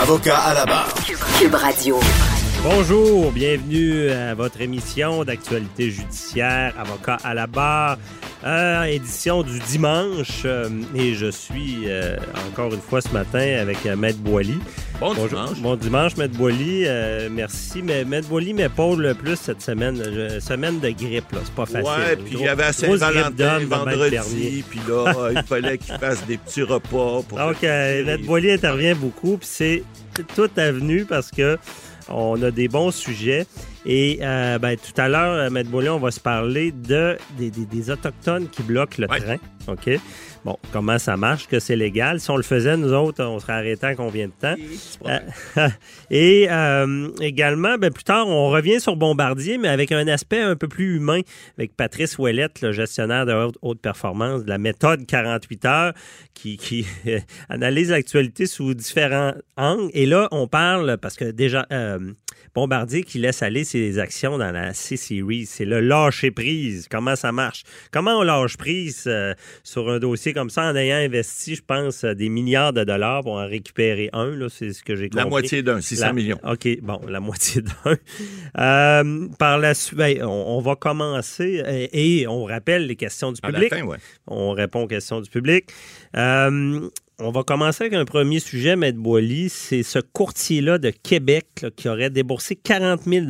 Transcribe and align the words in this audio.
Avocat 0.00 0.38
à 0.38 0.54
la 0.54 0.64
barre. 0.64 0.94
Cube 1.38 1.54
Radio. 1.54 2.00
Bonjour, 2.62 3.32
bienvenue 3.32 4.10
à 4.10 4.34
votre 4.34 4.60
émission 4.60 5.24
d'actualité 5.24 5.90
judiciaire, 5.90 6.74
avocat 6.78 7.16
à 7.24 7.32
la 7.32 7.46
barre, 7.46 7.96
euh, 8.44 8.82
édition 8.84 9.42
du 9.42 9.58
dimanche. 9.60 10.42
euh, 10.44 10.68
et 10.94 11.14
je 11.14 11.30
suis 11.30 11.84
euh, 11.86 12.16
encore 12.50 12.72
une 12.74 12.80
fois 12.80 13.00
ce 13.00 13.08
matin 13.10 13.56
avec 13.60 13.84
Maître 13.86 14.18
Boily. 14.18 14.58
Bon 15.00 15.14
Bonjour. 15.14 15.26
dimanche. 15.28 15.58
Bon 15.60 15.76
dimanche, 15.76 16.16
Maître 16.18 16.36
Boily. 16.36 16.84
merci. 17.30 17.80
Mais 17.82 18.04
Maître 18.04 18.28
Boily 18.28 18.52
m'épaule 18.52 19.00
le 19.00 19.14
plus 19.14 19.36
cette 19.36 19.62
semaine. 19.62 19.96
Semaine 20.40 20.80
de 20.80 20.90
grippe, 20.90 21.32
là. 21.32 21.38
C'est 21.42 21.54
pas 21.54 21.64
facile. 21.64 21.84
Ouais, 21.88 22.16
puis 22.16 22.34
il 22.38 22.44
y 22.44 22.48
avait 22.48 22.72
Saint-Valentin 22.74 23.60
vendredi, 23.60 24.62
puis 24.68 24.80
là, 24.86 25.30
il 25.34 25.42
fallait 25.44 25.78
qu'il 25.78 25.96
fasse 25.96 26.26
des 26.26 26.36
petits 26.36 26.62
repas. 26.62 27.22
Pour 27.26 27.38
Donc, 27.38 27.62
Maître 27.62 28.26
Boily 28.26 28.52
intervient 28.52 28.94
beaucoup, 28.94 29.38
puis 29.38 29.48
c'est 29.50 29.82
tout 30.36 30.50
avenue 30.58 31.06
parce 31.06 31.30
que 31.30 31.56
on 32.10 32.42
a 32.42 32.50
des 32.50 32.68
bons 32.68 32.90
sujets. 32.90 33.46
Et 33.86 34.18
euh, 34.22 34.58
ben, 34.58 34.76
tout 34.76 34.98
à 35.00 35.08
l'heure, 35.08 35.32
euh, 35.34 35.50
Maître 35.50 35.70
Boily, 35.70 35.88
on 35.88 35.98
va 35.98 36.10
se 36.10 36.20
parler 36.20 36.70
de, 36.72 37.16
des, 37.38 37.50
des- 37.50 37.64
des 37.64 37.90
Autochtones 37.90 38.48
qui 38.48 38.62
bloquent 38.62 38.96
le 38.98 39.08
Ouais. 39.10 39.18
train. 39.20 39.36
OK? 39.68 39.90
Bon, 40.44 40.56
comment 40.72 40.98
ça 40.98 41.16
marche, 41.18 41.46
que 41.48 41.58
c'est 41.60 41.76
légal? 41.76 42.18
Si 42.18 42.30
on 42.30 42.36
le 42.36 42.42
faisait, 42.42 42.76
nous 42.76 42.92
autres, 42.94 43.22
on 43.24 43.38
serait 43.38 43.52
arrêtés 43.54 43.86
en 43.88 43.94
combien 43.94 44.26
de 44.28 44.32
temps? 44.32 44.54
Euh, 45.06 45.68
et 46.10 46.46
euh, 46.50 47.08
également, 47.20 47.76
ben, 47.76 47.90
plus 47.92 48.04
tard, 48.04 48.26
on 48.26 48.48
revient 48.50 48.80
sur 48.80 48.96
Bombardier, 48.96 49.58
mais 49.58 49.68
avec 49.68 49.92
un 49.92 50.06
aspect 50.08 50.40
un 50.40 50.56
peu 50.56 50.66
plus 50.68 50.96
humain, 50.96 51.20
avec 51.58 51.76
Patrice 51.76 52.18
Ouellette, 52.18 52.62
le 52.62 52.72
gestionnaire 52.72 53.26
de 53.26 53.32
haute, 53.34 53.56
haute 53.62 53.80
performance 53.80 54.44
de 54.44 54.48
la 54.48 54.58
méthode 54.58 55.06
48 55.06 55.64
heures, 55.66 55.92
qui, 56.34 56.56
qui 56.56 56.86
euh, 57.06 57.18
analyse 57.50 57.90
l'actualité 57.90 58.46
sous 58.46 58.72
différents 58.74 59.32
angles. 59.58 59.90
Et 59.92 60.06
là, 60.06 60.28
on 60.32 60.46
parle, 60.48 60.96
parce 61.00 61.16
que 61.16 61.30
déjà, 61.30 61.66
Bombardier 62.54 63.02
qui 63.04 63.18
laisse 63.18 63.42
aller 63.42 63.62
ses 63.70 63.98
actions 63.98 64.36
dans 64.38 64.50
la 64.50 64.74
C-Series, 64.74 65.46
c'est 65.46 65.64
le 65.64 65.80
lâcher 65.80 66.30
prise. 66.30 66.88
Comment 66.90 67.14
ça 67.16 67.30
marche? 67.32 67.62
Comment 67.92 68.18
on 68.18 68.22
lâche 68.22 68.56
prise 68.56 69.04
euh, 69.06 69.34
sur 69.62 69.88
un 69.88 69.98
dossier 69.98 70.32
comme 70.32 70.50
ça 70.50 70.62
en 70.70 70.74
ayant 70.76 70.96
investi, 70.96 71.54
je 71.54 71.62
pense, 71.66 72.02
euh, 72.04 72.14
des 72.14 72.28
milliards 72.28 72.72
de 72.72 72.82
dollars 72.84 73.22
pour 73.22 73.34
en 73.34 73.46
récupérer 73.46 74.10
un, 74.12 74.36
c'est 74.48 74.72
ce 74.72 74.82
que 74.82 74.96
j'ai 74.96 75.08
compris. 75.08 75.24
La 75.24 75.30
moitié 75.30 75.62
d'un, 75.62 75.80
600 75.80 76.06
La- 76.06 76.12
millions. 76.12 76.40
OK, 76.44 76.68
bon, 76.82 77.00
la 77.08 77.20
moitié 77.28 77.62
d'un. 77.62 77.96
Euh, 78.58 79.28
par 79.38 79.58
la 79.58 79.74
suite, 79.74 79.98
ben, 79.98 80.22
on, 80.22 80.56
on 80.56 80.60
va 80.60 80.74
commencer 80.76 81.62
et, 81.92 82.26
on 82.26 82.44
rappelle 82.44 82.86
les 82.86 82.96
questions 82.96 83.32
du 83.32 83.40
À 83.42 83.50
la 83.50 83.60
public. 83.60 83.74
fin, 83.74 83.82
ouais. 83.86 83.98
On 84.26 84.50
répond 84.52 84.82
aux 84.82 84.86
questions 84.88 85.20
du 85.20 85.30
public. 85.30 85.66
Euh, 86.16 86.88
on 87.20 87.30
va 87.30 87.42
commencer 87.42 87.84
avec 87.84 87.94
un 87.94 88.04
premier 88.04 88.40
sujet, 88.40 88.76
Maître 88.76 88.98
Boily. 88.98 89.48
C'est 89.48 89.82
ce 89.82 89.98
courtier-là 89.98 90.78
de 90.78 90.90
Québec 90.90 91.46
là, 91.62 91.70
qui 91.74 91.88
aurait 91.88 92.10
déboursé 92.10 92.56
40 92.56 93.02
000 93.04 93.26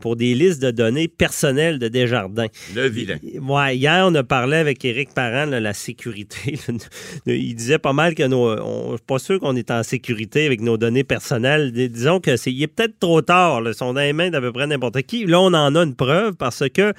pour 0.00 0.16
des 0.16 0.34
listes 0.34 0.60
de 0.62 0.70
données 0.70 1.08
personnelles 1.08 1.78
de 1.78 1.88
Desjardins. 1.88 2.48
Le 2.74 2.88
vilain. 2.88 3.18
Ouais, 3.40 3.76
hier, 3.76 4.04
on 4.06 4.14
a 4.14 4.24
parlé 4.24 4.56
avec 4.56 4.84
Éric 4.84 5.14
Parent, 5.14 5.46
là, 5.46 5.60
la 5.60 5.72
sécurité. 5.72 6.58
Il 7.26 7.54
disait 7.54 7.78
pas 7.78 7.92
mal 7.92 8.14
que 8.14 8.24
nos. 8.24 8.50
On, 8.60 8.92
je 8.92 8.96
suis 8.96 9.06
pas 9.06 9.18
sûr 9.18 9.40
qu'on 9.40 9.56
est 9.56 9.70
en 9.70 9.82
sécurité 9.82 10.46
avec 10.46 10.60
nos 10.60 10.76
données 10.76 11.04
personnelles. 11.04 11.72
Dis- 11.72 11.88
Disons 11.88 12.20
que 12.20 12.36
c'est. 12.36 12.52
Il 12.52 12.62
est 12.62 12.66
peut-être 12.68 12.98
trop 12.98 13.22
tard. 13.22 13.60
Là. 13.60 13.70
Ils 13.70 13.74
sont 13.76 13.94
dans 13.94 14.00
les 14.00 14.12
mains 14.12 14.30
d'à 14.30 14.40
peu 14.40 14.52
près 14.52 14.66
n'importe 14.66 15.02
qui. 15.02 15.26
Là, 15.26 15.40
on 15.40 15.54
en 15.54 15.74
a 15.74 15.82
une 15.82 15.94
preuve 15.94 16.34
parce 16.34 16.64
que 16.68 16.92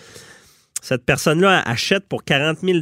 cette 0.82 1.06
personne-là 1.06 1.62
achète 1.66 2.06
pour 2.08 2.24
40 2.24 2.60
000 2.64 2.80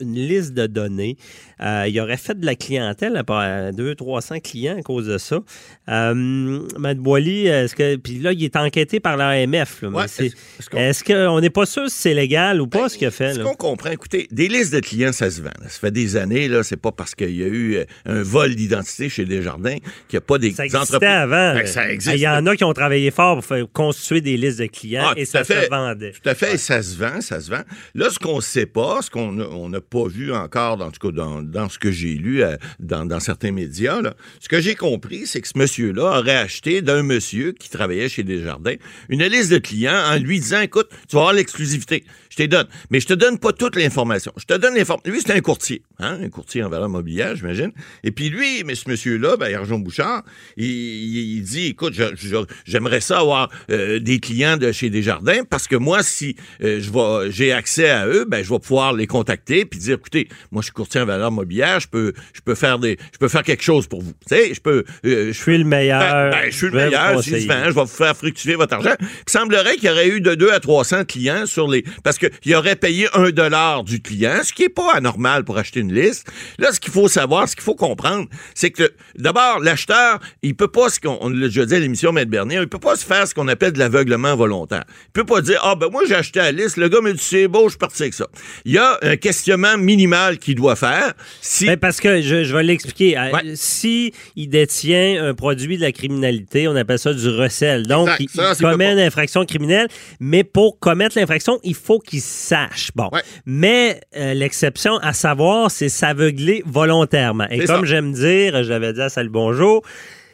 une 0.00 0.14
liste 0.14 0.52
de 0.52 0.66
données. 0.66 1.16
Euh, 1.62 1.86
il 1.88 1.98
aurait 2.00 2.16
fait 2.16 2.38
de 2.38 2.44
la 2.44 2.54
clientèle 2.54 3.16
à 3.16 3.72
200-300 3.72 4.40
clients 4.42 4.76
à 4.78 4.82
cause 4.82 5.06
de 5.06 5.18
ça. 5.18 5.40
Euh, 5.88 6.60
Matt 6.78 6.98
Boily, 6.98 7.46
est-ce 7.46 7.74
que. 7.74 7.96
Puis 7.96 8.18
là, 8.18 8.32
il 8.32 8.44
est 8.44 8.56
enquêté 8.56 9.00
par 9.00 9.16
l'AMF. 9.16 9.82
Ouais, 9.82 10.04
est-ce- 10.04 11.04
qu'on- 11.04 11.40
n'est 11.40 11.50
pas 11.50 11.66
sûr 11.66 11.88
si 11.88 11.96
c'est 11.96 12.14
légal 12.14 12.60
ou 12.60 12.66
pas 12.66 12.82
Ben, 12.82 12.88
ce 12.88 12.98
qu'il 12.98 13.06
a 13.06 13.10
fait? 13.10 13.34
Ce 13.34 13.40
qu'on 13.40 13.54
comprend, 13.54 13.90
écoutez, 13.90 14.26
des 14.30 14.48
listes 14.48 14.72
de 14.74 14.80
clients, 14.80 15.12
ça 15.12 15.30
se 15.30 15.40
vend. 15.40 15.48
là. 15.60 15.68
Ça 15.68 15.78
fait 15.80 15.90
des 15.90 16.16
années, 16.16 16.48
là, 16.48 16.62
c'est 16.62 16.76
pas 16.76 16.92
parce 16.92 17.14
qu'il 17.14 17.34
y 17.36 17.42
a 17.42 17.46
eu 17.46 17.76
euh, 17.76 17.84
un 18.06 18.22
vol 18.22 18.54
d'identité 18.54 19.08
chez 19.08 19.24
Desjardins 19.24 19.76
qu'il 20.08 20.14
n'y 20.14 20.18
a 20.18 20.20
pas 20.22 20.38
des 20.38 20.52
Ça 20.52 20.64
entreprises. 20.64 21.02
avant. 21.08 21.54
Ben, 21.54 21.66
ça 21.66 21.90
existe. 21.90 22.16
Il 22.16 22.20
y 22.20 22.28
en 22.28 22.44
a 22.46 22.56
qui 22.56 22.64
ont 22.64 22.72
travaillé 22.72 23.10
fort 23.10 23.36
pour 23.36 23.44
faire 23.44 23.64
constituer 23.72 24.20
des 24.20 24.36
listes 24.36 24.58
de 24.60 24.66
clients 24.66 25.08
Ah, 25.10 25.14
et 25.16 25.24
ça 25.24 25.44
fait. 25.44 25.64
se 25.64 25.70
vendait. 25.70 26.12
Tout 26.12 26.28
à 26.28 26.34
fait, 26.34 26.54
et 26.54 26.58
ça 26.58 26.82
se 26.82 26.96
vend, 26.96 27.20
ça 27.20 27.40
se 27.40 27.50
vend. 27.50 27.62
Là, 27.94 28.10
ce 28.10 28.18
qu'on 28.18 28.36
ne 28.36 28.40
sait 28.42 28.66
pas, 28.66 29.00
ce 29.02 29.10
qu'on 29.10 29.38
on 29.40 29.68
n'a 29.68 29.80
pas 29.80 30.06
vu 30.06 30.32
encore, 30.32 30.80
en 30.82 30.90
tout 30.90 31.08
cas 31.10 31.14
dans, 31.16 31.42
dans 31.46 31.68
ce 31.68 31.78
que 31.78 31.90
j'ai 31.90 32.14
lu 32.14 32.42
euh, 32.42 32.56
dans, 32.80 33.20
certains 33.20 33.52
médias, 33.52 34.00
ce 34.40 34.48
que 34.48 34.60
j'ai 34.60 34.74
compris, 34.74 35.26
c'est 35.26 35.40
que 35.40 35.48
ce 35.48 35.58
monsieur-là 35.58 36.18
aurait 36.18 36.36
acheté 36.36 36.82
d'un 36.82 37.02
monsieur 37.02 37.52
qui 37.52 37.70
travaillait 37.70 38.08
chez 38.08 38.22
Desjardins 38.22 38.74
une 39.08 39.24
liste 39.24 39.50
de 39.50 39.58
clients 39.58 40.00
en 40.06 40.18
lui 40.18 40.40
disant, 40.40 40.60
écoute, 40.60 40.88
tu 41.08 41.16
vas 41.16 41.22
avoir 41.22 41.34
l'exclusivité, 41.34 42.04
je 42.36 42.44
te 42.44 42.48
donne, 42.48 42.66
mais 42.90 43.00
je 43.00 43.06
te 43.06 43.14
donne 43.14 43.38
pas 43.38 43.52
toute 43.52 43.76
l'information. 43.76 44.32
Je 44.36 44.44
te 44.44 44.54
donne 44.54 44.74
l'information. 44.74 45.10
Lui, 45.12 45.20
c'est 45.24 45.32
un 45.32 45.40
courtier, 45.40 45.82
hein, 45.98 46.18
un 46.22 46.28
courtier 46.28 46.62
en 46.62 46.68
valeur 46.68 46.88
mobilière, 46.88 47.34
j'imagine. 47.36 47.72
Et 48.04 48.10
puis 48.10 48.28
lui, 48.28 48.62
mais 48.64 48.74
ce 48.74 48.88
monsieur-là, 48.90 49.36
ben, 49.36 49.54
Arjon 49.54 49.78
Bouchard, 49.78 50.22
il, 50.56 51.42
dit, 51.42 51.66
écoute, 51.68 51.94
je- 51.94 52.14
je- 52.16 52.36
j'aimerais 52.66 53.00
ça 53.00 53.20
avoir 53.20 53.50
euh, 53.70 53.98
des 54.00 54.18
clients 54.20 54.56
de 54.56 54.72
chez 54.72 54.90
Desjardins 54.90 55.44
parce 55.48 55.66
que 55.68 55.76
moi, 55.76 56.02
si 56.02 56.36
euh, 56.62 56.80
je 56.80 56.90
vais, 56.90 57.30
j'ai 57.30 57.52
accès 57.52 57.88
à 57.88 58.06
eux, 58.06 58.24
ben, 58.28 58.42
je 58.44 58.50
vais 58.50 58.58
pouvoir 58.58 58.92
les 58.92 59.06
contacter 59.06 59.64
puis 59.64 59.78
dire, 59.78 59.94
écoutez, 59.96 60.28
moi, 60.50 60.62
je 60.62 60.66
suis 60.66 60.72
courtier 60.74 61.00
en 61.00 61.06
valeur 61.06 61.30
mobilière, 61.32 61.80
je 61.80 61.88
peux, 61.88 62.12
je 62.32 62.40
peux 62.40 62.54
faire 62.54 62.78
des, 62.78 62.96
je 63.12 63.18
peux 63.18 63.28
faire 63.28 63.42
quelque 63.42 63.62
chose 63.62 63.86
pour 63.86 64.02
vous. 64.02 64.12
Tu 64.28 64.34
sais, 64.36 64.54
je 64.54 64.60
peux, 64.60 64.84
euh, 65.04 65.28
Je 65.32 65.38
suis 65.38 65.58
le 65.58 65.64
meilleur. 65.64 66.00
ben, 66.00 66.30
ben, 66.30 66.50
je 66.50 66.56
suis 66.56 66.66
le 66.66 66.72
meilleur, 66.72 67.22
si 67.22 67.30
conseiller. 67.30 67.48
je 67.48 67.70
vais 67.70 67.80
vous 67.80 67.86
faire 67.86 68.16
fructuer 68.16 68.54
votre 68.56 68.74
argent. 68.74 68.94
Il 69.00 69.30
semblerait 69.30 69.76
qu'il 69.76 69.84
y 69.84 69.90
aurait 69.90 70.08
eu 70.08 70.20
de 70.20 70.34
2 70.34 70.50
à 70.52 70.60
300 70.60 71.04
clients 71.04 71.46
sur 71.46 71.68
les... 71.68 71.84
Parce 72.02 72.18
qu'il 72.40 72.54
aurait 72.54 72.76
payé 72.76 73.08
un 73.14 73.30
dollar 73.30 73.84
du 73.84 74.00
client, 74.00 74.40
ce 74.42 74.52
qui 74.52 74.64
est 74.64 74.68
pas 74.68 74.94
anormal 74.94 75.44
pour 75.44 75.58
acheter 75.58 75.80
une 75.80 75.92
liste. 75.92 76.26
Là, 76.58 76.72
ce 76.72 76.80
qu'il 76.80 76.92
faut 76.92 77.08
savoir, 77.08 77.48
ce 77.48 77.54
qu'il 77.56 77.64
faut 77.64 77.74
comprendre, 77.74 78.26
c'est 78.54 78.70
que, 78.70 78.92
d'abord, 79.16 79.60
l'acheteur, 79.60 80.20
il 80.42 80.54
peut 80.56 80.68
pas, 80.68 80.88
ce 80.88 81.00
qu'on, 81.00 81.18
on 81.20 81.28
l'a 81.28 81.46
déjà 81.46 81.66
dit 81.66 81.74
à 81.74 81.78
l'émission 81.78 82.12
Maître 82.12 82.30
Bernier, 82.30 82.58
il 82.60 82.68
peut 82.68 82.78
pas 82.78 82.96
se 82.96 83.04
faire 83.04 83.26
ce 83.26 83.34
qu'on 83.34 83.48
appelle 83.48 83.72
de 83.72 83.78
l'aveuglement 83.78 84.34
volontaire. 84.36 84.84
Il 85.06 85.12
peut 85.12 85.24
pas 85.24 85.40
dire, 85.40 85.60
ah, 85.62 85.74
ben, 85.74 85.88
moi, 85.90 86.02
j'ai 86.08 86.14
acheté 86.14 86.40
la 86.40 86.52
liste, 86.52 86.76
le 86.76 86.88
gars 86.88 87.00
me 87.00 87.12
dit, 87.12 87.22
c'est 87.22 87.48
beau, 87.48 87.64
je 87.64 87.70
suis 87.70 87.78
parti 87.78 88.02
avec 88.02 88.14
ça. 88.14 88.26
Il 88.64 88.72
y 88.72 88.78
a 88.78 88.98
un 89.02 89.16
questionnement 89.16 89.76
minimal 89.78 90.38
qu'il 90.38 90.54
doit 90.54 90.76
faire. 90.76 91.12
Si... 91.40 91.66
Ben, 91.66 91.76
parce 91.76 92.00
que 92.00 92.20
je, 92.22 92.44
je 92.44 92.54
vais 92.56 92.62
l'expliquer. 92.62 93.16
Euh, 93.18 93.26
Ouais. 93.32 93.42
Si 93.56 94.12
il 94.36 94.48
détient 94.48 95.24
un 95.26 95.34
produit 95.34 95.76
de 95.76 95.82
la 95.82 95.92
criminalité, 95.92 96.68
on 96.68 96.76
appelle 96.76 96.98
ça 96.98 97.12
du 97.12 97.28
recel. 97.28 97.86
Donc, 97.86 98.08
Exact. 98.08 98.20
il, 98.20 98.30
Ça, 98.30 98.52
il 98.58 98.62
commet 98.62 98.92
une 98.92 98.98
infraction 99.00 99.44
criminelle, 99.44 99.88
mais 100.20 100.44
pour 100.44 100.78
commettre 100.78 101.18
l'infraction, 101.18 101.58
il 101.64 101.74
faut 101.74 101.98
qu'il 101.98 102.15
sache. 102.20 102.90
Bon. 102.94 103.08
Ouais. 103.12 103.22
Mais 103.44 104.00
euh, 104.16 104.34
l'exception 104.34 104.96
à 104.98 105.12
savoir, 105.12 105.70
c'est 105.70 105.88
s'aveugler 105.88 106.62
volontairement. 106.66 107.46
Et 107.50 107.64
comme 107.64 107.84
j'aime 107.84 108.12
dire, 108.12 108.62
je 108.62 108.68
l'avais 108.70 108.92
dit 108.92 109.00
à 109.02 109.08
Salut 109.08 109.28
Bonjour, 109.30 109.82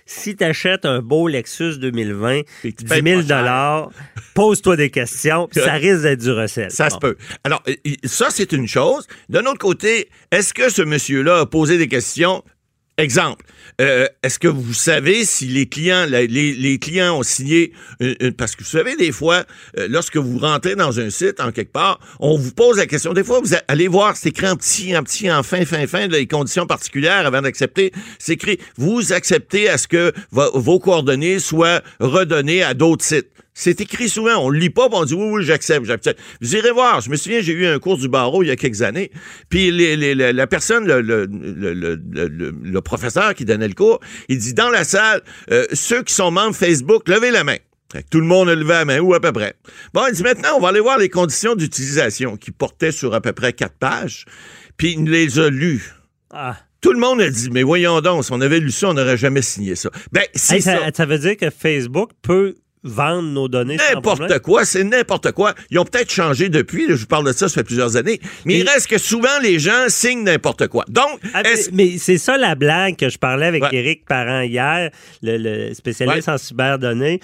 si 0.04 0.36
tu 0.36 0.44
achètes 0.44 0.84
un 0.84 1.00
beau 1.00 1.28
Lexus 1.28 1.78
2020, 1.78 2.34
Et 2.38 2.44
que 2.44 2.68
tu 2.68 2.84
10 2.84 2.84
payes 2.86 3.02
000 3.02 3.22
pas 3.22 3.44
cher. 3.44 3.88
pose-toi 4.34 4.76
des 4.76 4.90
questions, 4.90 5.48
puis 5.50 5.60
ça 5.60 5.72
risque 5.74 6.02
d'être 6.02 6.20
du 6.20 6.32
recel. 6.32 6.70
Ça 6.70 6.88
Bon. 6.88 6.94
se 6.94 6.98
peut. 6.98 7.16
Alors, 7.44 7.62
ça, 8.04 8.26
c'est 8.30 8.52
une 8.52 8.66
chose. 8.66 9.06
D'un 9.28 9.44
autre 9.46 9.58
côté, 9.58 10.08
est-ce 10.30 10.52
que 10.54 10.68
ce 10.70 10.82
monsieur-là 10.82 11.40
a 11.40 11.46
posé 11.46 11.78
des 11.78 11.88
questions? 11.88 12.42
Exemple, 13.02 13.44
euh, 13.80 14.06
est-ce 14.22 14.38
que 14.38 14.46
vous 14.46 14.74
savez 14.74 15.24
si 15.24 15.46
les 15.46 15.66
clients, 15.66 16.06
les, 16.08 16.78
clients 16.78 17.18
ont 17.18 17.24
signé 17.24 17.72
une- 17.98 18.14
une- 18.20 18.32
parce 18.32 18.54
que 18.54 18.62
vous 18.62 18.70
savez 18.70 18.94
des 18.94 19.10
fois, 19.10 19.42
euh, 19.76 19.88
lorsque 19.90 20.16
vous 20.16 20.38
rentrez 20.38 20.76
dans 20.76 21.00
un 21.00 21.10
site 21.10 21.40
en 21.40 21.50
quelque 21.50 21.72
part, 21.72 21.98
on 22.20 22.38
vous 22.38 22.52
pose 22.52 22.76
la 22.76 22.86
question. 22.86 23.12
Des 23.12 23.24
fois, 23.24 23.40
vous 23.40 23.54
allez 23.66 23.88
voir, 23.88 24.16
c'est 24.16 24.28
écrit 24.28 24.46
en 24.48 24.54
petit, 24.54 24.96
en 24.96 25.02
petit, 25.02 25.28
en 25.32 25.42
fin, 25.42 25.64
fin, 25.64 25.84
fin, 25.88 26.06
les 26.06 26.28
conditions 26.28 26.64
particulières 26.64 27.26
avant 27.26 27.42
d'accepter. 27.42 27.90
C'est 28.20 28.34
écrit, 28.34 28.58
vous 28.76 29.12
acceptez 29.12 29.68
à 29.68 29.78
ce 29.78 29.88
que 29.88 30.12
vo- 30.30 30.52
vos 30.60 30.78
coordonnées 30.78 31.40
soient 31.40 31.82
redonnées 31.98 32.62
à 32.62 32.74
d'autres 32.74 33.04
sites. 33.04 33.26
C'est 33.54 33.80
écrit 33.82 34.08
souvent. 34.08 34.36
On 34.38 34.48
le 34.48 34.58
lit 34.58 34.70
pas, 34.70 34.88
puis 34.88 34.96
on 34.98 35.04
dit 35.04 35.14
oui, 35.14 35.26
oui, 35.30 35.44
j'accepte, 35.44 35.84
j'accepte. 35.84 36.18
Vous 36.40 36.56
irez 36.56 36.70
voir. 36.70 37.00
Je 37.02 37.10
me 37.10 37.16
souviens, 37.16 37.40
j'ai 37.42 37.52
eu 37.52 37.66
un 37.66 37.78
cours 37.78 37.98
du 37.98 38.08
barreau 38.08 38.42
il 38.42 38.46
y 38.46 38.50
a 38.50 38.56
quelques 38.56 38.80
années. 38.82 39.10
Puis 39.50 39.70
les- 39.70 39.96
les- 39.96 40.14
la, 40.14 40.32
la 40.32 40.46
personne, 40.46 40.86
le, 40.86 41.00
le- 41.02 41.26
le- 41.26 41.74
le- 41.74 41.96
le- 42.28 42.54
le 42.62 42.80
professeur 42.80 43.34
qui 43.34 43.44
donnait 43.44 43.68
le 43.68 43.74
cours, 43.74 44.00
il 44.28 44.38
dit 44.38 44.54
dans 44.54 44.70
la 44.70 44.84
salle, 44.84 45.20
euh, 45.50 45.66
ceux 45.74 46.02
qui 46.02 46.14
sont 46.14 46.30
membres 46.30 46.56
Facebook, 46.56 47.08
levez 47.08 47.30
la 47.30 47.44
main. 47.44 47.56
Tout 48.10 48.20
le 48.20 48.26
monde 48.26 48.48
a 48.48 48.54
levé 48.54 48.70
la 48.70 48.84
main, 48.86 49.00
ou 49.00 49.12
à 49.12 49.20
peu 49.20 49.32
près. 49.32 49.52
Bon, 49.92 50.00
il 50.08 50.14
dit 50.14 50.22
maintenant, 50.22 50.48
on 50.56 50.60
va 50.60 50.68
aller 50.68 50.80
voir 50.80 50.96
les 50.96 51.10
conditions 51.10 51.54
d'utilisation 51.54 52.38
qui 52.38 52.50
portaient 52.50 52.90
sur 52.90 53.12
à 53.12 53.20
peu 53.20 53.34
près 53.34 53.52
quatre 53.52 53.76
pages. 53.76 54.24
Puis 54.78 54.92
il 54.98 55.04
les 55.10 55.38
a 55.38 55.50
lues. 55.50 55.92
Ah. 56.30 56.56
Tout 56.80 56.94
le 56.94 56.98
monde 56.98 57.20
a 57.20 57.28
dit, 57.28 57.50
mais 57.50 57.62
voyons 57.62 58.00
donc, 58.00 58.24
si 58.24 58.32
on 58.32 58.40
avait 58.40 58.60
lu 58.60 58.70
ça, 58.70 58.88
on 58.88 58.94
n'aurait 58.94 59.18
jamais 59.18 59.42
signé 59.42 59.74
ça. 59.76 59.90
Ben, 60.10 60.24
c'est 60.34 60.56
Hey, 60.56 60.62
ça. 60.62 60.78
ça, 60.78 60.90
ça 60.96 61.04
veut 61.06 61.18
dire 61.18 61.36
que 61.36 61.50
Facebook 61.50 62.10
peut 62.22 62.54
vendre 62.84 63.28
nos 63.28 63.48
données 63.48 63.76
N'importe 63.92 64.38
quoi, 64.40 64.64
c'est 64.64 64.82
n'importe 64.84 65.32
quoi. 65.32 65.54
Ils 65.70 65.78
ont 65.78 65.84
peut-être 65.84 66.10
changé 66.10 66.48
depuis, 66.48 66.86
je 66.88 66.94
vous 66.94 67.06
parle 67.06 67.26
de 67.26 67.32
ça, 67.32 67.48
ça 67.48 67.54
fait 67.54 67.64
plusieurs 67.64 67.96
années, 67.96 68.20
mais 68.44 68.58
il 68.58 68.68
reste 68.68 68.88
que 68.88 68.98
souvent 68.98 69.38
les 69.42 69.58
gens 69.58 69.84
signent 69.88 70.24
n'importe 70.24 70.66
quoi. 70.68 70.84
Donc, 70.88 71.20
Ah, 71.34 71.42
mais 71.44 71.54
mais 71.72 71.98
c'est 71.98 72.18
ça 72.18 72.36
la 72.36 72.54
blague 72.54 72.96
que 72.96 73.08
je 73.08 73.18
parlais 73.18 73.46
avec 73.46 73.62
Ouais. 73.62 73.68
Éric 73.74 74.04
Parent 74.06 74.40
hier, 74.40 74.90
le, 75.22 75.36
le 75.36 75.74
spécialiste 75.74 76.26
Ouais. 76.28 76.34
en 76.34 76.38
cyberdonnées. 76.38 77.20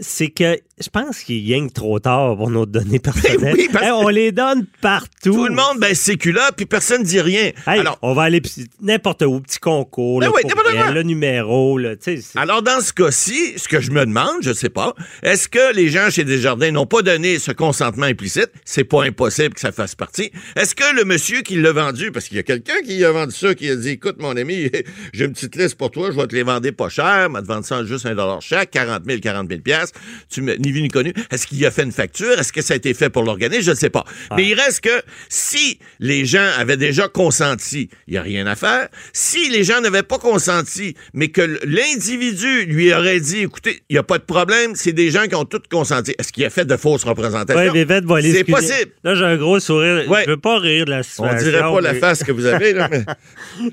C'est 0.00 0.28
que 0.28 0.58
je 0.78 0.90
pense 0.90 1.20
qu'il 1.20 1.48
y 1.48 1.72
trop 1.72 1.98
tard 1.98 2.36
pour 2.36 2.50
nos 2.50 2.66
données 2.66 2.98
personnelles. 3.00 3.54
Oui, 3.56 3.68
parce 3.72 3.86
Hey, 3.86 3.92
on 3.92 4.08
les 4.08 4.30
donne 4.30 4.66
partout. 4.82 5.32
tout 5.32 5.46
le 5.46 5.54
monde, 5.54 5.78
ben, 5.80 5.94
c'est 5.94 6.22
là, 6.26 6.50
puis 6.54 6.66
personne 6.66 7.02
dit 7.02 7.18
rien. 7.20 7.52
Hey, 7.66 7.80
Alors, 7.80 7.98
on 8.02 8.12
va 8.12 8.24
aller 8.24 8.42
n'importe 8.82 9.22
où, 9.22 9.40
petit 9.40 9.58
concours, 9.58 10.20
Ben 10.20 10.26
le, 10.26 10.32
oui, 10.34 10.42
courriel, 10.42 10.92
le 10.92 11.02
numéro, 11.02 11.78
là, 11.78 11.94
Alors, 12.34 12.62
dans 12.62 12.82
ce 12.82 12.92
cas-ci, 12.92 13.54
ce 13.56 13.68
que 13.68 13.80
je 13.80 13.90
me 13.90 14.04
demande, 14.04 14.42
je 14.42 14.52
sais 14.52 14.68
pas, 14.68 14.94
est-ce 15.22 15.48
que 15.48 15.74
les 15.74 15.88
gens 15.88 16.10
chez 16.10 16.24
Desjardins 16.24 16.70
n'ont 16.70 16.86
pas 16.86 17.00
donné 17.00 17.38
ce 17.38 17.52
consentement 17.52 18.06
implicite? 18.06 18.50
C'est 18.66 18.84
pas 18.84 19.04
impossible 19.04 19.54
que 19.54 19.60
ça 19.60 19.72
fasse 19.72 19.94
partie. 19.94 20.30
Est-ce 20.56 20.74
que 20.74 20.94
le 20.94 21.06
monsieur 21.06 21.40
qui 21.40 21.56
l'a 21.56 21.72
vendu, 21.72 22.12
parce 22.12 22.28
qu'il 22.28 22.36
y 22.36 22.40
a 22.40 22.42
quelqu'un 22.42 22.82
qui 22.84 23.02
a 23.02 23.12
vendu 23.12 23.34
ça, 23.34 23.54
qui 23.54 23.70
a 23.70 23.76
dit, 23.76 23.90
écoute, 23.90 24.16
mon 24.20 24.36
ami, 24.36 24.70
j'ai 25.14 25.24
une 25.24 25.32
petite 25.32 25.56
liste 25.56 25.76
pour 25.76 25.90
toi, 25.90 26.10
je 26.10 26.16
vais 26.16 26.26
te 26.26 26.34
les 26.34 26.42
vendre 26.42 26.70
pas 26.72 26.90
cher, 26.90 27.28
je 27.30 27.34
vais 27.34 27.42
te 27.42 27.46
vendre 27.46 27.64
ça 27.64 27.82
juste 27.84 28.04
un 28.04 28.14
dollar 28.14 28.42
chaque, 28.42 28.72
40 28.72 29.04
000, 29.06 29.20
40 29.20 29.48
000 29.48 29.60
piastres, 29.62 29.98
tu 30.28 30.42
me, 30.42 30.65
ni 30.66 30.72
vu 30.72 30.82
ni 30.82 30.88
connu. 30.88 31.12
Est-ce 31.30 31.46
qu'il 31.46 31.64
a 31.64 31.70
fait 31.70 31.84
une 31.84 31.92
facture? 31.92 32.38
Est-ce 32.38 32.52
que 32.52 32.62
ça 32.62 32.74
a 32.74 32.76
été 32.76 32.92
fait 32.94 33.10
pour 33.10 33.22
l'organisme? 33.22 33.62
Je 33.62 33.70
ne 33.70 33.76
sais 33.76 33.90
pas. 33.90 34.04
Mais 34.36 34.46
il 34.48 34.54
reste 34.54 34.80
que 34.80 35.02
si 35.28 35.78
les 36.00 36.26
gens 36.26 36.48
avaient 36.58 36.76
déjà 36.76 37.08
consenti, 37.08 37.88
il 38.06 38.12
n'y 38.12 38.18
a 38.18 38.22
rien 38.22 38.46
à 38.46 38.56
faire. 38.56 38.88
Si 39.12 39.48
les 39.50 39.64
gens 39.64 39.80
n'avaient 39.80 40.02
pas 40.02 40.18
consenti, 40.18 40.94
mais 41.14 41.28
que 41.28 41.58
l'individu 41.64 42.64
lui 42.66 42.92
aurait 42.92 43.20
dit, 43.20 43.40
écoutez, 43.42 43.82
il 43.88 43.94
n'y 43.94 43.98
a 43.98 44.02
pas 44.02 44.18
de 44.18 44.24
problème, 44.24 44.72
c'est 44.74 44.92
des 44.92 45.10
gens 45.10 45.26
qui 45.26 45.34
ont 45.34 45.44
tous 45.44 45.62
consenti. 45.70 46.14
Est-ce 46.18 46.32
qu'il 46.32 46.44
a 46.44 46.50
fait 46.50 46.64
de 46.64 46.76
fausses 46.76 47.04
représentations? 47.04 47.72
Ouais, 47.72 48.22
c'est 48.22 48.44
possible. 48.44 48.90
Là, 49.04 49.14
j'ai 49.14 49.24
un 49.24 49.36
gros 49.36 49.60
sourire. 49.60 50.08
Ouais. 50.08 50.24
Je 50.26 50.30
veux 50.30 50.36
pas 50.36 50.58
rire 50.58 50.84
de 50.84 50.90
la 50.90 50.98
On 50.98 51.02
situation. 51.02 51.38
dirait 51.50 51.60
pas 51.60 51.80
la 51.80 51.94
face 51.94 52.24
que 52.24 52.32
vous 52.32 52.46
avez, 52.46 52.72
là, 52.72 52.88
mais... 52.90 53.04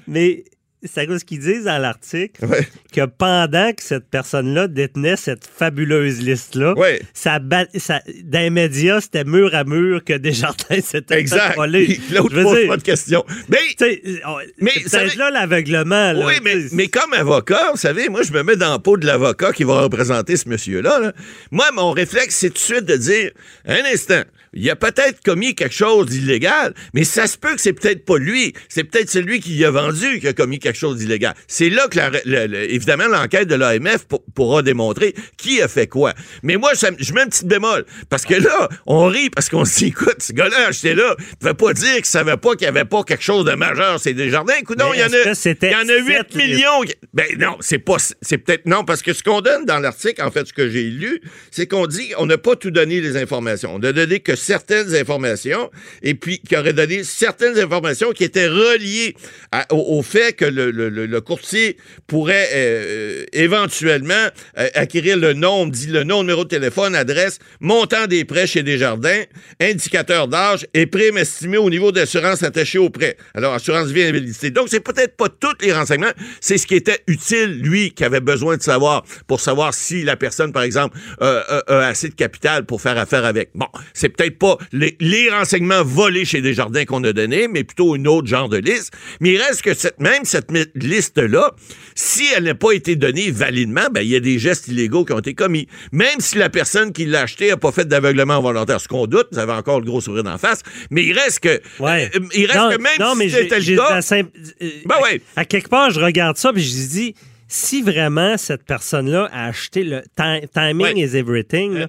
Mais 0.13 0.43
c'est 0.83 1.01
à 1.01 1.05
cause 1.07 1.19
ce 1.19 1.25
qu'ils 1.25 1.39
disent 1.39 1.63
dans 1.65 1.77
l'article 1.77 2.45
Ouais. 2.45 2.67
que 2.93 3.05
pendant 3.05 3.71
que 3.73 3.81
cette 3.83 4.09
personne-là 4.09 4.67
détenait 4.67 5.15
cette 5.15 5.45
fabuleuse 5.45 6.19
liste-là, 6.21 6.73
Ouais. 6.77 7.01
ça, 7.13 7.39
bat- 7.39 7.67
ça, 7.75 8.01
dans 8.23 8.39
les 8.39 8.49
médias, 8.49 9.01
c'était 9.01 9.23
mur 9.23 9.53
à 9.55 9.63
mur 9.63 10.03
que 10.03 10.13
Desjardins 10.13 10.81
s'était 10.83 11.19
Exact. 11.19 11.55
L'autre 12.11 12.43
pose 12.43 12.57
dire, 12.57 12.67
pas 12.67 12.77
de 12.77 12.83
questions. 12.83 13.23
Mais 13.49 13.57
tu 13.77 13.85
sais, 13.85 14.01
on- 14.25 14.37
Mais 14.59 14.71
c'est 14.85 15.15
là 15.15 15.29
l'aveuglement. 15.31 16.13
Oui, 16.25 16.33
mais, 16.71 16.87
comme 16.87 17.13
avocat, 17.13 17.71
vous 17.71 17.77
savez, 17.77 18.09
moi, 18.09 18.21
je 18.23 18.31
me 18.33 18.43
mets 18.43 18.55
dans 18.55 18.71
la 18.71 18.79
peau 18.79 18.97
de 18.97 19.05
l'avocat 19.05 19.51
qui 19.53 19.63
va 19.63 19.81
représenter 19.81 20.35
ce 20.37 20.47
monsieur-là. 20.49 20.99
là. 20.99 21.13
Moi, 21.51 21.65
mon 21.73 21.91
réflexe, 21.91 22.35
c'est 22.35 22.49
tout 22.49 22.53
de 22.55 22.59
suite 22.59 22.85
de 22.85 22.95
dire, 22.97 23.31
un 23.65 23.81
instant, 23.93 24.21
il 24.55 24.69
a 24.69 24.75
peut-être 24.75 25.21
commis 25.23 25.55
quelque 25.55 25.73
chose 25.73 26.05
d'illégal, 26.07 26.73
mais 26.93 27.03
ça 27.03 27.25
se 27.25 27.37
peut 27.37 27.55
que 27.55 27.61
c'est 27.61 27.73
peut-être 27.73 28.05
pas 28.05 28.17
lui. 28.19 28.53
C'est 28.69 28.83
peut-être 28.83 29.09
celui 29.09 29.39
qui 29.39 29.55
y 29.55 29.65
a 29.65 29.71
vendu 29.71 30.19
qui 30.19 30.27
a 30.27 30.33
commis 30.33 30.59
quelque 30.59 30.72
chose 30.77 30.97
d'illégal. 30.97 31.33
C'est 31.47 31.69
là 31.69 31.87
que, 31.87 31.97
la- 31.97 32.09
le- 32.25 32.47
le- 32.47 32.71
évidemment, 32.73 33.07
l'enquête 33.07 33.47
de 33.47 33.55
l'AMF 33.55 34.05
pour- 34.05 34.23
pourra 34.35 34.61
démontrer 34.61 35.13
qui 35.37 35.61
a 35.61 35.67
fait 35.67 35.87
quoi. 35.87 36.13
Mais 36.43 36.57
moi, 36.57 36.73
ça 36.75 36.89
je 36.99 37.13
mets 37.13 37.21
un 37.21 37.27
petit 37.27 37.45
bémol. 37.45 37.85
Parce 38.09 38.25
que 38.25 38.35
là, 38.35 38.69
on 38.85 39.05
rit 39.07 39.29
parce 39.29 39.49
qu'on 39.49 39.65
se 39.65 39.79
dit, 39.79 39.85
écoute, 39.87 40.17
ce 40.21 40.33
gars-là, 40.33 40.67
acheté 40.67 40.93
là, 40.93 41.15
ne 41.19 41.35
pouvait 41.39 41.53
pas 41.53 41.73
dire 41.73 41.95
qu'il 41.95 42.05
savait 42.05 42.37
pas 42.37 42.51
qu'il 42.55 42.65
y 42.65 42.67
avait 42.67 42.85
pas 42.85 43.03
quelque 43.03 43.23
chose 43.23 43.45
de 43.45 43.53
majeur. 43.53 43.99
C'est 43.99 44.13
des 44.13 44.29
jardins. 44.29 44.53
Écoute, 44.59 44.79
non, 44.79 44.89
Mais 44.91 44.97
il 44.97 44.99
y 45.01 45.03
en 45.03 45.07
a, 45.07 45.33
il 45.63 45.71
y 45.71 45.75
en 45.75 45.89
a 45.89 45.95
8 45.97 46.13
sept 46.13 46.35
millions. 46.35 46.81
Ben 47.13 47.25
non, 47.37 47.57
c'est 47.59 47.79
pas, 47.79 47.97
c'est 48.21 48.37
peut-être 48.37 48.65
non, 48.65 48.83
parce 48.85 49.01
que 49.01 49.13
ce 49.13 49.23
qu'on 49.23 49.41
donne 49.41 49.65
dans 49.65 49.79
l'article, 49.79 50.21
en 50.21 50.31
fait, 50.31 50.47
ce 50.47 50.53
que 50.53 50.69
j'ai 50.69 50.83
lu, 50.83 51.21
c'est 51.51 51.67
qu'on 51.67 51.87
dit 51.87 52.11
on 52.17 52.25
n'a 52.25 52.37
pas 52.37 52.55
tout 52.55 52.71
donné 52.71 53.01
les 53.01 53.17
informations. 53.17 53.75
On 53.75 53.79
n'a 53.79 53.91
donné 53.93 54.19
que 54.19 54.35
certaines 54.35 54.95
informations 54.95 55.69
et 56.01 56.15
puis 56.15 56.39
qui 56.39 56.55
aurait 56.57 56.73
donné 56.73 57.03
certaines 57.03 57.59
informations 57.59 58.11
qui 58.11 58.23
étaient 58.23 58.47
reliées 58.47 59.15
à- 59.51 59.65
au, 59.73 59.97
au 59.99 60.01
fait 60.03 60.33
que 60.33 60.45
le, 60.45 60.62
le- 60.71 61.21
courtier 61.21 61.77
pourrait 62.07 62.49
euh, 62.53 63.23
éventuellement 63.31 64.13
euh, 64.57 64.67
acquérir 64.73 65.17
le 65.17 65.33
nom, 65.33 65.67
dit 65.67 65.87
le 65.87 66.03
nom, 66.03 66.21
numéro 66.21 66.43
de 66.43 66.49
téléphone, 66.49 66.95
adresse, 66.95 67.39
montant 67.59 68.07
des 68.07 68.25
prêts 68.25 68.47
chez 68.47 68.63
Desjardins, 68.63 69.23
indicateur 69.61 70.27
d'âge 70.27 70.67
et 70.73 70.85
prime 70.85 71.17
estimé 71.17 71.57
au 71.57 71.69
niveau 71.69 71.91
d'assurance 71.91 72.43
attachée 72.43 72.77
au 72.77 72.89
prêt. 72.89 73.15
Alors, 73.33 73.53
assurance 73.53 73.89
invalidité. 73.89 74.51
Donc, 74.51 74.67
c'est 74.69 74.79
peut-être 74.79 75.15
pas 75.15 75.29
tous 75.29 75.55
les 75.61 75.73
renseignements, 75.73 76.11
c'est 76.41 76.57
ce 76.57 76.67
qui 76.67 76.75
était 76.75 76.99
utile, 77.07 77.61
lui, 77.61 77.91
qui 77.91 78.03
avait 78.03 78.19
besoin 78.19 78.57
de 78.57 78.61
savoir 78.61 79.03
pour 79.27 79.39
savoir 79.39 79.73
si 79.73 80.03
la 80.03 80.15
personne, 80.15 80.51
par 80.51 80.63
exemple, 80.63 80.97
euh, 81.21 81.61
a, 81.67 81.87
assez 81.87 82.09
de 82.09 82.15
capital 82.15 82.65
pour 82.65 82.81
faire 82.81 82.97
affaire 82.97 83.25
avec. 83.25 83.51
Bon, 83.55 83.67
c'est 83.93 84.09
peut-être 84.09 84.37
pas 84.37 84.57
les, 84.71 85.29
renseignements 85.29 85.83
volés 85.83 86.25
chez 86.25 86.41
Desjardins 86.41 86.85
qu'on 86.85 87.03
a 87.03 87.13
donnés, 87.13 87.47
mais 87.47 87.63
plutôt 87.63 87.95
une 87.95 88.07
autre 88.07 88.27
genre 88.27 88.49
de 88.49 88.57
liste. 88.57 88.93
Mais 89.19 89.33
il 89.33 89.37
reste 89.41 89.61
que 89.61 89.73
cette, 89.73 89.99
même 89.99 90.25
cette 90.25 90.51
liste-là, 90.75 91.51
si 91.95 92.25
elle 92.35 92.43
n'a 92.43 92.55
pas 92.55 92.71
été 92.71 92.95
donnée 92.95 93.31
validement, 93.31 93.87
ben, 93.91 94.01
il 94.01 94.09
y 94.09 94.15
a 94.15 94.19
des 94.19 94.39
gestes 94.39 94.67
illégaux 94.67 95.05
qui 95.05 95.13
ont 95.13 95.19
été 95.19 95.33
commis. 95.33 95.67
Même 95.91 96.19
si 96.19 96.37
la 96.37 96.49
personne 96.49 96.91
qui 96.93 97.05
l'a 97.05 97.21
acheté 97.21 97.49
n'a 97.49 97.57
pas 97.57 97.71
fait 97.71 97.87
d'aveuglement 97.87 98.41
volontaire, 98.41 98.79
ce 98.81 98.87
qu'on 98.87 99.07
doute, 99.07 99.27
vous 99.31 99.39
avez 99.39 99.53
encore 99.53 99.79
le 99.79 99.85
gros 99.85 100.01
sourire 100.01 100.23
d'en 100.23 100.37
face, 100.37 100.61
mais 100.89 101.03
il 101.05 101.13
reste 101.17 101.39
que, 101.41 101.61
Ouais. 101.79 102.09
euh, 102.15 102.19
il 102.35 102.45
reste 102.45 102.57
non, 102.57 102.69
que 102.71 102.81
même 102.81 102.91
non, 102.99 103.15
mais 103.15 103.29
si 103.29 103.35
c'était 103.35 103.59
le 103.59 103.75
cas, 103.77 104.01
simple- 104.01 104.31
euh, 104.61 104.69
Ben 104.85 104.95
à- 104.95 105.01
ouais. 105.01 105.21
À, 105.35 105.45
quelque 105.45 105.69
part, 105.69 105.91
je 105.91 105.99
regarde 105.99 106.37
ça 106.37 106.51
puis 106.53 106.63
je 106.63 106.75
me 106.75 106.87
dis 106.89 107.15
si 107.47 107.81
vraiment 107.83 108.35
cette 108.37 108.63
personne-là 108.65 109.29
a 109.31 109.47
acheté 109.47 109.83
le 109.83 110.01
ti- 110.01 110.47
timing 110.53 110.95
Ouais. 110.95 110.99
is 110.99 111.15
everything, 111.15 111.73
là, 111.73 111.87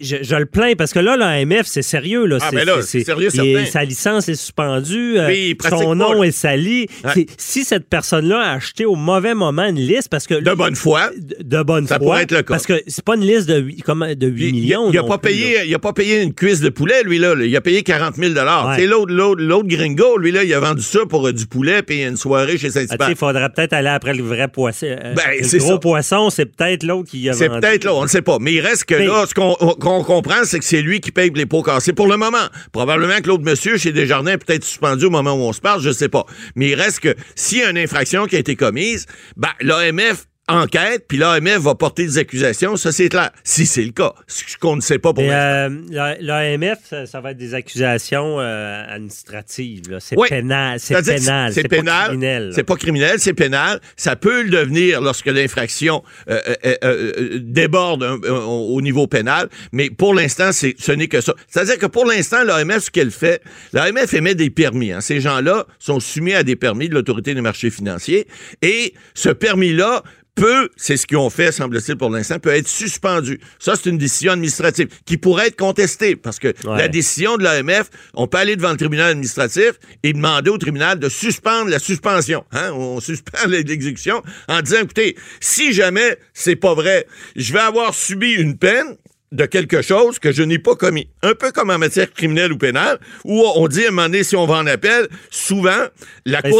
je, 0.00 0.16
je 0.22 0.36
le 0.36 0.46
plains 0.46 0.72
parce 0.76 0.92
que 0.92 0.98
là, 0.98 1.16
l'AMF, 1.16 1.66
c'est 1.66 1.82
sérieux. 1.82 2.26
Là, 2.26 2.38
Ah, 2.40 2.50
ben 2.52 2.64
là, 2.64 2.82
c'est 2.82 3.04
sérieux, 3.04 3.28
il. 3.34 3.66
Sa 3.66 3.84
licence 3.84 4.28
est 4.28 4.34
suspendue, 4.34 5.18
euh, 5.18 5.54
son 5.70 5.94
nom 5.94 6.22
est 6.22 6.30
sali. 6.30 6.86
Ouais. 7.04 7.10
C'est- 7.14 7.26
Si 7.38 7.64
cette 7.64 7.88
personne-là 7.88 8.40
a 8.40 8.52
acheté 8.54 8.84
au 8.84 8.94
mauvais 8.96 9.34
moment 9.34 9.64
une 9.64 9.76
liste, 9.76 10.08
parce 10.08 10.26
que... 10.26 10.34
de 10.34 10.52
bonne 10.54 10.74
foi, 10.76 11.10
de, 11.16 11.36
de 11.42 11.62
bonne 11.62 11.86
Ça 11.86 11.96
foi, 11.96 12.04
pourrait 12.04 12.22
être 12.22 12.32
le 12.32 12.38
cas. 12.42 12.54
Parce 12.54 12.66
que 12.66 12.80
c'est 12.86 13.04
pas 13.04 13.14
une 13.16 13.22
liste 13.26 13.48
de 13.48 13.58
8, 13.58 13.82
comme, 13.82 14.06
de 14.14 14.26
8 14.26 14.34
Puis, 14.44 14.52
millions. 14.52 14.88
Il, 14.90 14.94
il 14.94 14.98
a 14.98 15.02
non 15.02 15.08
pas 15.08 15.18
pas 15.18 15.92
payé 15.92 16.22
une 16.22 16.34
cuisse 16.34 16.60
de 16.60 16.68
poulet, 16.70 17.02
lui, 17.02 17.18
là. 17.18 17.34
là. 17.34 17.44
Il 17.44 17.54
a 17.56 17.60
payé 17.60 17.82
40 17.82 18.16
000 18.16 18.32
Ouais. 18.34 18.40
C'est 18.76 18.86
l'autre, 18.86 19.12
l'autre, 19.12 19.42
l'autre 19.42 19.68
gringo, 19.68 20.18
lui, 20.18 20.32
là, 20.32 20.44
il 20.44 20.52
a 20.54 20.60
vendu 20.60 20.82
ça 20.82 21.00
pour 21.08 21.26
euh, 21.28 21.32
du 21.32 21.46
poulet 21.46 21.82
puis 21.82 22.02
une 22.02 22.16
soirée 22.16 22.58
chez 22.58 22.68
Ah, 22.68 22.70
sais, 22.70 22.86
Saint-Hubert. 22.86 23.10
il 23.10 23.16
faudrait 23.16 23.48
peut-être 23.50 23.72
aller 23.72 23.88
après 23.88 24.14
le 24.14 24.22
vrai 24.22 24.48
poisson. 24.48 24.86
Euh, 24.86 25.14
Ben, 25.14 25.22
le 25.40 25.44
c'est 25.46 25.58
gros 25.58 25.72
ça. 25.72 25.78
poisson, 25.78 26.30
c'est 26.30 26.46
peut-être 26.46 26.82
l'autre 26.82 27.10
qui 27.10 27.28
a 27.28 27.32
C'est 27.34 27.48
vendu. 27.48 27.60
peut-être 27.60 27.84
là, 27.84 27.94
on 27.94 28.02
ne 28.02 28.08
sait 28.08 28.22
pas. 28.22 28.38
Mais 28.40 28.52
il 28.54 28.60
reste 28.60 28.84
que 28.84 28.94
Mais- 28.94 29.06
là, 29.06 29.24
ce 29.28 29.34
qu'on 29.80 30.02
comprend, 30.04 30.44
c'est 30.44 30.58
que 30.58 30.64
c'est 30.64 30.82
lui 30.82 31.00
qui 31.00 31.10
paye 31.10 31.30
les 31.34 31.46
pots 31.46 31.62
cassés 31.62 31.92
pour 31.92 32.06
le 32.06 32.16
moment. 32.16 32.46
Probablement 32.72 33.20
que 33.20 33.28
l'autre 33.28 33.44
monsieur 33.44 33.76
chez 33.76 33.92
Desjardins 33.92 34.32
est 34.32 34.38
peut-être 34.38 34.64
suspendu 34.64 35.06
au 35.06 35.10
moment 35.10 35.32
où 35.34 35.40
on 35.40 35.52
se 35.52 35.60
parle, 35.60 35.80
je 35.80 35.90
sais 35.90 36.08
pas. 36.08 36.24
Mais 36.56 36.70
il 36.70 36.74
reste 36.74 37.00
que 37.00 37.14
s'il 37.34 37.58
y 37.58 37.62
a 37.62 37.70
une 37.70 37.78
infraction 37.78 38.26
qui 38.26 38.36
a 38.36 38.38
été 38.38 38.56
commise, 38.56 39.06
ben, 39.36 39.50
l'AMF 39.60 40.26
enquête, 40.48 41.06
puis 41.08 41.16
l'AMF 41.16 41.58
va 41.58 41.74
porter 41.74 42.04
des 42.04 42.18
accusations, 42.18 42.76
ça 42.76 42.92
c'est 42.92 43.08
clair. 43.08 43.30
Si 43.44 43.64
c'est 43.64 43.82
le 43.82 43.92
cas, 43.92 44.12
ce 44.26 44.56
qu'on 44.58 44.76
ne 44.76 44.80
sait 44.82 44.98
pas 44.98 45.14
pour 45.14 45.22
l'instant. 45.22 45.36
euh, 45.36 45.80
la- 45.90 46.16
l'AMF, 46.20 46.78
ça, 46.88 47.06
ça 47.06 47.20
va 47.22 47.30
être 47.30 47.38
des 47.38 47.54
accusations 47.54 48.40
euh, 48.40 48.84
administratives. 48.88 49.98
C'est 50.00 50.18
Oui. 50.18 50.28
pénal. 50.28 50.78
C'est 50.80 51.02
pénal. 51.02 51.52
C'est 51.52 51.62
pas 51.62 51.68
pénal. 51.76 52.06
criminel. 52.08 52.50
C'est 52.54 52.62
pas 52.62 52.76
criminel, 52.76 53.18
c'est 53.18 53.32
pénal. 53.34 53.80
Ça 53.96 54.16
peut 54.16 54.42
le 54.42 54.50
devenir 54.50 55.00
lorsque 55.00 55.26
l'infraction 55.26 56.02
euh, 56.28 57.38
déborde 57.38 58.02
au 58.02 58.80
niveau 58.82 59.06
pénal, 59.06 59.48
mais 59.72 59.90
pour 59.90 60.14
l'instant, 60.14 60.52
c'est 60.52 60.74
ce 60.78 60.92
n'est 60.92 61.08
que 61.08 61.20
ça. 61.20 61.34
C'est-à-dire 61.48 61.78
que 61.78 61.86
pour 61.86 62.04
l'instant, 62.06 62.44
l'AMF, 62.44 62.84
ce 62.84 62.90
qu'elle 62.90 63.10
fait, 63.10 63.40
l'AMF 63.72 64.12
émet 64.14 64.34
des 64.34 64.50
permis. 64.50 64.92
hein. 64.92 65.00
Ces 65.00 65.20
gens-là 65.20 65.66
sont 65.78 66.00
soumis 66.00 66.34
à 66.34 66.42
des 66.42 66.56
permis 66.56 66.88
de 66.88 66.94
l'autorité 66.94 67.34
des 67.34 67.40
marchés 67.40 67.70
financiers 67.70 68.26
et 68.62 68.94
ce 69.14 69.30
permis-là 69.30 70.02
peut, 70.34 70.68
c'est 70.76 70.96
ce 70.96 71.06
qu'ils 71.06 71.16
ont 71.16 71.30
fait, 71.30 71.52
semble-t-il, 71.52 71.96
pour 71.96 72.10
l'instant, 72.10 72.38
peut 72.38 72.50
être 72.50 72.68
suspendu. 72.68 73.38
Ça, 73.58 73.74
c'est 73.76 73.88
une 73.90 73.98
décision 73.98 74.32
administrative 74.32 74.88
qui 75.06 75.16
pourrait 75.16 75.48
être 75.48 75.56
contestée 75.56 76.16
parce 76.16 76.38
que 76.38 76.48
Ouais. 76.64 76.78
la 76.78 76.88
décision 76.88 77.36
de 77.36 77.44
l'AMF, 77.44 77.90
on 78.14 78.26
peut 78.26 78.38
aller 78.38 78.56
devant 78.56 78.70
le 78.72 78.76
tribunal 78.76 79.10
administratif 79.10 79.72
et 80.02 80.12
demander 80.12 80.50
au 80.50 80.58
tribunal 80.58 80.98
de 80.98 81.08
suspendre 81.08 81.70
la 81.70 81.78
suspension. 81.78 82.44
Hein? 82.52 82.72
On 82.72 83.00
suspend 83.00 83.38
l'exécution 83.48 84.22
en 84.48 84.60
disant, 84.60 84.78
écoutez, 84.82 85.16
si 85.40 85.72
jamais 85.72 86.18
c'est 86.32 86.56
pas 86.56 86.74
vrai, 86.74 87.06
je 87.36 87.52
vais 87.52 87.60
avoir 87.60 87.94
subi 87.94 88.32
une 88.32 88.56
peine, 88.56 88.96
de 89.34 89.46
quelque 89.46 89.82
chose 89.82 90.18
que 90.18 90.32
je 90.32 90.42
n'ai 90.42 90.58
pas 90.58 90.76
commis. 90.76 91.08
Un 91.22 91.34
peu 91.34 91.50
comme 91.50 91.70
en 91.70 91.78
matière 91.78 92.10
criminelle 92.12 92.52
ou 92.52 92.56
pénale, 92.56 92.98
où 93.24 93.42
on 93.56 93.66
dit 93.66 93.84
à 93.84 93.88
un 93.88 93.90
moment 93.90 94.08
donné, 94.08 94.22
si 94.22 94.36
on 94.36 94.46
va 94.46 94.56
en 94.56 94.66
appel, 94.66 95.08
souvent, 95.30 95.84
la 96.24 96.40
Ben, 96.40 96.50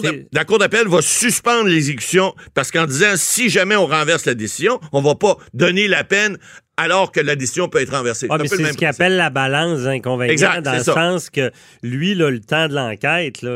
cour, 0.44 0.58
d'appel 0.58 0.88
va 0.88 1.00
suspendre 1.00 1.68
l'exécution 1.68 2.34
parce 2.52 2.70
qu'en 2.70 2.86
disant, 2.86 3.14
si 3.14 3.48
jamais 3.48 3.76
on 3.76 3.86
renverse 3.86 4.26
la 4.26 4.34
décision, 4.34 4.80
on 4.92 5.00
va 5.00 5.14
pas 5.14 5.36
donner 5.54 5.86
la 5.88 6.02
peine 6.04 6.36
alors 6.76 7.12
que 7.12 7.20
la 7.20 7.36
décision 7.36 7.68
peut 7.68 7.80
être 7.80 7.94
renversée. 7.94 8.26
Ah, 8.28 8.36
C'est 8.44 8.56
ce 8.56 8.72
qu'il 8.76 8.86
appelle 8.86 9.16
la 9.16 9.30
balance 9.30 9.80
Exact, 10.28 10.62
dans 10.62 10.72
le 10.72 10.82
ça. 10.82 10.94
sens 10.94 11.30
que 11.30 11.52
lui, 11.84 12.14
là, 12.16 12.30
le 12.30 12.40
temps 12.40 12.66
de 12.66 12.74
l'enquête. 12.74 13.46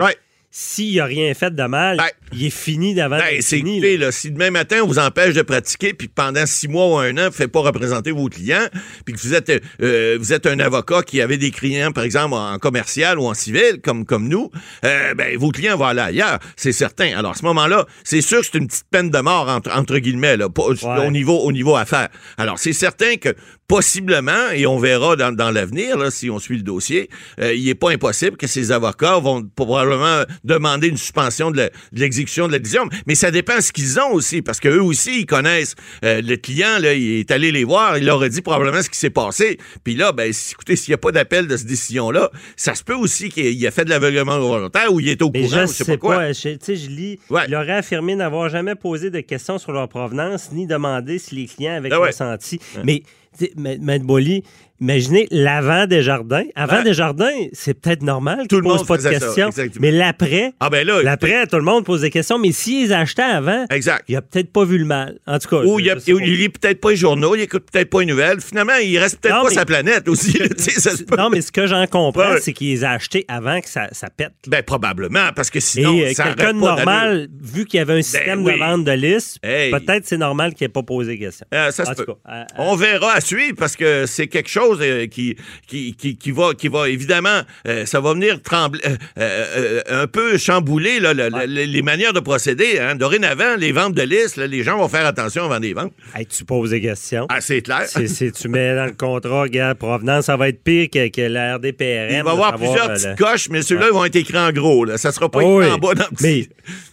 S'il 0.51 0.97
n'a 0.97 1.05
rien 1.05 1.33
fait 1.35 1.55
de 1.55 1.63
mal, 1.65 1.99
Ben, 1.99 2.07
il 2.33 2.47
est 2.47 2.51
fini 2.51 2.95
d'avant 2.95 3.19
Ben, 3.19 3.41
c'est 3.43 3.59
écoutez, 3.59 3.97
là. 3.99 4.07
là, 4.07 4.13
si 4.13 4.31
demain 4.31 4.51
matin 4.51 4.81
on 4.83 4.87
vous 4.87 4.99
empêche 4.99 5.35
de 5.35 5.43
pratiquer, 5.43 5.93
puis 5.93 6.09
pendant 6.09 6.47
six 6.47 6.69
mois 6.69 6.87
ou 6.89 6.97
un 6.99 7.11
an, 7.19 7.23
vous 7.23 7.27
ne 7.27 7.31
faites 7.31 7.53
pas 7.53 7.61
représenter 7.61 8.13
vos 8.13 8.29
clients, 8.29 8.67
puis 9.05 9.15
que 9.15 9.21
vous 9.21 9.35
êtes 9.35 9.53
euh, 9.83 10.17
vous 10.19 10.33
êtes 10.33 10.47
un 10.47 10.59
avocat 10.59 11.03
qui 11.03 11.21
avait 11.21 11.37
des 11.37 11.51
clients, 11.51 11.93
par 11.93 12.05
exemple, 12.05 12.35
en 12.35 12.59
commercial 12.59 13.19
ou 13.19 13.27
en 13.27 13.35
civil, 13.35 13.81
comme, 13.83 14.07
comme 14.07 14.27
nous, 14.29 14.51
euh, 14.85 15.15
ben, 15.15 15.37
vos 15.37 15.51
clients 15.51 15.77
vont 15.77 15.85
aller 15.85 16.01
ailleurs, 16.01 16.39
c'est 16.57 16.73
certain. 16.73 17.17
Alors, 17.17 17.33
à 17.33 17.35
ce 17.35 17.45
moment-là, 17.45 17.87
c'est 18.03 18.23
sûr 18.23 18.41
que 18.41 18.47
c'est 18.51 18.59
une 18.59 18.69
petite 18.69 18.87
peine 18.91 19.11
de 19.11 19.19
mort, 19.21 19.49
entre, 19.49 19.71
entre 19.77 19.99
guillemets, 19.99 20.37
là, 20.39 20.49
pas- 20.49 20.63
au, 20.63 21.11
niveau, 21.11 21.39
au 21.41 21.53
niveau 21.53 21.77
affaires. 21.77 22.09
Alors, 22.39 22.59
c'est 22.59 22.73
certain 22.73 23.17
que 23.17 23.35
possiblement, 23.69 24.51
et 24.55 24.67
on 24.67 24.79
verra 24.79 25.15
dans, 25.15 25.31
dans 25.31 25.51
l'avenir, 25.51 26.11
si 26.11 26.31
on 26.31 26.39
suit 26.39 26.57
le 26.57 26.63
dossier, 26.63 27.11
euh, 27.39 27.53
il 27.55 27.67
n'est 27.67 27.75
pas 27.75 27.91
impossible 27.91 28.37
que 28.39 28.47
ces 28.47 28.73
avocats 28.73 29.19
vont 29.19 29.47
probablement 29.55 30.25
demander 30.43 30.89
une 30.89 30.97
suspension 30.97 31.51
de 31.51 31.71
l'exécution 31.93 32.49
de 32.49 32.53
la 32.53 32.59
décision. 32.59 32.89
Mais 33.07 33.15
ça 33.15 33.31
dépend 33.31 33.57
de 33.57 33.61
ce 33.61 33.73
qu'ils 33.73 34.01
ont 34.01 34.13
aussi, 34.13 34.41
parce 34.41 34.59
qu'eux 34.59 34.81
aussi, 34.81 35.21
ils 35.21 35.27
connaissent 35.27 35.75
euh, 36.03 36.23
le 36.23 36.37
client, 36.37 36.79
là, 36.81 36.95
il 36.95 37.21
est 37.21 37.31
allé 37.31 37.53
les 37.53 37.65
voir, 37.65 37.99
il 37.99 38.07
leur 38.07 38.23
a 38.23 38.29
dit 38.31 38.41
probablement 38.41 38.81
ce 38.83 38.89
qui 38.89 38.99
s'est 38.99 39.11
passé. 39.11 39.59
Puis 39.85 39.95
là, 39.97 40.13
ben, 40.13 40.33
écoutez, 40.51 40.75
s'il 40.75 40.91
n'y 40.93 40.95
a 40.95 40.99
pas 40.99 41.13
d'appel 41.13 41.47
de 41.47 41.57
cette 41.57 41.67
décision-là, 41.69 42.31
ça 42.57 42.75
se 42.75 42.83
peut 42.83 42.95
aussi 42.97 43.29
qu'il 43.29 43.63
ait 43.65 43.71
fait 43.71 43.85
de 43.85 43.91
l'aveuglement 43.91 44.39
volontaire 44.39 44.91
ou 44.93 44.99
il 44.99 45.09
est 45.11 45.21
au 45.21 45.31
Mais 45.33 45.43
courant, 45.43 45.59
je 45.67 45.71
ou 45.71 45.75
sais 45.75 45.85
pas 45.85 45.97
quoi. 45.99 46.17
pas. 46.17 46.33
je- 46.33 46.49
Tu 46.49 46.59
sais, 46.63 46.77
je 46.77 46.89
lis. 46.89 47.21
Ouais. 47.29 47.43
Il 47.49 47.55
aurait 47.55 47.73
affirmé 47.77 48.15
n'avoir 48.17 48.49
jamais 48.49 48.75
posé 48.75 49.11
de 49.11 49.21
questions 49.21 49.59
sur 49.59 49.73
leur 49.73 49.89
provenance 49.89 50.51
ni 50.53 50.67
demandé 50.67 51.19
si 51.19 51.35
les 51.35 51.47
clients 51.47 51.75
avaient 51.77 51.91
Ah 51.93 52.01
ouais. 52.01 52.09
consenti. 52.09 52.59
Mais, 52.83 53.03
tu 53.39 53.47
sais, 53.47 53.53
Ma- 53.57 53.77
Maître 53.79 54.05
Boily, 54.05 54.43
imaginez 54.81 55.27
l'avant 55.31 55.87
des 55.87 56.03
jardins. 56.03 56.45
Avant 56.55 56.79
Ouais. 56.79 56.85
des 56.85 56.95
jardins, 56.95 57.31
c'est 57.53 57.75
peut-être 57.75 58.03
normal 58.03 58.47
Tout 58.49 58.57
le 58.61 58.63
monde 58.69 58.87
pas 58.87 58.97
de 58.97 59.03
ça, 59.03 59.11
questions. 59.11 59.51
mais 59.81 59.91
l'après, 59.91 60.53
Ah 60.61 60.71
ben 60.71 60.87
l'après, 60.87 61.47
tout 61.47 61.57
le 61.57 61.63
monde 61.63 61.85
pose 61.85 62.03
des 62.03 62.11
questions. 62.11 62.39
Mais 62.39 62.53
s'ils 62.53 62.93
achetaient 62.93 63.23
avant, 63.23 63.67
exact. 63.71 64.05
il 64.09 64.17
a 64.17 64.23
peut-être 64.23 64.53
pas 64.53 64.65
vu 64.65 64.79
le 64.79 64.85
mal. 64.85 65.19
En 65.27 65.39
tout 65.39 65.49
cas, 65.49 65.63
Ou 65.65 65.81
il, 65.81 65.91
a- 65.91 65.97
il 66.07 66.37
lit 66.37 66.49
peut-être 66.49 66.81
pas 66.81 66.91
les 66.91 66.97
journaux, 66.97 67.35
il 67.35 67.41
écoute 67.43 67.67
peut-être 67.73 67.91
pas 67.91 68.01
les 68.01 68.07
nouvelles. 68.07 68.41
Finalement, 68.41 68.75
il 68.83 68.99
reste 68.99 69.21
peut-être 69.21 69.43
pas 69.43 69.49
mais- 69.49 69.55
sa 69.55 69.65
planète 69.65 70.09
aussi. 70.09 70.33
tu 70.57 70.63
sais, 70.63 70.81
ça 70.81 70.91
se 70.97 71.03
peut. 71.03 71.17
Non, 71.17 71.31
mais 71.31 71.41
ce 71.41 71.51
que 71.53 71.67
j'en 71.67 71.87
comprends, 71.87 72.33
Ouais. 72.33 72.41
c'est 72.41 72.53
qu'ils 72.53 72.85
a 72.85 72.93
achetés 72.93 73.25
avant 73.29 73.61
que 73.61 73.69
ça, 73.69 73.89
ça 73.93 74.09
pète. 74.11 74.33
Ben, 74.47 74.63
probablement, 74.63 75.31
parce 75.35 75.51
que 75.51 75.61
sinon, 75.61 75.95
Et 75.95 76.09
euh, 76.09 76.13
ça 76.15 76.25
quelqu'un 76.25 76.53
de 76.53 76.59
normal, 76.59 77.29
vu 77.43 77.65
qu'il 77.65 77.79
y 77.79 77.81
avait 77.81 77.95
un 77.99 78.03
système 78.03 78.45
oui. 78.45 78.53
de 78.55 78.59
vente 78.59 78.85
de 78.85 78.93
liste, 78.93 79.39
Hey. 79.43 79.71
peut-être 79.71 80.07
c'est 80.07 80.17
normal 80.17 80.55
qu'il 80.55 80.65
n'ait 80.67 80.73
pas 80.73 80.83
posé 80.83 81.19
question. 81.19 81.47
Euh, 81.55 81.71
ça 81.71 81.85
se 81.85 81.93
peut. 81.93 82.05
cas, 82.07 82.13
euh, 82.31 82.45
On 82.59 82.77
verra 82.77 83.13
à 83.15 83.21
suivre 83.21 83.57
parce 83.59 83.77
que 83.77 84.05
c'est 84.07 84.27
quelque 84.29 84.49
chose 84.49 84.68
euh, 84.81 85.07
qui, 85.07 85.37
qui, 85.67 85.95
qui, 85.95 86.17
qui 86.17 86.31
va, 86.31 86.55
qui 86.55 86.69
va 86.69 86.89
évidemment, 86.89 87.41
euh, 87.67 87.87
ça 87.87 88.01
va 88.01 88.13
venir 88.15 88.43
trembler, 88.43 88.81
euh, 89.19 89.81
un 89.89 90.07
peu 90.07 90.37
chambouler 90.39 91.01
là, 91.01 91.15
le- 91.15 91.29
le- 91.31 91.65
les 91.65 91.83
manières 91.83 92.13
de 92.13 92.21
procéder. 92.21 92.79
Hein. 92.81 92.95
Dorénavant, 92.95 93.57
les 93.57 93.73
ventes 93.73 93.95
de 93.95 94.03
liste, 94.03 94.37
là, 94.37 94.47
les 94.47 94.63
gens 94.63 94.79
vont 94.79 94.89
faire 94.89 95.07
attention 95.07 95.45
avant 95.45 95.61
des 95.61 95.73
ventes. 95.75 95.93
hey, 96.15 96.27
tu 96.27 96.45
poses 96.45 96.71
des 96.71 96.81
questions. 96.81 97.27
Ah, 97.29 97.41
c'est 97.41 97.63
clair. 97.63 97.85
C'est- 97.87 98.33
tu 98.33 98.49
mets 98.49 98.75
dans 98.75 98.87
le 98.87 98.93
contrat, 98.93 99.43
regarde, 99.43 99.79
provenance, 99.79 100.27
ça 100.27 100.37
va 100.37 100.49
être 100.49 100.63
pire 100.63 100.89
que, 100.93 101.09
que 101.09 101.23
la 101.23 101.57
RDPRM. 101.57 102.09
Il 102.11 102.23
va 102.23 102.31
y 102.31 102.33
avoir 102.33 102.57
plusieurs 102.57 102.93
petites 102.93 103.17
coches, 103.17 103.49
mais 103.51 103.63
ceux-là 103.63 103.91
vont 103.91 104.05
être 104.05 104.17
écrits 104.17 104.39
en 104.39 104.53
gros. 104.53 104.85
Là. 104.85 104.99
Ça 104.99 105.13
sera 105.13 105.31
pas 105.31 105.41
Oh 105.43 105.61
écrit 105.61 105.69
oui. 105.71 105.75
en 105.75 105.79
bas 105.79 105.95
dans 105.95 106.05
le 106.11 106.17
petit. 106.17 106.25
mais, 106.25 106.49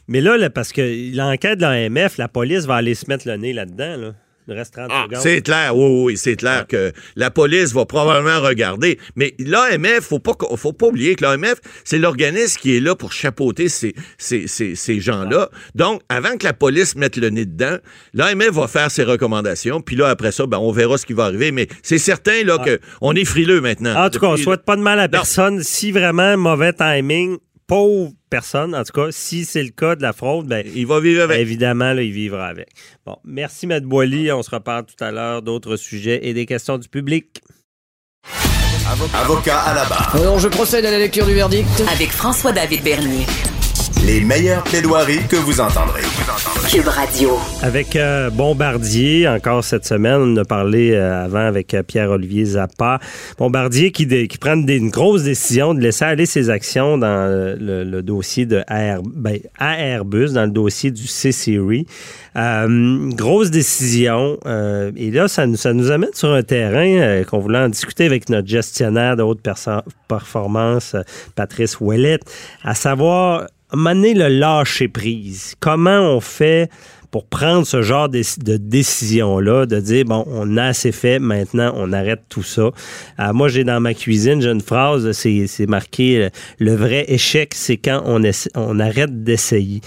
mais 0.07 0.21
là, 0.21 0.37
là, 0.37 0.49
parce 0.49 0.71
que 0.71 1.15
l'enquête 1.15 1.57
de 1.59 1.63
l'AMF, 1.63 2.17
la 2.17 2.27
police 2.27 2.65
va 2.65 2.75
aller 2.75 2.95
se 2.95 3.05
mettre 3.07 3.27
le 3.27 3.35
nez 3.37 3.53
là-dedans. 3.53 3.97
Là. 3.97 4.13
Il 4.47 4.53
reste 4.53 4.73
30 4.73 4.87
Ah, 4.91 5.05
secondes. 5.07 5.21
c'est 5.23 5.41
clair, 5.41 5.75
oui, 5.75 6.03
oui, 6.03 6.17
c'est 6.17 6.35
clair 6.35 6.67
que 6.67 6.91
la 7.15 7.31
police 7.31 7.73
va 7.73 7.85
probablement 7.85 8.41
regarder. 8.41 8.99
Mais 9.15 9.33
l'AMF, 9.39 10.01
faut 10.01 10.19
pas, 10.19 10.33
faut 10.55 10.73
pas 10.73 10.87
oublier 10.87 11.15
que 11.15 11.23
l'AMF, 11.23 11.55
c'est 11.83 11.97
l'organisme 11.97 12.59
qui 12.59 12.75
est 12.77 12.79
là 12.79 12.95
pour 12.95 13.11
chapeauter 13.11 13.69
ces, 13.69 13.95
ces, 14.19 14.47
ces, 14.47 14.75
ces 14.75 14.99
gens-là. 14.99 15.49
Donc, 15.73 16.01
avant 16.09 16.37
que 16.37 16.45
la 16.45 16.53
police 16.53 16.95
mette 16.95 17.17
le 17.17 17.29
nez 17.29 17.45
dedans, 17.45 17.77
l'AMF 18.13 18.51
va 18.51 18.67
faire 18.67 18.91
ses 18.91 19.03
recommandations. 19.03 19.81
Puis 19.81 19.95
là, 19.95 20.09
après 20.09 20.31
ça, 20.31 20.45
ben, 20.45 20.59
on 20.59 20.71
verra 20.71 20.97
ce 20.99 21.05
qui 21.07 21.13
va 21.13 21.25
arriver. 21.25 21.51
Mais 21.51 21.67
c'est 21.81 21.97
certain 21.97 22.43
là 22.43 22.59
que 22.59 22.79
on 23.01 23.15
est 23.15 23.25
frileux 23.25 23.61
maintenant. 23.61 23.95
En 24.05 24.09
tout 24.11 24.19
cas, 24.19 24.27
on 24.27 24.31
Depuis- 24.33 24.43
souhaite 24.43 24.63
pas 24.63 24.75
de 24.75 24.81
mal 24.81 24.99
à 24.99 25.07
personne. 25.09 25.63
Si 25.63 25.91
vraiment 25.91 26.37
mauvais 26.37 26.73
timing, 26.73 27.37
pauvre 27.67 28.11
personne, 28.35 28.75
en 28.75 28.83
tout 28.83 28.91
cas, 28.91 29.07
si 29.11 29.45
c'est 29.45 29.63
le 29.63 29.69
cas 29.69 29.95
de 29.95 30.01
la 30.01 30.11
fraude, 30.11 30.47
ben, 30.47 30.65
Il 30.75 30.87
va 30.87 30.99
vivre 30.99 31.21
avec. 31.23 31.39
évidemment, 31.39 31.93
là, 31.93 32.01
il 32.01 32.11
vivra 32.11 32.47
avec. 32.47 32.67
Bon, 33.05 33.15
merci, 33.23 33.65
M. 33.65 33.79
Boily. 33.79 34.29
On 34.33 34.43
se 34.43 34.51
reparle 34.51 34.85
tout 34.85 35.01
à 35.01 35.09
l'heure 35.11 35.41
d'autres 35.41 35.77
sujets 35.77 36.19
et 36.27 36.33
des 36.33 36.45
questions 36.45 36.77
du 36.77 36.89
public. 36.89 37.41
Avocat 39.13 39.59
à 39.59 39.73
la 39.73 39.85
barre. 39.85 40.13
Alors, 40.15 40.37
je 40.39 40.49
procède 40.49 40.85
à 40.85 40.91
la 40.91 40.99
lecture 40.99 41.25
du 41.25 41.33
verdict. 41.33 41.65
Avec 41.93 42.09
François-David 42.11 42.83
Bernier. 42.83 43.25
Les 44.03 44.21
meilleures 44.21 44.63
plaidoiries 44.63 45.25
que 45.27 45.35
vous 45.35 45.59
entendrez. 45.61 46.01
Cube 46.69 46.87
Radio. 46.87 47.37
Avec 47.63 47.95
euh, 47.95 48.29
Bombardier, 48.29 49.27
encore 49.27 49.63
cette 49.63 49.85
semaine, 49.85 50.15
on 50.21 50.33
en 50.33 50.37
a 50.37 50.43
parlé 50.45 50.91
euh, 50.91 51.25
avant 51.25 51.39
avec 51.47 51.73
euh, 51.73 51.81
Pierre-Olivier 51.81 52.45
Zappa. 52.45 52.99
Bombardier 53.39 53.91
qui, 53.91 54.05
dé- 54.05 54.27
qui 54.27 54.37
prend 54.37 54.57
des- 54.57 54.77
une 54.77 54.89
grosse 54.91 55.23
décision 55.23 55.73
de 55.73 55.79
laisser 55.81 56.05
aller 56.05 56.25
ses 56.27 56.49
actions 56.51 56.97
dans 56.99 57.07
euh, 57.07 57.55
le, 57.59 57.83
le 57.83 58.01
dossier 58.03 58.45
de 58.45 58.61
AR, 58.67 59.01
ben, 59.03 59.39
Airbus, 59.59 60.33
dans 60.33 60.45
le 60.45 60.51
dossier 60.51 60.91
du 60.91 61.07
C-Series. 61.07 61.87
Euh, 62.35 63.09
grosse 63.11 63.49
décision. 63.49 64.37
euh, 64.45 64.91
et 64.97 65.09
là, 65.09 65.27
ça 65.27 65.47
nous, 65.47 65.55
ça 65.57 65.73
nous 65.73 65.89
amène 65.89 66.13
sur 66.13 66.31
un 66.31 66.43
terrain 66.43 66.85
euh, 66.99 67.23
qu'on 67.23 67.39
voulait 67.39 67.59
en 67.59 67.69
discuter 67.69 68.05
avec 68.05 68.29
notre 68.29 68.47
gestionnaire 68.47 69.15
de 69.15 69.23
haute 69.23 69.41
performance, 70.07 70.93
euh, 70.95 71.01
Patrice 71.35 71.79
Ouellet, 71.79 72.19
à 72.63 72.75
savoir 72.75 73.47
mener 73.75 74.13
le 74.13 74.27
lâcher 74.27 74.87
prise. 74.87 75.55
Comment 75.59 76.15
on 76.15 76.19
fait 76.19 76.69
pour 77.15 77.25
prendre 77.25 77.65
ce 77.65 77.81
genre 77.81 78.09
de, 78.09 78.57
décision-là, 78.57 79.65
de 79.65 79.79
dire, 79.79 80.03
bon, 80.03 80.25
on 80.27 80.57
a 80.57 80.65
assez 80.65 80.91
fait, 80.91 81.17
maintenant, 81.17 81.71
on 81.77 81.93
arrête 81.93 82.23
tout 82.27 82.43
ça. 82.43 82.71
Euh, 83.21 83.31
moi, 83.31 83.47
j'ai 83.47 83.63
dans 83.63 83.79
ma 83.79 83.93
cuisine, 83.93 84.41
j'ai 84.41 84.49
une 84.49 84.59
phrase, 84.59 85.09
c'est 85.13 85.69
marqué, 85.69 86.25
euh, 86.25 86.29
le 86.59 86.75
vrai 86.75 87.05
échec, 87.07 87.53
c'est 87.53 87.77
quand 87.77 88.03
on, 88.03 88.79
arrête 88.81 89.23
d'essayer. 89.23 89.79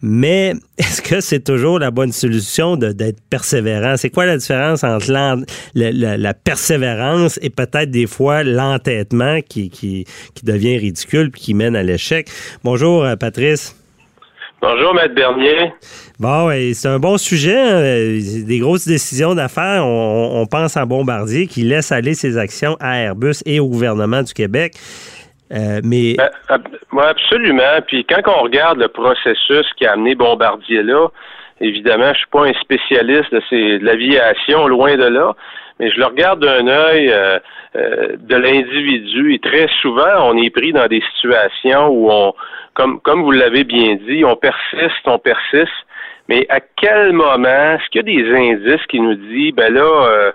Mais 0.00 0.52
est-ce 0.78 1.02
que 1.02 1.20
c'est 1.20 1.42
toujours 1.42 1.80
la 1.80 1.90
bonne 1.90 2.12
solution 2.12 2.76
d'être 2.76 3.20
persévérant? 3.30 3.96
C'est 3.96 4.10
quoi 4.10 4.24
la 4.24 4.36
différence 4.36 4.84
entre 4.84 5.10
la, 5.10 6.34
persévérance 6.34 7.36
et 7.42 7.50
peut-être 7.50 7.90
des 7.90 8.06
fois 8.06 8.44
l'entêtement 8.44 9.40
qui, 9.40 9.70
qui, 9.70 10.04
qui 10.36 10.44
devient 10.44 10.78
ridicule 10.78 11.32
puis 11.32 11.40
qui 11.40 11.54
mène 11.54 11.74
à 11.74 11.82
l'échec? 11.82 12.28
Bonjour, 12.62 13.02
euh, 13.02 13.16
Patrice. 13.16 13.74
Bonjour, 14.62 14.94
Maître 14.94 15.14
Bernier. 15.14 15.72
Bon, 16.18 16.46
ouais, 16.46 16.72
c'est 16.72 16.88
un 16.88 16.98
bon 16.98 17.18
sujet. 17.18 17.58
hein. 17.58 17.82
Des 18.46 18.58
grosses 18.58 18.86
décisions 18.88 19.34
d'affaires. 19.34 19.84
On, 19.84 20.46
pense 20.46 20.76
à 20.76 20.86
Bombardier 20.86 21.46
qui 21.46 21.60
laisse 21.62 21.92
aller 21.92 22.14
ses 22.14 22.38
actions 22.38 22.76
à 22.80 23.00
Airbus 23.00 23.42
et 23.44 23.60
au 23.60 23.68
gouvernement 23.68 24.22
du 24.22 24.32
Québec. 24.32 24.72
Euh, 25.52 25.80
mais 25.84 26.14
Ben, 26.16 26.30
absolument. 26.98 27.80
Puis 27.86 28.06
quand 28.06 28.22
on 28.26 28.42
regarde 28.44 28.78
le 28.78 28.88
processus 28.88 29.66
qui 29.76 29.86
a 29.86 29.92
amené 29.92 30.14
Bombardier 30.14 30.82
là, 30.82 31.08
évidemment, 31.60 32.12
je 32.14 32.18
suis 32.18 32.30
pas 32.32 32.46
un 32.46 32.54
spécialiste 32.54 33.32
de, 33.32 33.78
de 33.78 33.84
l'aviation, 33.84 34.66
loin 34.68 34.96
de 34.96 35.04
là, 35.04 35.34
mais 35.78 35.90
je 35.90 35.98
le 35.98 36.06
regarde 36.06 36.40
d'un 36.40 36.66
œil 36.66 37.10
euh, 37.12 37.38
euh, 37.76 38.16
de 38.18 38.36
l'individu. 38.36 39.34
Et 39.34 39.38
très 39.38 39.68
souvent, 39.82 40.30
on 40.32 40.42
est 40.42 40.50
pris 40.50 40.72
dans 40.72 40.86
des 40.86 41.02
situations 41.14 41.88
où 41.88 42.10
on, 42.10 42.32
comme, 42.72 43.00
comme 43.00 43.22
vous 43.22 43.32
l'avez 43.32 43.64
bien 43.64 43.96
dit, 44.08 44.24
on 44.24 44.36
persiste, 44.36 45.06
on 45.06 45.18
persiste. 45.18 45.72
Mais 46.28 46.46
à 46.48 46.60
quel 46.60 47.12
moment, 47.12 47.74
est-ce 47.76 47.88
qu'il 47.90 48.08
y 48.08 48.22
a 48.22 48.24
des 48.24 48.36
indices 48.36 48.86
qui 48.88 49.00
nous 49.00 49.14
disent, 49.14 49.54
ben 49.54 49.72
là, 49.72 50.06
euh, 50.08 50.32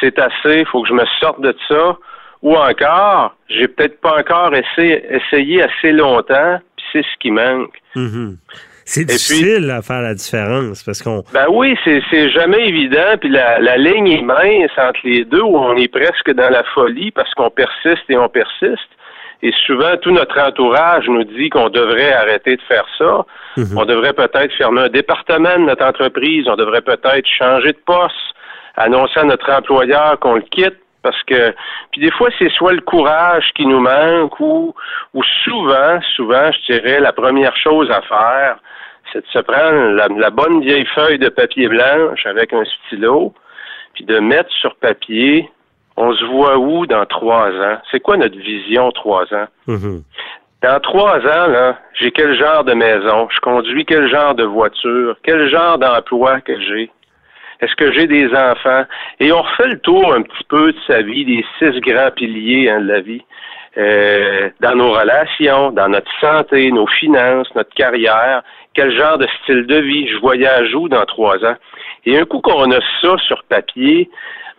c'est 0.00 0.18
assez, 0.18 0.60
il 0.60 0.66
faut 0.66 0.82
que 0.82 0.88
je 0.88 0.94
me 0.94 1.04
sorte 1.20 1.40
de 1.40 1.54
ça, 1.68 1.96
ou 2.42 2.56
encore, 2.56 3.34
j'ai 3.48 3.68
peut-être 3.68 4.00
pas 4.00 4.18
encore 4.18 4.54
essayé, 4.54 5.04
essayé 5.14 5.62
assez 5.62 5.92
longtemps, 5.92 6.58
puis 6.76 6.86
c'est 6.92 7.02
ce 7.02 7.18
qui 7.20 7.30
manque. 7.30 7.74
mhm. 7.94 8.36
c'est 8.84 9.06
puis- 9.06 9.16
difficile 9.16 9.70
à 9.70 9.82
faire 9.82 10.00
la 10.02 10.14
différence 10.14 10.82
parce 10.82 11.02
qu'on. 11.02 11.22
Ben 11.32 11.46
oui, 11.50 11.76
c'est 11.84 12.02
c'est 12.10 12.28
jamais 12.30 12.66
évident, 12.68 13.16
puis 13.20 13.28
la, 13.28 13.58
la 13.60 13.76
ligne 13.76 14.08
est 14.08 14.22
mince 14.22 14.70
entre 14.78 15.00
les 15.04 15.24
deux 15.24 15.42
où 15.42 15.56
on 15.56 15.76
est 15.76 15.88
presque 15.88 16.32
dans 16.32 16.50
la 16.50 16.64
folie 16.74 17.10
parce 17.10 17.32
qu'on 17.34 17.50
persiste 17.50 18.04
et 18.08 18.16
on 18.16 18.28
persiste. 18.28 18.88
Et 19.42 19.52
souvent, 19.66 19.96
tout 19.96 20.10
notre 20.10 20.38
entourage 20.38 21.08
nous 21.08 21.24
dit 21.24 21.48
qu'on 21.48 21.70
devrait 21.70 22.12
arrêter 22.12 22.56
de 22.56 22.62
faire 22.62 22.84
ça. 22.98 23.24
On 23.76 23.84
devrait 23.84 24.12
peut-être 24.12 24.52
fermer 24.56 24.82
un 24.82 24.88
département 24.88 25.56
de 25.56 25.64
notre 25.64 25.84
entreprise. 25.84 26.46
On 26.46 26.56
devrait 26.56 26.82
peut-être 26.82 27.26
changer 27.26 27.72
de 27.72 27.78
poste, 27.84 28.14
annoncer 28.76 29.20
à 29.20 29.24
notre 29.24 29.50
employeur 29.50 30.18
qu'on 30.18 30.34
le 30.34 30.42
quitte. 30.42 30.76
Parce 31.02 31.22
que, 31.22 31.54
puis 31.92 32.02
des 32.02 32.10
fois, 32.10 32.28
c'est 32.38 32.50
soit 32.50 32.74
le 32.74 32.82
courage 32.82 33.50
qui 33.54 33.64
nous 33.64 33.80
manque 33.80 34.38
ou, 34.38 34.74
ou 35.14 35.22
souvent, 35.44 35.98
souvent, 36.14 36.50
je 36.52 36.74
dirais, 36.74 37.00
la 37.00 37.12
première 37.12 37.56
chose 37.56 37.90
à 37.90 38.02
faire, 38.02 38.58
c'est 39.12 39.20
de 39.20 39.30
se 39.32 39.38
prendre 39.38 40.18
la, 40.18 40.30
bonne 40.30 40.60
vieille 40.60 40.86
feuille 40.94 41.18
de 41.18 41.30
papier 41.30 41.68
blanche 41.68 42.26
avec 42.26 42.52
un 42.52 42.64
stylo, 42.64 43.32
puis 43.94 44.04
de 44.04 44.18
mettre 44.18 44.50
sur 44.52 44.74
papier, 44.76 45.50
on 45.96 46.14
se 46.14 46.24
voit 46.24 46.58
où 46.58 46.86
dans 46.86 47.04
trois 47.06 47.50
ans? 47.50 47.78
C'est 47.90 48.00
quoi 48.00 48.16
notre 48.16 48.38
vision 48.38 48.90
trois 48.92 49.24
ans? 49.34 49.46
Mhm. 49.66 50.02
Dans 50.62 50.80
trois 50.80 51.18
ans, 51.18 51.46
là, 51.48 51.78
j'ai 51.94 52.10
quel 52.10 52.38
genre 52.38 52.64
de 52.64 52.74
maison? 52.74 53.28
Je 53.30 53.40
conduis 53.40 53.86
quel 53.86 54.08
genre 54.08 54.34
de 54.34 54.44
voiture? 54.44 55.16
Quel 55.22 55.48
genre 55.48 55.78
d'emploi 55.78 56.40
que 56.42 56.58
j'ai? 56.60 56.90
Est-ce 57.60 57.74
que 57.76 57.92
j'ai 57.92 58.06
des 58.06 58.28
enfants? 58.34 58.84
Et 59.20 59.32
on 59.32 59.42
refait 59.42 59.68
le 59.68 59.78
tour 59.80 60.14
un 60.14 60.22
petit 60.22 60.44
peu 60.48 60.72
de 60.72 60.78
sa 60.86 61.02
vie, 61.02 61.24
des 61.24 61.44
six 61.58 61.80
grands 61.80 62.10
piliers 62.10 62.70
hein, 62.70 62.80
de 62.80 62.88
la 62.88 63.00
vie. 63.00 63.22
Euh, 63.78 64.50
dans 64.60 64.74
nos 64.74 64.92
relations, 64.92 65.70
dans 65.70 65.88
notre 65.88 66.10
santé, 66.20 66.72
nos 66.72 66.86
finances, 66.88 67.48
notre 67.54 67.72
carrière, 67.74 68.42
quel 68.74 68.90
genre 68.96 69.18
de 69.18 69.28
style 69.42 69.66
de 69.66 69.76
vie, 69.76 70.08
je 70.08 70.18
voyage 70.18 70.74
où 70.74 70.88
dans 70.88 71.04
trois 71.04 71.36
ans? 71.44 71.56
Et 72.04 72.18
un 72.18 72.24
coup 72.24 72.40
qu'on 72.40 72.70
a 72.70 72.80
ça 73.00 73.16
sur 73.18 73.44
papier, 73.44 74.10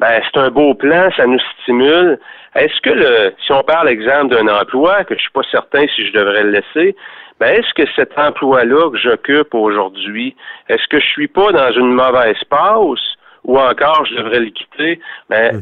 ben, 0.02 0.20
c'est 0.26 0.40
un 0.40 0.50
beau 0.50 0.74
plan, 0.74 1.10
ça 1.16 1.28
nous 1.28 1.40
stimule. 1.62 2.20
Est-ce 2.56 2.82
que 2.82 2.90
le, 2.90 3.34
si 3.46 3.52
on 3.52 3.62
parle 3.62 3.88
exemple 3.88 4.36
d'un 4.36 4.48
emploi, 4.48 5.04
que 5.04 5.16
je 5.16 5.22
suis 5.22 5.32
pas 5.32 5.44
certain 5.52 5.86
si 5.96 6.08
je 6.08 6.12
devrais 6.12 6.44
le 6.44 6.50
laisser, 6.50 6.96
ben, 7.40 7.54
est-ce 7.54 7.72
que 7.76 7.88
cet 7.96 8.18
emploi-là 8.18 8.90
que 8.90 8.98
j'occupe 8.98 9.54
aujourd'hui, 9.54 10.36
est-ce 10.70 10.88
que 10.88 11.00
je 11.00 11.06
suis 11.06 11.28
pas 11.28 11.52
dans 11.52 11.72
une 11.72 11.94
mauvaise 11.94 12.44
passe 12.50 13.16
ou 13.44 13.60
encore 13.60 14.04
je 14.08 14.16
devrais 14.16 14.40
le 14.40 14.50
quitter? 14.50 15.00
Ben, 15.30 15.58
mhm. 15.58 15.62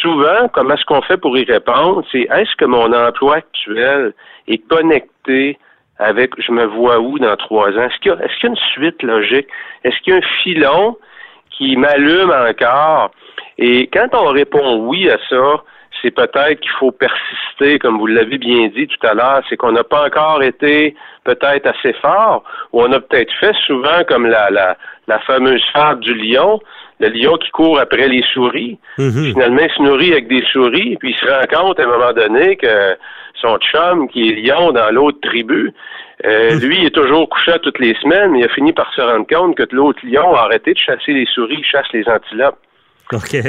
souvent, 0.00 0.48
comment 0.54 0.74
est-ce 0.74 0.84
qu'on 0.86 1.02
fait 1.02 1.18
pour 1.18 1.36
y 1.36 1.44
répondre? 1.44 2.02
C'est 2.10 2.28
est-ce 2.32 2.56
que 2.56 2.64
mon 2.64 2.90
emploi 2.94 3.36
actuel 3.36 4.14
est 4.48 4.66
connecté 4.68 5.58
avec 5.98 6.30
je 6.40 6.50
me 6.50 6.64
vois 6.64 6.98
où 6.98 7.18
dans 7.18 7.36
trois 7.36 7.68
ans? 7.72 7.82
Est-ce 7.82 7.98
qu'il 8.00 8.12
y, 8.12 8.14
a, 8.14 8.24
est-ce 8.24 8.40
qu'il 8.40 8.44
y 8.44 8.46
a 8.46 8.54
une 8.54 8.70
suite 8.72 9.02
logique? 9.02 9.48
Est-ce 9.84 9.98
qu'il 10.00 10.14
y 10.14 10.16
a 10.16 10.20
un 10.20 10.42
filon 10.42 10.96
qui 11.50 11.76
m'allume 11.76 12.30
encore? 12.30 13.10
Et 13.58 13.88
quand 13.92 14.08
on 14.12 14.26
répond 14.26 14.76
oui 14.86 15.08
à 15.10 15.16
ça, 15.28 15.62
c'est 16.02 16.10
peut-être 16.10 16.60
qu'il 16.60 16.70
faut 16.78 16.92
persister, 16.92 17.78
comme 17.78 17.98
vous 17.98 18.06
l'avez 18.06 18.36
bien 18.36 18.68
dit 18.68 18.86
tout 18.86 19.06
à 19.06 19.14
l'heure, 19.14 19.40
c'est 19.48 19.56
qu'on 19.56 19.72
n'a 19.72 19.84
pas 19.84 20.06
encore 20.06 20.42
été 20.42 20.94
peut-être 21.24 21.66
assez 21.66 21.94
fort, 21.94 22.44
ou 22.72 22.82
on 22.82 22.92
a 22.92 23.00
peut-être 23.00 23.32
fait 23.40 23.54
souvent 23.66 24.04
comme 24.06 24.26
la, 24.26 24.50
la, 24.50 24.76
la 25.08 25.18
fameuse 25.20 25.64
fable 25.72 26.00
du 26.00 26.14
lion, 26.14 26.60
le 27.00 27.08
lion 27.08 27.36
qui 27.38 27.50
court 27.50 27.78
après 27.78 28.08
les 28.08 28.22
souris. 28.34 28.78
Mhm. 28.98 29.32
Finalement, 29.32 29.62
il 29.62 29.70
se 29.70 29.82
nourrit 29.82 30.12
avec 30.12 30.28
des 30.28 30.44
souris, 30.52 30.96
puis 31.00 31.10
il 31.12 31.16
se 31.16 31.26
rend 31.26 31.46
compte 31.62 31.80
à 31.80 31.84
un 31.84 31.86
moment 31.86 32.12
donné 32.12 32.56
que 32.56 32.96
son 33.40 33.56
chum, 33.58 34.08
qui 34.08 34.28
est 34.28 34.34
lion 34.34 34.72
dans 34.72 34.90
l'autre 34.92 35.18
tribu, 35.22 35.72
euh, 36.24 36.54
Mhm. 36.54 36.60
lui, 36.60 36.78
il 36.80 36.86
est 36.86 36.94
toujours 36.94 37.28
couché 37.28 37.52
toutes 37.62 37.78
les 37.78 37.94
semaines, 38.02 38.32
mais 38.32 38.40
il 38.40 38.44
a 38.44 38.48
fini 38.48 38.72
par 38.72 38.92
se 38.94 39.00
rendre 39.00 39.26
compte 39.26 39.56
que 39.56 39.64
l'autre 39.74 40.00
lion 40.04 40.34
a 40.34 40.40
arrêté 40.42 40.74
de 40.74 40.78
chasser 40.78 41.12
les 41.12 41.26
souris, 41.26 41.56
il 41.58 41.64
chasse 41.64 41.86
les 41.92 42.06
antilopes. 42.08 42.58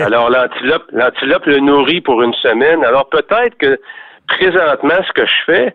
Alors 0.01 0.29
l'antilope, 0.29 0.85
l'antilope 0.91 1.45
le 1.45 1.59
nourrit 1.59 2.01
pour 2.01 2.21
une 2.21 2.33
semaine. 2.35 2.83
Alors 2.83 3.09
peut-être 3.09 3.57
que 3.57 3.79
présentement, 4.27 4.95
ce 5.07 5.13
que 5.13 5.25
je 5.25 5.43
fais, 5.45 5.73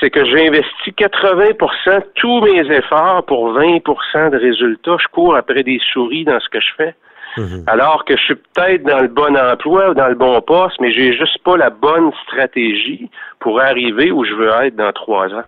c'est 0.00 0.10
que 0.10 0.24
j'investis 0.24 0.94
80 0.96 1.46
de 1.46 2.04
tous 2.14 2.40
mes 2.42 2.76
efforts 2.76 3.24
pour 3.24 3.52
20% 3.58 4.30
de 4.30 4.36
résultats. 4.36 4.96
Je 5.00 5.08
cours 5.08 5.36
après 5.36 5.62
des 5.62 5.80
souris 5.92 6.24
dans 6.24 6.40
ce 6.40 6.48
que 6.48 6.60
je 6.60 6.70
fais. 6.76 6.94
Mhm. 7.36 7.64
Alors 7.66 8.04
que 8.04 8.16
je 8.16 8.22
suis 8.22 8.34
peut-être 8.34 8.84
dans 8.84 9.00
le 9.00 9.08
bon 9.08 9.36
emploi 9.36 9.90
ou 9.90 9.94
dans 9.94 10.08
le 10.08 10.14
bon 10.14 10.40
poste, 10.40 10.76
mais 10.80 10.92
j'ai 10.92 11.16
juste 11.16 11.38
pas 11.42 11.56
la 11.56 11.70
bonne 11.70 12.12
stratégie 12.26 13.10
pour 13.40 13.60
arriver 13.60 14.12
où 14.12 14.24
je 14.24 14.34
veux 14.34 14.50
être 14.62 14.76
dans 14.76 14.92
trois 14.92 15.26
ans. 15.28 15.44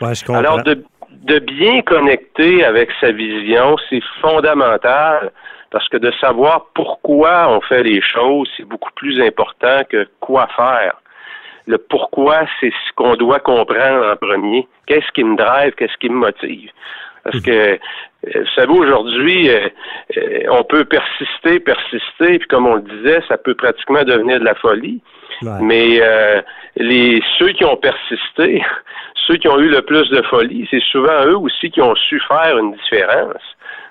Ouais, 0.00 0.14
je 0.14 0.24
comprends. 0.24 0.40
Alors, 0.40 0.62
de, 0.64 0.82
de 1.22 1.38
bien 1.38 1.82
connecter 1.82 2.64
avec 2.64 2.90
sa 3.00 3.12
vision, 3.12 3.76
c'est 3.88 4.02
fondamental 4.20 5.30
parce 5.70 5.88
que 5.88 5.96
de 5.96 6.12
savoir 6.20 6.66
pourquoi 6.74 7.48
on 7.48 7.60
fait 7.60 7.82
les 7.82 8.02
choses, 8.02 8.48
c'est 8.56 8.64
beaucoup 8.64 8.90
plus 8.96 9.20
important 9.20 9.82
que 9.88 10.08
quoi 10.20 10.48
faire. 10.56 11.00
Le 11.66 11.78
pourquoi, 11.78 12.46
c'est 12.58 12.70
ce 12.70 12.92
qu'on 12.96 13.14
doit 13.14 13.38
comprendre 13.38 14.12
en 14.12 14.16
premier. 14.16 14.66
Qu'est-ce 14.86 15.10
qui 15.12 15.22
me 15.22 15.36
drive, 15.36 15.72
qu'est-ce 15.74 15.96
qui 15.98 16.08
me 16.08 16.16
motive? 16.16 16.70
Parce 17.22 17.40
que, 17.40 17.50
euh, 17.50 17.76
vous 18.24 18.50
savez, 18.54 18.72
aujourd'hui, 18.72 19.50
euh, 19.50 19.68
euh, 20.16 20.42
on 20.50 20.64
peut 20.64 20.84
persister, 20.84 21.60
persister, 21.60 22.38
puis 22.38 22.48
comme 22.48 22.66
on 22.66 22.76
le 22.76 22.82
disait, 22.82 23.22
ça 23.28 23.36
peut 23.36 23.54
pratiquement 23.54 24.02
devenir 24.04 24.40
de 24.40 24.44
la 24.44 24.54
folie. 24.54 25.00
Ouais. 25.42 25.50
Mais 25.60 26.00
euh, 26.02 26.42
les 26.76 27.22
ceux 27.38 27.52
qui 27.52 27.64
ont 27.64 27.76
persisté, 27.76 28.62
ceux 29.26 29.36
qui 29.36 29.48
ont 29.48 29.58
eu 29.58 29.68
le 29.68 29.82
plus 29.82 30.08
de 30.10 30.22
folie, 30.22 30.66
c'est 30.70 30.82
souvent 30.90 31.24
eux 31.26 31.36
aussi 31.36 31.70
qui 31.70 31.80
ont 31.80 31.94
su 31.94 32.20
faire 32.20 32.58
une 32.58 32.72
différence. 32.72 33.42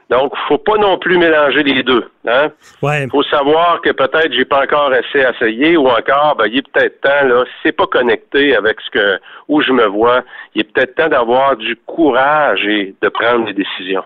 Donc, 0.10 0.34
faut 0.48 0.58
pas 0.58 0.78
non 0.78 0.98
plus 0.98 1.18
mélanger 1.18 1.62
les 1.62 1.84
deux. 1.84 2.04
Hein? 2.28 2.50
Ouais. 2.82 3.08
faut 3.12 3.24
savoir 3.24 3.80
que 3.82 3.92
peut-être 3.92 4.34
j'ai 4.34 4.46
pas 4.46 4.64
encore 4.64 4.92
assez 4.92 5.20
essayé 5.20 5.78
ou 5.78 5.88
encore, 5.88 6.36
ben, 6.38 6.48
il 6.48 6.58
est 6.58 6.68
peut-être 6.72 7.00
temps, 7.02 7.28
là, 7.28 7.46
si 7.46 7.52
c'est 7.64 7.72
pas 7.72 7.86
connecté 7.86 8.56
avec 8.56 8.78
ce 8.82 8.90
que 8.90 9.20
où 9.48 9.62
je 9.62 9.72
me 9.72 9.86
vois, 9.86 10.24
il 10.56 10.62
est 10.62 10.64
peut-être 10.64 10.96
temps 10.96 11.10
d'avoir 11.10 11.58
du 11.58 11.76
courage 11.86 12.66
et 12.66 12.96
de 13.02 13.10
prendre 13.10 13.46
des 13.46 13.54
décisions. 13.54 14.04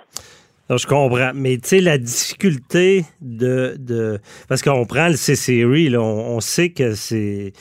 Non, 0.69 0.77
je 0.77 0.87
comprends. 0.87 1.31
Mais 1.33 1.57
tu 1.57 1.69
sais, 1.69 1.79
la 1.81 1.97
difficulté 1.97 3.03
de. 3.21 3.75
de 3.77 4.19
parce 4.47 4.61
qu'on 4.61 4.85
prend 4.85 5.07
le 5.07 5.15
C-Series, 5.15 5.89
là, 5.89 5.99
on, 6.01 6.35
on 6.35 6.39
sait 6.39 6.69
que 6.69 6.95
c'est. 6.95 7.53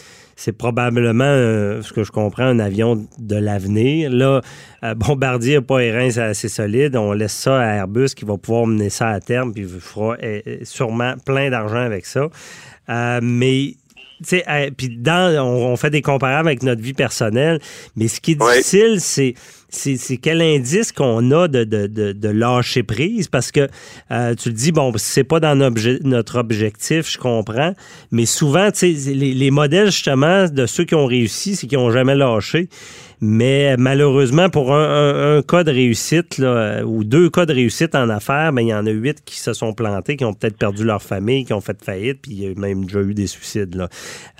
C'est 0.44 0.50
probablement, 0.50 1.22
euh, 1.22 1.82
ce 1.82 1.92
que 1.92 2.02
je 2.02 2.10
comprends, 2.10 2.42
un 2.42 2.58
avion 2.58 3.06
de 3.16 3.36
l'avenir. 3.36 4.10
Là, 4.10 4.40
euh, 4.82 4.94
Bombardier 4.96 5.54
n'a 5.54 5.62
pas 5.62 5.78
les 5.78 5.92
reins 5.92 6.18
assez 6.18 6.48
solides. 6.48 6.96
On 6.96 7.12
laisse 7.12 7.32
ça 7.32 7.60
à 7.60 7.74
Airbus 7.76 8.08
qui 8.16 8.24
va 8.24 8.36
pouvoir 8.36 8.66
mener 8.66 8.90
ça 8.90 9.10
à 9.10 9.20
terme 9.20 9.52
puis 9.52 9.64
fera 9.64 10.16
euh, 10.20 10.40
sûrement 10.64 11.14
plein 11.24 11.48
d'argent 11.48 11.84
avec 11.84 12.06
ça. 12.06 12.26
Euh, 12.88 13.20
mais 13.22 13.76
tu 14.26 14.40
sais, 14.40 14.72
puis 14.76 14.88
dans, 14.88 15.32
on, 15.46 15.72
on 15.72 15.76
fait 15.76 15.90
des 15.90 16.02
comparables 16.02 16.48
avec 16.48 16.64
notre 16.64 16.82
vie 16.82 16.92
personnelle, 16.92 17.60
mais 17.94 18.08
ce 18.08 18.20
qui 18.20 18.32
est 18.32 18.34
difficile, 18.34 19.00
c'est 19.00 19.34
c'est 19.34 19.34
c'est 19.72 20.16
quel 20.18 20.42
indice 20.42 20.92
qu'on 20.92 21.30
a 21.30 21.48
de, 21.48 21.64
de, 21.64 21.86
de, 21.86 22.28
lâcher 22.28 22.82
prise? 22.82 23.28
Parce 23.28 23.50
que 23.50 23.68
euh, 24.10 24.34
tu 24.34 24.50
le 24.50 24.54
dis 24.54 24.72
bon 24.72 24.92
c'est 24.96 25.24
pas 25.24 25.40
dans 25.40 25.54
notre, 25.56 25.76
obje- 25.76 26.00
notre 26.04 26.38
objectif 26.38 27.10
je 27.10 27.18
comprends. 27.18 27.74
Mais 28.10 28.26
souvent 28.26 28.70
tu 28.70 28.94
sais 28.94 29.12
les, 29.12 29.34
les 29.34 29.50
modèles 29.50 29.90
justement 29.90 30.46
de 30.48 30.66
ceux 30.66 30.84
qui 30.84 30.94
ont 30.94 31.06
réussi 31.06 31.56
c'est 31.56 31.66
qu'ils 31.66 31.78
ont 31.78 31.90
jamais 31.90 32.14
lâché. 32.14 32.68
Mais 33.24 33.76
malheureusement 33.76 34.50
pour 34.50 34.74
un, 34.74 35.42
cas 35.46 35.62
de 35.62 35.70
réussite 35.70 36.42
ou 36.84 37.04
deux 37.04 37.30
cas 37.30 37.46
de 37.46 37.52
réussite 37.52 37.94
en 37.94 38.08
affaires 38.08 38.52
ben 38.52 38.62
il 38.62 38.68
y 38.68 38.74
en 38.74 38.84
a 38.84 38.90
huit 38.90 39.22
qui 39.24 39.38
se 39.38 39.52
sont 39.52 39.74
plantés 39.74 40.16
qui 40.16 40.24
ont 40.24 40.34
peut-être 40.34 40.56
perdu 40.56 40.84
leur 40.84 41.02
famille 41.02 41.44
qui 41.44 41.52
ont 41.52 41.60
fait 41.60 41.82
faillite 41.84 42.18
puis 42.22 42.32
il 42.32 42.42
y 42.42 42.46
a 42.48 42.54
même 42.58 42.84
déjà 42.84 43.00
eu 43.00 43.14
des 43.14 43.28
suicides 43.28 43.76
là. 43.76 43.88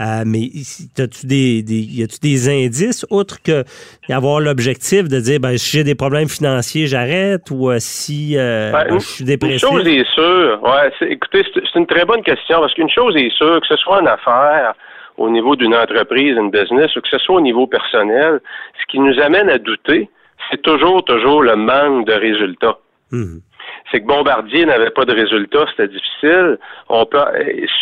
Euh, 0.01 0.25
mais 0.27 0.41
ici, 0.41 0.89
t'as-tu 0.93 1.27
des, 1.27 1.65
a-tu 2.03 2.19
des 2.21 2.49
indices 2.49 3.07
outre 3.11 3.41
que 3.41 3.65
avoir 4.09 4.41
l'objectif 4.41 5.09
de 5.09 5.21
dire 5.23 5.41
ben 5.41 5.57
si 5.57 5.79
j'ai 5.79 5.85
des 5.85 5.95
problèmes 5.95 6.29
financiers 6.29 6.87
j'arrête 6.87 7.51
ou 7.51 7.71
euh, 7.71 7.77
si 7.79 8.37
euh, 8.37 8.71
Ben, 8.73 8.85
ben, 8.91 8.99
je 9.01 9.07
suis 9.07 9.23
Une 9.25 9.29
dépressif 9.31 9.61
chose 9.69 9.87
est 9.89 10.07
sûre, 10.13 10.61
ouais, 10.63 10.93
c'est- 10.99 11.09
écoutez, 11.11 11.43
c'est 11.55 11.79
une 11.79 11.87
très 11.87 12.05
bonne 12.05 12.23
question 12.23 12.61
parce 12.61 12.75
qu'une 12.75 12.91
chose 12.91 13.17
est 13.17 13.31
sûre, 13.37 13.61
que 13.61 13.67
ce 13.67 13.77
soit 13.77 14.01
en 14.03 14.07
affaires, 14.07 14.75
au 15.17 15.29
niveau 15.31 15.57
d'une 15.57 15.75
entreprise, 15.75 16.37
une 16.37 16.51
business, 16.51 16.95
ou 16.97 17.01
que 17.01 17.09
ce 17.09 17.19
soit 17.19 17.37
au 17.37 17.41
niveau 17.41 17.67
personnel, 17.67 18.41
ce 18.81 18.87
qui 18.91 18.99
nous 18.99 19.19
amène 19.21 19.49
à 19.49 19.59
douter, 19.59 20.09
c'est 20.51 20.61
toujours, 20.63 21.05
toujours 21.05 21.43
le 21.43 21.57
manque 21.57 22.07
de 22.07 22.13
résultats. 22.15 22.79
Mhm. 23.11 23.41
c'est 23.91 24.01
que 24.01 24.07
Bombardier 24.07 24.65
n'avait 24.65 24.89
pas 24.91 25.05
de 25.05 25.13
résultats, 25.13 25.67
c'était 25.71 25.89
difficile. 25.89 26.57
On 26.89 27.05
peut, 27.05 27.19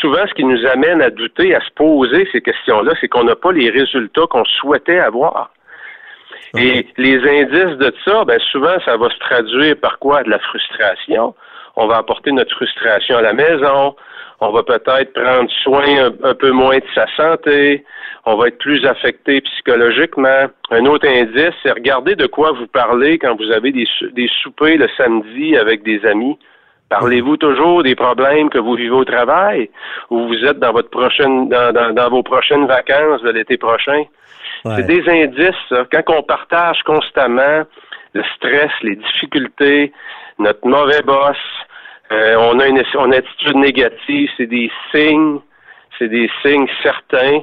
souvent, 0.01 0.25
ce 0.29 0.35
qui 0.35 0.43
nous 0.45 0.67
amène 0.67 1.01
à 1.03 1.11
douter, 1.11 1.55
à 1.55 1.61
se 1.61 1.71
poser 1.77 2.29
ces 2.33 2.41
questions-là, 2.41 2.93
c'est 3.01 3.07
qu'on 3.07 3.23
n'a 3.23 3.37
pas 3.37 3.53
les 3.53 3.71
résultats 3.71 4.23
qu'on 4.29 4.45
souhaitait 4.45 4.99
avoir. 4.99 5.53
Et 6.59 6.87
les 6.97 7.19
indices 7.19 7.79
de 7.79 7.95
ça, 8.05 8.25
ben 8.25 8.41
souvent, 8.51 8.77
ça 8.85 8.97
va 8.97 9.09
se 9.09 9.19
traduire 9.19 9.77
par 9.77 9.99
quoi? 9.99 10.23
De 10.23 10.31
la 10.31 10.39
frustration. 10.39 11.35
On 11.77 11.87
va 11.87 11.99
apporter 11.99 12.33
notre 12.33 12.55
frustration 12.55 13.19
à 13.19 13.23
la 13.23 13.33
maison. 13.33 13.95
On 14.41 14.51
va 14.51 14.63
peut-être 14.63 15.13
prendre 15.13 15.51
soin 15.63 15.85
un, 16.07 16.13
un 16.25 16.35
peu 16.35 16.51
moins 16.51 16.79
de 16.79 16.85
sa 16.95 17.07
santé. 17.15 17.85
On 18.27 18.37
va 18.37 18.49
être 18.49 18.59
plus 18.59 18.85
affecté 18.87 19.41
psychologiquement. 19.43 20.47
Un 20.71 20.87
autre 20.87 21.07
indice, 21.07 21.55
c'est 21.63 21.71
regarder 21.71 22.17
de 22.17 22.27
quoi 22.27 22.53
vous 22.53 22.67
parlez 22.67 23.19
quand 23.19 23.37
vous 23.37 23.51
avez 23.53 23.71
des, 23.71 23.87
des 24.13 24.29
soupers 24.43 24.79
le 24.79 24.89
samedi 24.97 25.57
avec 25.57 25.83
des 25.83 26.05
amis. 26.07 26.39
Parlez-vous 26.89 27.37
toujours 27.37 27.83
des 27.85 27.95
problèmes 27.95 28.51
que 28.51 28.59
vous 28.59 28.75
vivez 28.75 28.91
au 28.91 29.05
travail 29.05 29.71
ou 30.11 30.27
vous 30.27 30.45
êtes 30.45 30.59
dans 30.59 30.73
votre 30.73 30.91
prochaine 30.91 31.49
dans, 31.49 31.73
dans, 31.73 31.95
dans 31.95 32.11
vos 32.11 32.25
prochaines 32.25 32.67
vacances 32.67 33.23
de 33.23 33.31
l'été 33.31 33.57
prochain? 33.59 34.03
Ouais. 34.65 34.77
C'est 34.77 34.87
des 34.87 35.09
indices, 35.09 35.55
ça. 35.69 35.87
Quand 35.91 36.03
on 36.09 36.23
partage 36.23 36.83
constamment 36.85 37.63
le 38.13 38.23
stress, 38.37 38.71
les 38.83 38.97
difficultés, 38.97 39.93
notre 40.39 40.67
mauvais 40.67 41.03
boss, 41.03 41.37
euh, 42.13 42.35
on 42.39 42.59
a 42.59 42.67
une, 42.67 42.83
on 42.97 43.03
a 43.03 43.07
une 43.07 43.15
attitude 43.15 43.57
négative, 43.57 44.29
c'est 44.37 44.47
des 44.47 44.71
signes 44.93 45.41
c'est 46.01 46.09
des 46.09 46.29
signes 46.43 46.67
certains 46.83 47.43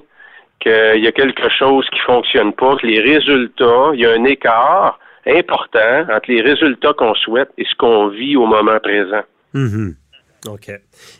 qu'il 0.60 1.04
y 1.04 1.08
a 1.08 1.12
quelque 1.12 1.50
chose 1.50 1.88
qui 1.92 2.00
fonctionne 2.00 2.52
pas, 2.54 2.76
que 2.78 2.88
les 2.88 3.00
résultats, 3.00 3.92
il 3.94 4.00
y 4.00 4.06
a 4.06 4.12
un 4.12 4.26
écart 4.26 5.00
important 5.28 6.02
entre 6.10 6.30
les 6.30 6.42
résultats 6.42 6.94
qu'on 6.94 7.14
souhaite 7.14 7.50
et 7.58 7.66
ce 7.66 7.76
qu'on 7.76 8.08
vit 8.08 8.36
au 8.36 8.48
moment 8.48 8.80
présent. 8.80 9.22
Mhm. 9.54 9.96
OK. 10.50 10.72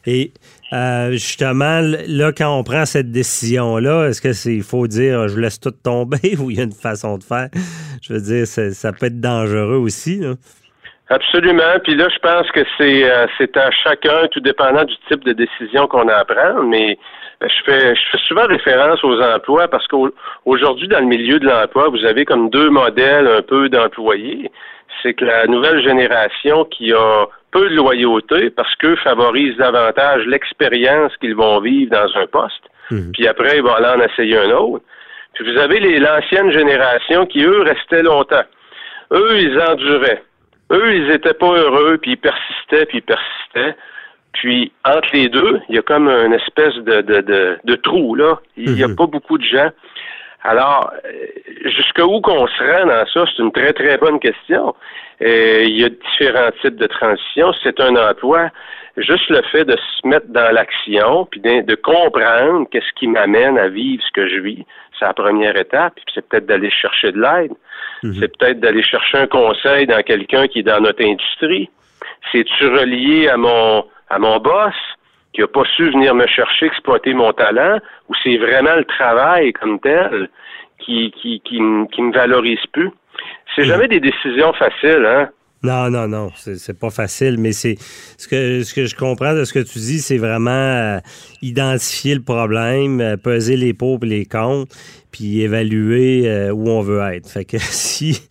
Et 0.06 0.32
euh, 0.74 1.12
justement, 1.12 1.80
là, 1.82 2.32
quand 2.32 2.58
on 2.58 2.64
prend 2.64 2.86
cette 2.86 3.12
décision-là, 3.12 4.08
est-ce 4.08 4.22
que 4.22 4.34
c'est 4.34 4.60
faut 4.60 4.88
dire 4.88 5.28
je 5.28 5.40
laisse 5.40 5.60
tout 5.60 5.72
tomber 5.72 6.36
ou 6.40 6.52
il 6.52 6.58
y 6.58 6.60
a 6.60 6.64
une 6.64 6.74
façon 6.74 7.18
de 7.18 7.24
faire? 7.24 7.48
Je 8.02 8.14
veux 8.14 8.20
dire, 8.20 8.46
ça 8.48 8.92
peut 8.92 9.06
être 9.06 9.22
dangereux 9.22 9.78
aussi. 9.78 10.20
Là. 10.20 10.34
Absolument. 11.10 11.80
Puis 11.84 11.96
là, 11.96 12.10
je 12.14 12.20
pense 12.20 12.52
que 12.52 12.66
c'est 12.78 13.10
euh, 13.10 13.28
c'est 13.38 13.56
à 13.56 13.72
chacun, 13.72 14.28
tout 14.30 14.42
dépendant 14.42 14.84
du 14.84 14.96
type 15.08 15.24
de 15.24 15.32
décision 15.32 15.88
qu'on 15.88 16.10
a 16.10 16.16
à 16.16 16.26
prendre. 16.26 16.64
Mais 16.64 16.98
ben, 17.40 17.50
je 17.50 17.64
fais 17.64 17.96
je 17.96 18.02
fais 18.12 18.18
souvent 18.28 18.46
référence 18.46 19.02
aux 19.06 19.22
emplois 19.22 19.70
parce 19.70 19.88
qu'aujourd'hui, 19.88 20.90
dans 20.90 21.00
le 21.00 21.06
milieu 21.06 21.40
de 21.40 21.48
l'emploi, 21.48 21.88
vous 21.90 22.04
avez 22.04 22.26
comme 22.26 22.50
deux 22.50 22.70
modèles 22.70 23.28
un 23.28 23.42
peu 23.42 23.70
d'employés. 23.70 24.52
C'est 25.04 25.14
que 25.14 25.26
la 25.26 25.46
nouvelle 25.48 25.82
génération 25.84 26.66
qui 26.66 26.94
a 26.94 27.26
peu 27.52 27.70
de 27.70 27.76
loyauté 27.76 28.50
parce 28.50 28.74
qu'eux 28.76 28.96
favorisent 28.98 29.58
davantage 29.58 30.26
l'expérience 30.26 31.16
qu'ils 31.18 31.36
vont 31.36 31.60
vivre 31.60 31.92
dans 31.92 32.20
un 32.20 32.28
poste. 32.28 32.64
Mhm. 32.92 33.12
Puis 33.14 33.28
après, 33.28 33.58
ils 33.58 33.64
vont 33.64 33.74
aller 33.74 34.02
en 34.02 34.02
essayer 34.02 34.38
un 34.38 34.52
autre. 34.52 34.84
Puis 35.34 35.52
vous 35.52 35.60
avez 35.60 35.80
les 35.80 36.00
l'ancienne 36.00 36.52
génération 36.52 37.26
qui, 37.26 37.44
eux, 37.44 37.62
restaient 37.62 38.04
longtemps. 38.04 38.44
Eux, 39.12 39.40
ils 39.40 39.60
enduraient. 39.62 40.24
Eux, 40.72 40.96
ils 40.96 41.12
étaient 41.12 41.34
pas 41.34 41.54
heureux, 41.54 41.98
puis 41.98 42.12
ils 42.12 42.18
persistaient, 42.18 42.86
puis 42.86 42.98
ils 42.98 43.02
persistaient. 43.02 43.78
Puis 44.34 44.72
entre 44.86 45.10
les 45.14 45.30
deux, 45.30 45.62
il 45.70 45.76
y 45.76 45.80
a 45.80 45.82
comme 45.82 46.10
une 46.10 46.34
espèce 46.34 46.76
de, 46.76 47.02
de, 47.02 47.58
de, 47.64 47.76
trou, 47.76 48.16
là. 48.16 48.40
Il 48.56 48.74
n'y 48.74 48.84
a 48.84 48.88
mhm. 48.88 48.96
pas 48.96 49.08
beaucoup 49.08 49.38
de 49.38 49.44
gens. 49.44 49.70
Alors, 50.48 50.94
euh, 51.06 51.26
jusqu'où 51.66 52.22
qu'on 52.22 52.48
se 52.48 52.64
rend 52.64 52.86
dans 52.86 53.06
ça, 53.08 53.26
c'est 53.26 53.44
une 53.44 53.52
très, 53.52 53.74
très 53.74 53.98
bonne 53.98 54.18
question. 54.18 54.74
Euh, 55.22 55.64
il 55.64 55.78
y 55.78 55.84
a 55.84 55.90
différents 55.90 56.52
types 56.62 56.78
de 56.78 56.88
transition. 56.88 57.52
C'est 57.64 57.78
un 57.82 57.94
emploi. 57.98 58.50
Juste 58.96 59.30
le 59.30 59.42
fait 59.52 59.66
de 59.66 59.76
se 59.76 60.08
mettre 60.08 60.28
dans 60.30 60.54
l'action, 60.54 61.26
puis 61.26 61.42
de, 61.42 61.76
comprendre 61.76 62.66
qu'est-ce 62.72 62.94
qui 62.98 63.08
m'amène 63.08 63.58
à 63.58 63.68
vivre 63.68 64.02
ce 64.02 64.12
que 64.14 64.28
je 64.30 64.40
vis, 64.40 64.66
c'est 64.98 65.06
la 65.06 65.14
première 65.14 65.58
étape. 65.58 65.96
Puis 65.96 66.06
c'est 66.16 66.28
peut-être 66.30 66.46
d'aller 66.46 66.72
chercher 66.72 67.12
de 67.12 67.20
l'aide. 67.20 67.52
Mhm. 68.04 68.14
C'est 68.14 68.38
peut-être 68.38 68.62
d'aller 68.62 68.84
chercher 68.84 69.18
un 69.18 69.28
conseil 69.28 69.86
dans 69.86 70.02
quelqu'un 70.02 70.48
qui 70.48 70.60
est 70.60 70.64
dans 70.64 70.80
notre 70.80 71.04
industrie. 71.04 71.70
C'est-tu 72.32 72.68
relié 72.68 73.28
à 73.28 73.36
mon 73.36 73.86
à 74.10 74.18
mon 74.18 74.38
boss? 74.38 74.74
Qui 75.38 75.42
n'a 75.42 75.48
pas 75.48 75.66
su 75.76 75.92
venir 75.92 76.16
me 76.16 76.26
chercher, 76.26 76.66
exploiter 76.66 77.14
mon 77.14 77.32
talent, 77.32 77.78
ou 78.10 78.16
c'est 78.24 78.38
vraiment 78.38 78.76
le 78.76 78.86
travail 78.86 79.54
comme 79.54 79.80
tel 79.80 80.30
qui 80.80 81.12
qui 81.12 81.42
qui, 81.42 81.60
qui 81.92 82.02
me 82.02 82.12
valorise 82.12 82.66
plus? 82.74 82.90
C'est 83.56 83.62
mhm. 83.62 83.68
jamais 83.68 83.88
des 83.88 84.00
décisions 84.00 84.52
faciles, 84.54 85.06
hein? 85.06 85.30
Non, 85.64 85.90
non, 85.90 86.08
non, 86.08 86.32
c'est 86.36 86.80
pas 86.80 86.92
facile, 86.92 87.38
mais 87.40 87.52
c'est 87.52 87.78
ce 88.18 88.28
que, 88.28 88.64
ce 88.64 88.76
que 88.76 88.86
je 88.86 88.96
comprends 88.96 89.34
de 89.34 89.44
ce 89.44 89.54
que 89.54 89.60
tu 89.60 89.80
dis, 89.80 90.00
c'est 90.00 90.20
vraiment 90.20 90.52
euh, 90.52 91.00
identifier 91.42 92.14
le 92.14 92.22
problème, 92.22 93.02
euh, 93.02 93.18
peser 93.18 93.58
les 93.58 93.74
pour 93.74 94.00
et 94.04 94.06
les 94.06 94.26
contre, 94.26 94.76
puis 95.12 95.42
évaluer 95.42 96.30
euh, 96.30 96.52
où 96.52 96.70
on 96.70 96.82
veut 96.82 97.02
être. 97.12 97.28
Fait 97.28 97.44
que 97.44 97.58
si, 97.60 98.22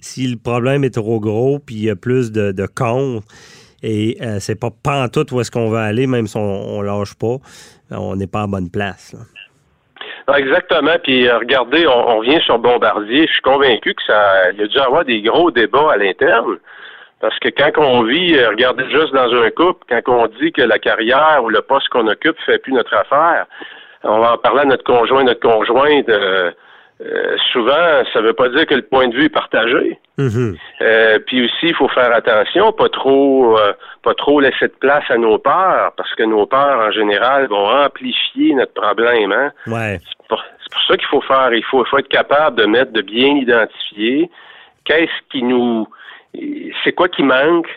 si 0.00 0.28
le 0.28 0.36
problème 0.36 0.84
est 0.84 0.94
trop 0.94 1.18
gros, 1.18 1.58
puis 1.58 1.74
il 1.74 1.84
y 1.84 1.90
a 1.90 1.96
plus 1.96 2.30
de, 2.30 2.52
de 2.52 2.66
contre, 2.66 3.26
et 3.86 4.18
c'est 4.40 4.58
pas 4.58 4.70
pantoute 4.70 5.32
où 5.32 5.40
est-ce 5.40 5.50
qu'on 5.50 5.70
veut 5.70 5.78
aller, 5.78 6.06
même 6.06 6.26
si 6.26 6.36
on, 6.36 6.78
on 6.78 6.82
lâche 6.82 7.14
pas, 7.14 7.36
on 7.90 8.16
n'est 8.16 8.26
pas 8.26 8.42
en 8.42 8.48
bonne 8.48 8.70
place. 8.70 9.14
Ah, 10.26 10.40
exactement. 10.40 10.96
Puis 11.02 11.30
regardez, 11.30 11.86
on, 11.86 12.08
on, 12.08 12.18
revient 12.18 12.40
sur 12.44 12.58
Bombardier. 12.58 13.26
Je 13.26 13.32
suis 13.32 13.42
convaincu 13.42 13.94
que 13.94 14.02
ça, 14.06 14.50
il 14.52 14.58
y 14.58 14.62
a 14.62 14.66
dû 14.66 14.78
avoir 14.78 15.04
des 15.04 15.22
gros 15.22 15.50
débats 15.50 15.92
à 15.92 15.96
l'interne. 15.96 16.58
Parce 17.20 17.38
que 17.38 17.48
quand 17.48 17.70
on 17.78 18.02
vit, 18.02 18.36
euh, 18.36 18.50
regardez 18.50 18.84
juste 18.90 19.14
dans 19.14 19.32
un 19.32 19.50
couple, 19.50 19.84
quand 19.88 20.02
on 20.12 20.26
dit 20.40 20.52
que 20.52 20.62
la 20.62 20.78
carrière 20.78 21.40
ou 21.42 21.48
le 21.48 21.62
poste 21.62 21.88
qu'on 21.88 22.06
occupe 22.08 22.36
fait 22.44 22.58
plus 22.58 22.72
notre 22.72 22.94
affaire, 22.94 23.46
on 24.02 24.18
va 24.18 24.34
en 24.34 24.38
parler 24.38 24.62
à 24.62 24.64
notre 24.66 24.84
conjoint, 24.84 25.24
notre 25.24 25.40
conjointe. 25.40 26.08
Euh, 26.08 26.50
euh, 27.00 27.36
souvent, 27.52 28.02
ça 28.12 28.20
veut 28.20 28.32
pas 28.32 28.48
dire 28.48 28.66
que 28.66 28.74
le 28.74 28.82
point 28.82 29.08
de 29.08 29.14
vue 29.14 29.26
est 29.26 29.28
partagé. 29.28 29.98
Mm-hmm. 30.18 31.24
puis 31.26 31.44
aussi, 31.44 31.66
il 31.66 31.74
faut 31.74 31.88
faire 31.88 32.10
attention, 32.14 32.72
pas 32.72 32.88
trop, 32.88 33.58
pas 34.02 34.14
trop 34.14 34.40
laisser 34.40 34.68
de 34.68 34.74
place 34.80 35.04
à 35.10 35.18
nos 35.18 35.36
peurs, 35.36 35.92
parce 35.94 36.14
que 36.14 36.22
nos 36.22 36.46
peurs, 36.46 36.88
en 36.88 36.90
général, 36.90 37.48
vont 37.48 37.68
amplifier 37.68 38.54
notre 38.54 38.72
problème. 38.72 39.30
Hein? 39.32 39.52
Ouais. 39.66 40.00
C'est 40.00 40.28
pour, 40.28 40.42
ça 40.88 40.96
qu'il 40.96 41.08
faut 41.08 41.20
faire. 41.20 41.52
Il 41.52 41.64
faut, 41.64 41.84
il 41.84 41.88
faut 41.88 41.98
être 41.98 42.08
capable 42.08 42.56
de 42.56 42.64
mettre, 42.64 42.92
de 42.92 43.02
bien 43.02 43.36
identifier 43.36 44.30
qu'est-ce 44.86 45.30
qui 45.30 45.42
nous 45.42 45.86
c'est 46.84 46.92
quoi 46.92 47.08
qui 47.08 47.22
manque? 47.22 47.68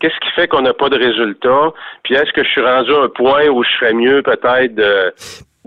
Qu'est-ce 0.00 0.18
qui 0.20 0.30
fait 0.34 0.46
qu'on 0.46 0.62
n'a 0.62 0.74
pas 0.74 0.88
de 0.88 0.96
résultat? 0.96 1.72
Puis 2.04 2.14
est-ce 2.14 2.32
que 2.32 2.44
je 2.44 2.48
suis 2.48 2.60
rendu 2.60 2.92
à 2.92 3.02
un 3.02 3.08
point 3.08 3.46
où 3.48 3.64
je 3.64 3.70
ferais 3.78 3.92
mieux 3.92 4.22
peut-être 4.22 4.74
de, 4.74 5.12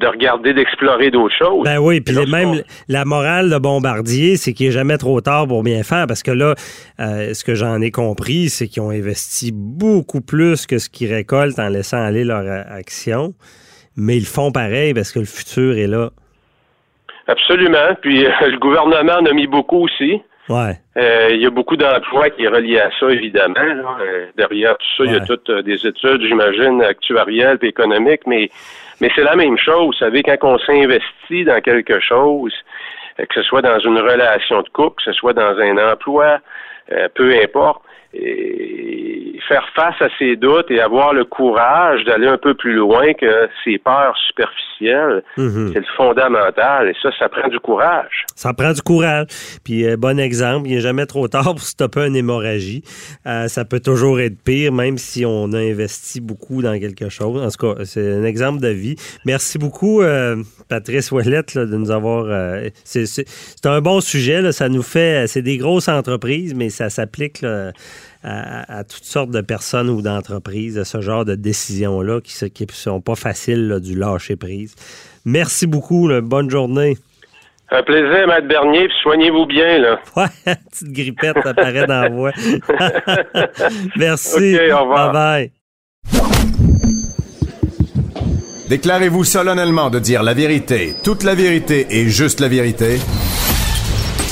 regarder, 0.05 0.53
d'explorer 0.53 1.09
d'autres 1.09 1.35
choses? 1.35 1.63
Ben 1.63 1.79
oui, 1.79 2.01
puis 2.01 2.15
même 2.29 2.61
la 2.87 3.05
morale 3.05 3.49
de 3.49 3.57
Bombardier, 3.57 4.37
c'est 4.37 4.53
qu'il 4.53 4.67
n'est 4.67 4.71
jamais 4.71 4.97
trop 4.97 5.19
tard 5.21 5.47
pour 5.47 5.63
bien 5.63 5.81
faire, 5.83 6.05
parce 6.07 6.21
que 6.21 6.31
là, 6.31 6.53
euh, 6.99 7.33
ce 7.33 7.43
que 7.43 7.55
j'en 7.55 7.81
ai 7.81 7.89
compris, 7.89 8.49
c'est 8.49 8.67
qu'ils 8.67 8.83
ont 8.83 8.91
investi 8.91 9.51
beaucoup 9.53 10.21
plus 10.21 10.67
que 10.67 10.77
ce 10.77 10.89
qu'ils 10.89 11.11
récoltent 11.11 11.59
en 11.59 11.69
laissant 11.69 12.03
aller 12.03 12.23
leur 12.23 12.45
action, 12.69 13.33
mais 13.95 14.17
ils 14.17 14.27
font 14.27 14.51
pareil 14.51 14.93
parce 14.93 15.11
que 15.11 15.19
le 15.19 15.25
futur 15.25 15.77
est 15.77 15.87
là. 15.87 16.11
Absolument. 17.27 17.95
Puis 18.01 18.25
euh, 18.25 18.29
le 18.41 18.59
gouvernement 18.59 19.13
en 19.13 19.25
a 19.25 19.33
mis 19.33 19.47
beaucoup 19.47 19.83
aussi. 19.83 20.21
Ouais. 20.49 20.79
Euh, 20.97 21.29
il 21.31 21.41
y 21.41 21.45
a 21.45 21.49
beaucoup 21.49 21.75
d'emplois 21.75 22.29
qui 22.29 22.43
est 22.43 22.47
relié 22.47 22.79
à 22.79 22.89
ça, 22.99 23.09
évidemment. 23.09 23.55
Euh, 24.01 24.27
derrière 24.37 24.77
tout 24.77 24.87
ça, 24.97 25.03
il 25.05 25.11
y 25.11 25.15
a 25.15 25.19
toutes 25.19 25.49
euh, 25.49 25.61
des 25.61 25.85
études, 25.85 26.21
j'imagine, 26.21 26.81
actuarielles 26.81 27.57
et 27.61 27.67
économiques, 27.67 28.25
mais, 28.25 28.49
mais 29.01 29.09
c'est 29.15 29.23
la 29.23 29.35
même 29.35 29.57
chose. 29.57 29.85
Vous 29.85 29.93
savez, 29.93 30.23
quand 30.23 30.37
on 30.43 30.57
s'investit 30.59 31.43
dans 31.45 31.61
quelque 31.61 31.99
chose, 31.99 32.53
que 33.17 33.33
ce 33.33 33.41
soit 33.43 33.61
dans 33.61 33.79
une 33.79 33.97
relation 33.97 34.61
de 34.61 34.69
couple, 34.69 35.03
que 35.03 35.11
ce 35.11 35.13
soit 35.13 35.33
dans 35.33 35.57
un 35.57 35.91
emploi, 35.91 36.39
peu 37.15 37.33
importe, 37.41 37.83
faire 39.47 39.67
face 39.75 39.95
à 40.01 40.07
ses 40.19 40.35
doutes 40.35 40.69
et 40.69 40.79
avoir 40.79 41.13
le 41.13 41.23
courage 41.25 42.03
d'aller 42.05 42.27
un 42.27 42.37
peu 42.37 42.53
plus 42.53 42.73
loin 42.73 43.13
que 43.13 43.49
ses 43.63 43.77
peurs 43.77 44.15
superficielles, 44.27 45.23
mhm. 45.37 45.71
c'est 45.73 45.79
le 45.79 45.85
fondamental. 45.95 46.89
Et 46.89 46.93
ça, 47.01 47.09
ça 47.17 47.29
prend 47.29 47.47
du 47.47 47.59
courage. 47.59 48.25
Ça 48.35 48.53
prend 48.53 48.71
du 48.71 48.81
courage. 48.81 49.27
Puis, 49.63 49.85
euh, 49.85 49.95
bon 49.97 50.19
exemple, 50.19 50.67
il 50.67 50.75
n'est 50.75 50.81
jamais 50.81 51.05
trop 51.05 51.27
tard 51.27 51.55
pour 51.55 51.61
stopper 51.61 52.07
une 52.07 52.15
hémorragie. 52.15 52.83
Euh, 53.25 53.47
ça 53.47 53.65
peut 53.65 53.79
toujours 53.79 54.19
être 54.19 54.41
pire, 54.43 54.71
même 54.71 54.97
si 54.97 55.25
on 55.25 55.53
a 55.53 55.59
investi 55.59 56.19
beaucoup 56.19 56.61
dans 56.61 56.77
quelque 56.79 57.09
chose. 57.09 57.41
En 57.41 57.49
tout 57.49 57.75
cas, 57.75 57.85
c'est 57.85 58.13
un 58.13 58.23
exemple 58.23 58.59
de 58.61 58.69
vie. 58.69 58.95
Merci 59.25 59.57
beaucoup, 59.57 60.01
euh, 60.01 60.35
Patrice 60.69 61.11
Ouellette, 61.11 61.57
de 61.57 61.77
nous 61.77 61.91
avoir... 61.91 62.25
c'est 62.83 63.65
un 63.65 63.81
bon 63.81 64.01
sujet. 64.01 64.51
Ça 64.51 64.69
nous 64.69 64.83
fait... 64.83 65.27
C'est 65.27 65.41
des 65.41 65.57
grosses 65.57 65.87
entreprises, 65.87 66.53
mais 66.53 66.69
ça 66.69 66.89
s'applique 66.89 67.43
à, 68.27 68.83
toutes 68.83 69.05
sortes 69.05 69.31
de 69.31 69.41
personnes 69.41 69.89
ou 69.89 70.01
d'entreprises, 70.01 70.83
ce 70.83 71.01
genre 71.01 71.25
de 71.25 71.35
décisions-là 71.35 72.19
qui 72.21 72.33
ne 72.43 72.71
sont 72.71 73.01
pas 73.01 73.15
faciles 73.15 73.79
du 73.81 73.95
lâcher 73.95 74.35
prise. 74.35 74.75
Merci 75.25 75.67
beaucoup. 75.67 76.09
bonne 76.21 76.49
journée. 76.49 76.97
Un 77.69 77.83
plaisir, 77.83 78.27
Maître 78.27 78.47
Bernier, 78.47 78.87
soignez-vous 79.03 79.45
bien, 79.45 79.79
là. 79.79 79.99
Ouais, 80.15 80.55
petite 80.71 80.91
grippette 80.91 81.37
apparaît 81.45 81.85
dans 81.85 82.01
la 82.01 82.09
voix. 82.09 82.31
Merci. 83.97 84.57
au 84.71 84.81
revoir. 84.83 85.11
Bye 85.11 85.51
bye. 85.51 85.51
Déclarez-vous 88.69 89.23
solennellement 89.23 89.89
de 89.89 89.99
dire 89.99 90.23
la 90.23 90.33
vérité, 90.33 90.93
toute 91.03 91.23
la 91.23 91.35
vérité 91.35 91.87
et 91.89 92.07
juste 92.07 92.39
la 92.39 92.47
vérité. 92.47 92.99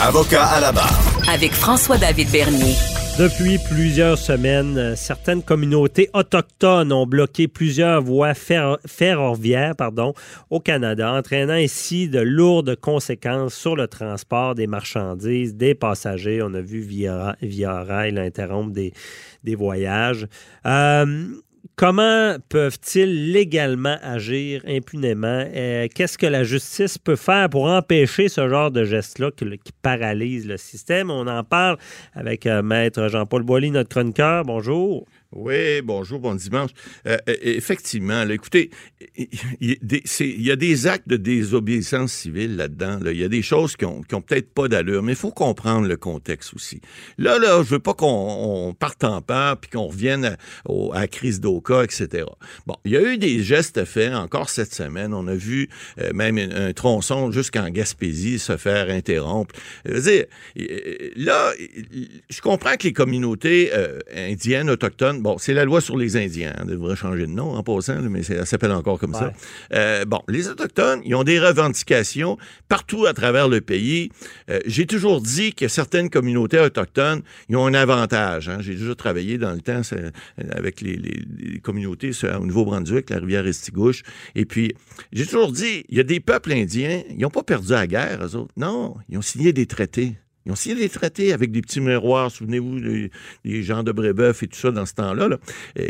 Avocat 0.01 0.43
à 0.43 0.59
la 0.59 0.71
barre. 0.71 0.99
Avec 1.33 1.51
François-David 1.53 2.29
Bernier. 2.31 2.75
Depuis 3.17 3.57
plusieurs 3.59 4.17
semaines, 4.17 4.93
certaines 4.97 5.41
communautés 5.41 6.09
autochtones 6.13 6.91
ont 6.91 7.07
bloqué 7.07 7.47
plusieurs 7.47 8.01
voies 8.01 8.33
ferroviaires 8.33 9.73
au 10.49 10.59
Canada, 10.59 11.13
entraînant 11.13 11.53
ainsi 11.53 12.09
de 12.09 12.19
lourdes 12.19 12.75
conséquences 12.75 13.53
sur 13.53 13.77
le 13.77 13.87
transport 13.87 14.53
des 14.53 14.67
marchandises, 14.67 15.55
des 15.55 15.75
passagers. 15.75 16.41
On 16.43 16.53
a 16.55 16.59
vu 16.59 16.81
Via, 16.81 17.37
Rail 17.83 18.19
interrompre 18.19 18.73
des, 18.73 18.91
des 19.45 19.55
voyages. 19.55 20.27
Euh, 20.65 21.27
Comment 21.77 22.37
peuvent-ils 22.47 23.33
légalement 23.33 23.97
agir 24.01 24.61
impunément? 24.65 25.43
Euh, 25.53 25.89
qu'est-ce 25.93 26.17
que 26.17 26.25
la 26.25 26.45
justice 26.45 26.97
peut 26.97 27.17
faire 27.17 27.49
pour 27.49 27.65
empêcher 27.65 28.29
ce 28.29 28.47
genre 28.47 28.71
de 28.71 28.85
geste-là 28.85 29.29
qui, 29.31 29.45
paralyse 29.81 30.47
le 30.47 30.55
système? 30.55 31.11
On 31.11 31.27
en 31.27 31.43
parle 31.43 31.77
avec 32.13 32.45
euh, 32.45 32.61
Maître 32.61 33.09
Jean-Paul 33.09 33.43
Boilly, 33.43 33.71
notre 33.71 33.89
chroniqueur. 33.89 34.45
Bonjour. 34.45 35.05
Oui, 35.35 35.81
bonjour, 35.81 36.19
bon 36.19 36.33
dimanche. 36.33 36.69
Euh, 37.05 37.17
euh, 37.27 37.35
effectivement, 37.41 38.23
là, 38.23 38.33
écoutez, 38.33 38.69
il 39.17 39.27
y, 39.59 40.49
a 40.49 40.55
des- 40.55 40.87
actes 40.87 41.09
de 41.09 41.17
désobéissance 41.17 42.13
civile 42.13 42.55
là-dedans. 42.55 42.99
là. 43.01 43.11
Il 43.11 43.19
y 43.19 43.23
a 43.23 43.27
des 43.27 43.41
choses 43.41 43.75
qui 43.75 43.83
ont, 43.83 44.01
peut-être 44.01 44.53
pas 44.53 44.69
d'allure, 44.69 45.03
mais 45.03 45.11
il 45.11 45.17
faut 45.17 45.31
comprendre 45.31 45.87
le 45.87 45.97
contexte 45.97 46.53
aussi. 46.53 46.79
Là, 47.17 47.37
là, 47.37 47.63
je 47.63 47.71
veux 47.71 47.79
pas 47.79 47.93
qu'on 47.93 48.07
on 48.07 48.73
parte 48.73 49.03
en 49.03 49.21
peur 49.21 49.57
puis 49.57 49.71
qu'on 49.71 49.87
revienne 49.87 50.23
à, 50.23 50.37
la 50.93 51.07
crise 51.09 51.41
d'Oka, 51.41 51.83
etc. 51.83 52.23
Bon, 52.65 52.75
il 52.85 52.93
y 52.93 52.97
a 52.97 53.01
eu 53.01 53.17
des 53.17 53.43
gestes 53.43 53.83
faits 53.83 54.13
encore 54.13 54.49
cette 54.49 54.73
semaine. 54.73 55.13
On 55.13 55.27
a 55.27 55.35
vu 55.35 55.67
euh, 55.99 56.13
même 56.13 56.37
un, 56.37 56.71
tronçon 56.71 57.31
jusqu'en 57.31 57.69
Gaspésie 57.69 58.39
se 58.39 58.55
faire 58.55 58.89
interrompre. 58.89 59.53
Je 59.83 59.91
veux 59.91 60.01
dire, 60.01 60.25
là, 61.17 61.51
je 62.29 62.41
comprends 62.41 62.77
que 62.77 62.83
les 62.83 62.93
communautés 62.93 63.71
euh, 63.73 63.99
indiennes, 64.15 64.69
autochtones, 64.69 65.24
bon, 65.25 65.37
c'est 65.39 65.53
la 65.53 65.65
loi 65.65 65.81
sur 65.81 65.97
les 65.97 66.15
Indiens, 66.17 66.53
hein, 66.57 66.65
devrait 66.65 66.95
changer 66.95 67.25
de 67.25 67.31
nom 67.31 67.49
en 67.55 67.63
passant, 67.63 67.99
mais 68.13 68.21
ça 68.23 68.45
s'appelle 68.45 68.71
encore 68.71 68.99
comme 68.99 69.13
ça. 69.13 69.33
Euh, 69.73 70.05
bon, 70.05 70.21
les 70.27 70.47
Autochtones, 70.47 71.01
ils 71.03 71.15
ont 71.15 71.23
des 71.23 71.39
revendications 71.39 72.37
partout 72.69 73.05
à 73.05 73.13
travers 73.13 73.47
le 73.49 73.59
pays. 73.61 74.09
Euh, 74.49 74.59
J'ai 74.65 74.85
toujours 74.85 75.21
dit 75.21 75.53
que 75.53 75.67
certaines 75.67 76.09
communautés 76.09 76.59
autochtones, 76.59 77.21
ils 77.49 77.55
ont 77.57 77.65
un 77.65 77.73
avantage. 77.73 78.49
hein. 78.49 78.57
J'ai 78.61 78.75
déjà 78.75 78.95
travaillé 78.95 79.37
dans 79.37 79.51
le 79.53 79.61
temps 79.61 79.81
euh, 79.93 80.11
avec 80.51 80.81
les, 80.81 80.95
les- 80.95 81.23
les 81.37 81.59
communautés 81.59 82.11
au 82.39 82.45
Nouveau-Brunswick, 82.45 83.09
la 83.09 83.17
rivière 83.19 83.45
Estigouche. 83.47 84.03
Et 84.35 84.45
puis, 84.45 84.73
j'ai 85.11 85.25
toujours 85.25 85.51
dit, 85.51 85.83
il 85.89 85.97
y 85.97 85.99
a 85.99 86.03
des 86.03 86.19
peuples 86.19 86.53
indiens, 86.53 87.01
ils 87.09 87.19
n'ont 87.19 87.29
pas 87.29 87.43
perdu 87.43 87.71
la 87.71 87.87
guerre, 87.87 88.19
eux 88.23 88.35
autres. 88.35 88.53
Non, 88.57 88.95
ils 89.09 89.17
ont 89.17 89.21
signé 89.23 89.53
des 89.53 89.65
traités. 89.65 90.13
Ils 90.45 90.51
ont 90.51 90.55
signé 90.55 90.75
des 90.75 90.89
traités 90.89 91.33
avec 91.33 91.51
des 91.51 91.61
petits 91.61 91.81
miroirs, 91.81 92.29
souvenez-vous, 92.29 92.77
les 93.43 93.63
gens 93.63 93.81
de 93.81 93.91
Brébeuf 93.91 94.43
et 94.43 94.47
tout 94.47 94.59
ça 94.59 94.69
dans 94.69 94.85
ce 94.85 94.93
temps-là, 94.93 95.37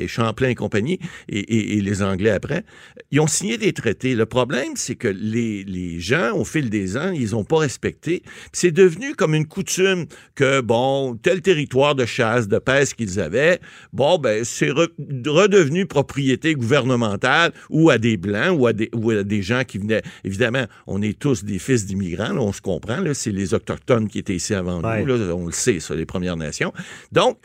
Champlain 0.08 0.50
et 0.50 0.56
compagnie, 0.56 1.00
et, 1.28 1.82
les 1.82 2.02
Anglais 2.02 2.30
après. 2.30 2.64
Ils 3.12 3.20
ont 3.20 3.28
signé 3.28 3.58
des 3.58 3.74
traités. 3.74 4.16
Le 4.16 4.26
problème, 4.26 4.74
c'est 4.76 4.96
que 4.96 5.10
les, 5.10 6.00
gens, 6.00 6.36
au 6.36 6.46
fil 6.46 6.70
des 6.70 6.96
ans, 6.96 7.12
ils 7.12 7.32
n'ont 7.32 7.44
pas 7.44 7.60
respecté. 7.60 8.24
C'est 8.54 8.72
devenu 8.72 9.14
comme 9.14 9.36
une 9.36 9.46
coutume 9.46 10.06
que, 10.36 10.62
bon, 10.62 11.16
tel 11.16 11.42
territoire 11.42 11.96
de 11.96 12.06
chasse, 12.06 12.48
de 12.48 12.58
pêche 12.58 12.94
qu'ils 12.94 13.20
avaient, 13.20 13.60
bon, 13.92 14.18
ben, 14.18 14.46
c'est 14.46 14.70
re- 14.70 14.90
redevenu 15.28 15.86
propriété 15.86 16.54
gouvernementale 16.54 17.52
ou 17.70 17.90
à 17.90 17.98
des 17.98 18.18
Blancs 18.18 18.58
ou 18.58 18.68
à 18.68 18.74
des, 18.74 18.90
ou 18.94 19.12
à 19.12 19.24
des 19.24 19.42
gens 19.42 19.64
qui 19.66 19.80
venaient. 19.80 20.02
Évidemment, 20.24 20.66
on 20.88 21.02
est 21.02 21.18
tous 21.18 21.44
des 21.44 21.60
fils 21.60 21.86
d'immigrants, 21.86 22.38
on 22.38 22.54
se 22.54 22.62
comprend, 22.62 22.98
c'est 23.14 23.32
les 23.32 23.54
Autochtones 23.54 24.08
qui 24.08 24.20
étaient 24.20 24.40
ici 24.46 24.54
avant 24.54 24.82
Ouais. 24.82 25.04
nous, 25.04 25.18
là, 25.18 25.34
on 25.36 25.48
le 25.48 25.52
sait, 25.52 25.80
ça, 25.80 25.96
les 25.96 26.06
Premières 26.06 26.38
Nations. 26.38 26.72
Donc, 27.12 27.38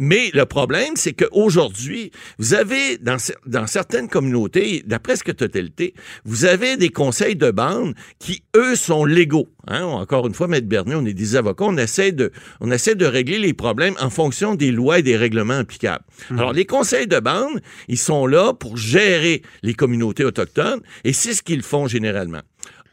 mais 0.00 0.30
le 0.32 0.46
problème, 0.46 0.92
c'est 0.94 1.12
qu'aujourd'hui, 1.12 2.12
vous 2.38 2.54
avez, 2.54 2.98
dans, 2.98 3.16
cer- 3.16 3.34
dans 3.46 3.66
certaines 3.66 4.08
communautés, 4.08 4.84
la 4.86 5.00
presque 5.00 5.34
totalité, 5.34 5.92
vous 6.24 6.44
avez 6.44 6.76
des 6.76 6.90
conseils 6.90 7.34
de 7.34 7.50
bande 7.50 7.94
qui, 8.20 8.44
eux, 8.54 8.76
sont 8.76 9.04
légaux. 9.04 9.48
Hein? 9.66 9.82
Encore 9.82 10.28
une 10.28 10.34
fois, 10.34 10.46
Maître 10.46 10.68
Bernier, 10.68 10.94
on 10.94 11.04
est 11.04 11.14
des 11.14 11.34
avocats, 11.34 11.64
on 11.64 11.76
essaie, 11.76 12.12
de, 12.12 12.30
on 12.60 12.70
essaie 12.70 12.94
de 12.94 13.06
régler 13.06 13.40
les 13.40 13.54
problèmes 13.54 13.94
en 14.00 14.08
fonction 14.08 14.54
des 14.54 14.70
lois 14.70 15.00
et 15.00 15.02
des 15.02 15.16
règlements 15.16 15.58
applicables. 15.58 16.04
Alors, 16.30 16.52
les 16.52 16.64
conseils 16.64 17.08
de 17.08 17.18
bande, 17.18 17.60
ils 17.88 17.98
sont 17.98 18.28
là 18.28 18.52
pour 18.54 18.76
gérer 18.76 19.42
les 19.64 19.74
communautés 19.74 20.24
autochtones, 20.24 20.80
et 21.02 21.12
c'est 21.12 21.34
ce 21.34 21.42
qu'ils 21.42 21.62
font 21.62 21.88
généralement. 21.88 22.42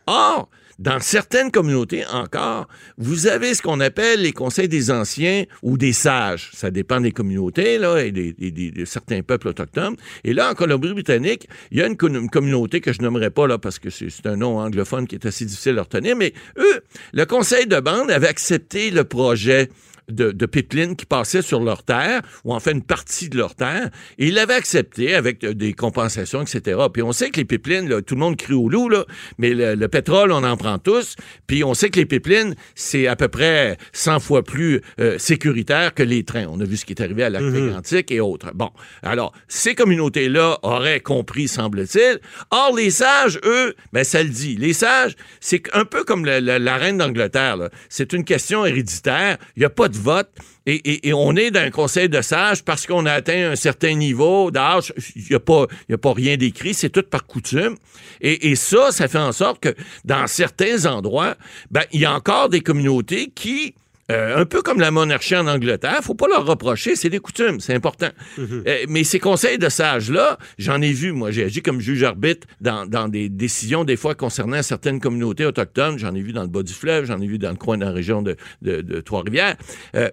Or, 0.08 0.50
dans 0.78 1.00
certaines 1.00 1.52
communautés 1.52 2.06
encore, 2.08 2.68
vous 2.98 3.28
avez 3.28 3.54
ce 3.54 3.62
qu'on 3.62 3.80
appelle 3.80 4.22
les 4.22 4.34
conseils 4.34 4.68
des 4.68 4.92
anciens 4.92 5.46
ou 5.64 5.78
des 5.78 5.94
sages. 5.94 6.52
Ça 6.54 6.70
dépend 6.72 7.00
des 7.00 7.12
communautés 7.12 7.78
là, 7.78 8.00
et 8.04 8.12
des, 8.12 8.34
de 8.34 8.86
certains 8.86 9.22
peuples 9.22 9.48
autochtones. 9.48 9.96
Et 10.24 10.34
là, 10.34 10.52
en 10.52 10.54
Colombie-Britannique, 10.54 11.48
il 11.72 11.78
y 11.78 11.82
a 11.82 11.88
une, 11.88 11.96
co- 11.98 12.10
une 12.10 12.30
communauté 12.30 12.82
que 12.82 12.92
je 12.92 13.02
nommerai 13.02 13.30
pas 13.30 13.48
là 13.48 13.58
parce 13.58 13.80
que 13.80 13.90
c'est 13.90 14.10
c'est 14.10 14.28
un 14.28 14.36
nom 14.38 14.60
anglophone 14.60 15.08
qui 15.08 15.16
est 15.16 15.26
assez 15.26 15.46
difficile 15.46 15.80
à 15.80 15.84
retenir, 15.84 16.16
mais 16.16 16.34
eux, 16.58 16.82
le 17.14 17.26
conseil 17.26 17.68
de 17.68 17.80
bande 17.80 18.12
avait 18.12 18.28
accepté 18.28 18.92
le 18.92 19.04
projet 19.04 19.70
de, 20.10 20.32
de 20.32 20.46
pipeline 20.46 20.96
qui 20.96 21.06
passaient 21.06 21.42
sur 21.42 21.60
leur 21.62 21.84
terre, 21.84 22.22
ou 22.44 22.54
en 22.54 22.60
fait 22.60 22.72
une 22.72 22.84
partie 22.84 23.30
de 23.30 23.38
leur 23.38 23.56
terre, 23.56 23.90
et 24.18 24.28
ils 24.28 24.34
l'avaient 24.34 24.54
accepté 24.56 25.16
avec 25.16 25.44
euh, 25.44 25.54
des 25.54 25.74
compensations, 25.74 26.42
etc. 26.42 26.80
Puis 26.94 27.02
on 27.02 27.12
sait 27.12 27.30
que 27.30 27.38
les 27.38 27.46
pipelines, 27.46 27.90
là, 27.90 28.02
tout 28.02 28.16
le 28.16 28.20
monde 28.20 28.38
crie 28.38 28.54
au 28.54 28.70
loup, 28.70 28.90
là, 28.90 29.06
mais 29.38 29.54
le, 29.54 29.76
le 29.76 29.88
pétrole, 29.88 30.32
on 30.32 30.44
en 30.44 30.58
prend 30.58 30.78
tous, 30.80 31.16
puis 31.48 31.64
on 31.64 31.74
sait 31.74 31.90
que 31.90 32.00
les 32.00 32.06
pipelines, 32.06 32.56
c'est 32.76 33.08
à 33.08 33.16
peu 33.16 33.28
près 33.28 33.78
100 33.94 34.20
fois 34.20 34.44
plus 34.44 34.82
euh, 35.00 35.18
sécuritaire 35.18 35.94
que 35.94 36.04
les 36.04 36.24
trains. 36.24 36.46
On 36.50 36.60
a 36.60 36.66
vu 36.66 36.78
ce 36.78 36.86
qui 36.86 36.94
est 36.94 37.02
arrivé 37.02 37.24
à 37.24 37.30
lac 37.30 37.42
mégantic 37.44 38.12
et 38.12 38.20
autres. 38.20 38.52
Bon, 38.54 38.70
alors, 39.02 39.34
ces 39.48 39.76
communautés-là 39.76 40.60
auraient 40.64 41.00
compris, 41.00 41.48
semble-t-il. 41.48 42.20
Or, 42.52 42.76
les 42.76 42.92
sages, 42.92 43.40
eux, 43.46 43.76
ben 43.94 44.04
ça 44.04 44.22
le 44.24 44.30
dit. 44.30 44.56
Les 44.56 44.74
sages, 44.74 45.16
c'est 45.40 45.64
un 45.74 45.86
peu 45.86 46.04
comme 46.04 46.26
la, 46.26 46.40
la- 46.42 46.60
la 46.60 46.78
reine 46.78 46.98
d'Angleterre. 46.98 47.58
là. 47.58 47.70
C'est 47.90 48.14
une 48.14 48.24
question 48.24 48.66
héréditaire. 48.66 49.38
Il 49.56 49.60
n'y 49.60 49.66
a 49.66 49.70
pas 49.70 49.88
de 49.88 49.95
vote. 49.98 50.30
Et, 50.66 51.14
on 51.14 51.36
est 51.36 51.52
dans 51.52 51.62
un 51.62 51.70
conseil 51.70 52.10
de 52.10 52.22
sages 52.22 52.64
parce 52.64 52.88
qu'on 52.88 53.06
a 53.06 53.14
atteint 53.14 53.52
un 53.52 53.56
certain 53.56 53.94
niveau 53.94 54.50
d'âge. 54.52 54.94
Il 55.16 55.24
n'y 55.30 55.36
a, 55.36 55.40
pas- 55.40 55.68
rien 56.14 56.38
d'écrit. 56.38 56.74
C'est 56.74 56.90
tout 56.90 57.04
par 57.04 57.26
coutume. 57.26 57.76
Et, 58.22 58.50
et 58.50 58.56
ça, 58.56 58.92
ça 58.92 59.08
fait 59.08 59.20
en 59.20 59.32
sorte 59.32 59.62
que 59.62 59.76
dans 60.04 60.26
certains 60.28 60.86
endroits, 60.86 61.36
ben, 61.70 61.84
il 61.92 62.02
y 62.02 62.06
a 62.06 62.14
encore 62.14 62.50
des 62.50 62.62
communautés 62.62 63.32
qui 63.34 63.76
euh, 64.12 64.38
un 64.38 64.46
peu 64.46 64.62
comme 64.62 64.80
la 64.80 64.92
monarchie 64.92 65.36
en 65.36 65.48
Angleterre, 65.48 66.00
faut 66.04 66.14
pas 66.16 66.28
leur 66.28 66.46
reprocher, 66.46 66.96
c'est 66.96 67.10
des 67.10 67.20
coutumes, 67.20 67.60
c'est 67.60 67.74
important. 67.74 68.10
Euh, 68.40 68.86
mais 68.88 69.04
ces 69.04 69.20
conseils 69.20 69.58
de 69.58 69.68
sages-là, 69.70 70.38
j'en 70.60 70.82
ai 70.82 70.92
vu, 70.92 71.12
moi, 71.12 71.32
j'ai 71.32 71.44
agi 71.44 71.62
comme 71.62 71.80
juge-arbitre 71.82 72.48
dans, 72.62 72.86
dans 72.86 73.08
des 73.08 73.30
décisions, 73.30 73.84
des 73.84 73.98
fois, 73.98 74.14
concernant 74.16 74.62
certaines 74.62 75.00
communautés 75.00 75.46
autochtones. 75.46 75.98
J'en 75.98 76.14
ai 76.14 76.22
vu 76.22 76.34
dans 76.34 76.44
le 76.44 76.48
bas 76.50 76.64
du 76.64 76.74
fleuve, 76.74 77.06
j'en 77.06 77.20
ai 77.20 77.28
vu 77.28 77.38
dans 77.40 77.50
le 77.52 77.56
coin 77.58 77.78
de 77.78 77.86
la 77.86 77.92
région 77.92 78.22
de, 78.22 78.36
de- 78.62 78.82
de 78.82 79.02
Trois-Rivières. 79.02 79.56
Euh, 79.96 80.10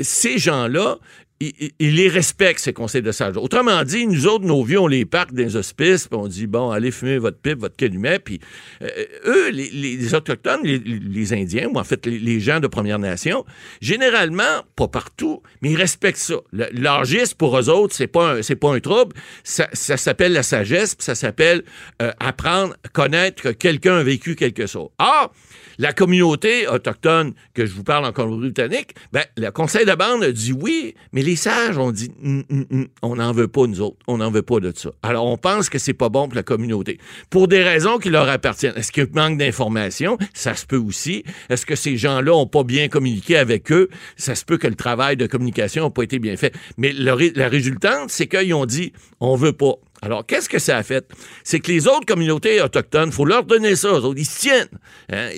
ces 0.00 0.38
gens-là, 0.38 0.96
ils 1.40 1.94
les 1.94 2.08
respectent, 2.08 2.60
ces 2.60 2.72
conseils 2.72 3.02
de 3.02 3.12
sages. 3.12 3.36
Autrement 3.36 3.82
dit, 3.84 4.06
nous 4.06 4.26
autres, 4.26 4.44
nos 4.44 4.64
vieux, 4.64 4.80
on 4.80 4.86
les 4.86 5.04
parque 5.04 5.32
dans 5.32 5.42
les 5.42 5.56
hospices, 5.56 6.08
puis 6.08 6.18
on 6.18 6.28
dit, 6.28 6.46
bon, 6.46 6.70
allez 6.70 6.90
fumer 6.90 7.18
votre 7.18 7.38
pipe, 7.38 7.58
votre 7.58 7.76
calumet, 7.76 8.18
puis 8.18 8.40
euh, 8.82 8.88
eux, 9.26 9.50
les, 9.50 10.14
Autochtones, 10.14 10.62
les, 10.64 11.32
Indiens, 11.34 11.68
ou 11.68 11.78
en 11.78 11.84
fait 11.84 12.06
les, 12.06 12.40
gens 12.40 12.60
de 12.60 12.66
Première 12.66 12.98
Nation, 12.98 13.44
généralement, 13.82 14.62
pas 14.76 14.88
partout, 14.88 15.42
mais 15.60 15.72
ils 15.72 15.76
respectent 15.76 16.18
ça. 16.18 16.36
L'âgisme, 16.52 17.34
pour 17.36 17.58
eux 17.58 17.68
autres, 17.68 17.94
c'est 17.94 18.06
pas 18.06 18.36
un, 18.36 18.40
pas 18.40 18.74
un 18.74 18.80
trouble. 18.80 19.14
Ça, 19.44 19.68
s'appelle 19.74 20.32
la 20.32 20.42
sagesse, 20.42 20.94
puis 20.94 21.04
ça 21.04 21.14
s'appelle 21.14 21.64
euh, 22.00 22.12
apprendre, 22.18 22.74
connaître 22.92 23.42
que 23.42 23.48
quelqu'un 23.50 23.96
a 23.96 24.02
vécu 24.02 24.36
quelque 24.36 24.66
chose. 24.66 24.88
Or, 24.98 25.32
la 25.78 25.92
communauté 25.92 26.68
autochtone 26.68 27.34
que 27.54 27.66
je 27.66 27.74
vous 27.74 27.84
parle 27.84 28.04
en 28.04 28.12
Colombie-Britannique, 28.12 28.94
ben, 29.12 29.24
le 29.36 29.50
conseil 29.50 29.84
de 29.84 29.94
bande 29.94 30.24
a 30.24 30.32
dit 30.32 30.52
oui, 30.52 30.94
mais 31.12 31.22
les 31.22 31.36
sages 31.36 31.78
ont 31.78 31.92
dit 31.92 32.12
on 33.02 33.16
n'en 33.16 33.32
veut 33.32 33.48
pas, 33.48 33.66
nous 33.66 33.80
autres. 33.80 33.96
On 34.06 34.18
n'en 34.18 34.30
veut 34.30 34.42
pas 34.42 34.60
de 34.60 34.72
ça. 34.74 34.90
Alors, 35.02 35.26
on 35.26 35.36
pense 35.36 35.68
que 35.68 35.78
c'est 35.78 35.94
pas 35.94 36.08
bon 36.08 36.28
pour 36.28 36.36
la 36.36 36.42
communauté. 36.42 36.98
Pour 37.30 37.48
des 37.48 37.62
raisons 37.62 37.98
qui 37.98 38.10
leur 38.10 38.28
appartiennent. 38.28 38.76
Est-ce 38.76 38.92
qu'il 38.92 39.08
manque 39.12 39.38
d'informations? 39.38 40.18
Ça 40.34 40.54
se 40.54 40.66
peut 40.66 40.76
aussi. 40.76 41.24
Est-ce 41.48 41.66
que 41.66 41.76
ces 41.76 41.96
gens-là 41.96 42.34
ont 42.34 42.46
pas 42.46 42.64
bien 42.64 42.88
communiqué 42.88 43.36
avec 43.36 43.70
eux? 43.72 43.88
Ça 44.16 44.34
se 44.34 44.44
peut 44.44 44.58
que 44.58 44.66
le 44.66 44.74
travail 44.74 45.16
de 45.16 45.26
communication 45.26 45.84
n'a 45.84 45.90
pas 45.90 46.02
été 46.02 46.18
bien 46.18 46.36
fait. 46.36 46.54
Mais 46.76 46.92
la 46.92 47.48
résultante, 47.48 48.10
c'est 48.10 48.26
qu'ils 48.26 48.54
ont 48.54 48.66
dit 48.66 48.92
on 49.20 49.36
veut 49.36 49.52
pas. 49.52 49.74
Alors, 50.02 50.26
qu'est-ce 50.26 50.48
que 50.48 50.58
ça 50.58 50.76
a 50.76 50.82
fait? 50.82 51.08
C'est 51.42 51.60
que 51.60 51.72
les 51.72 51.86
autres 51.88 52.04
communautés 52.06 52.60
autochtones, 52.60 53.12
faut 53.12 53.24
leur 53.24 53.44
donner 53.44 53.76
ça, 53.76 53.88
eux 53.88 54.04
autres, 54.04 54.18
ils 54.18 54.26
se 54.26 54.40
tiennent. 54.40 54.68
Hein? 55.10 55.30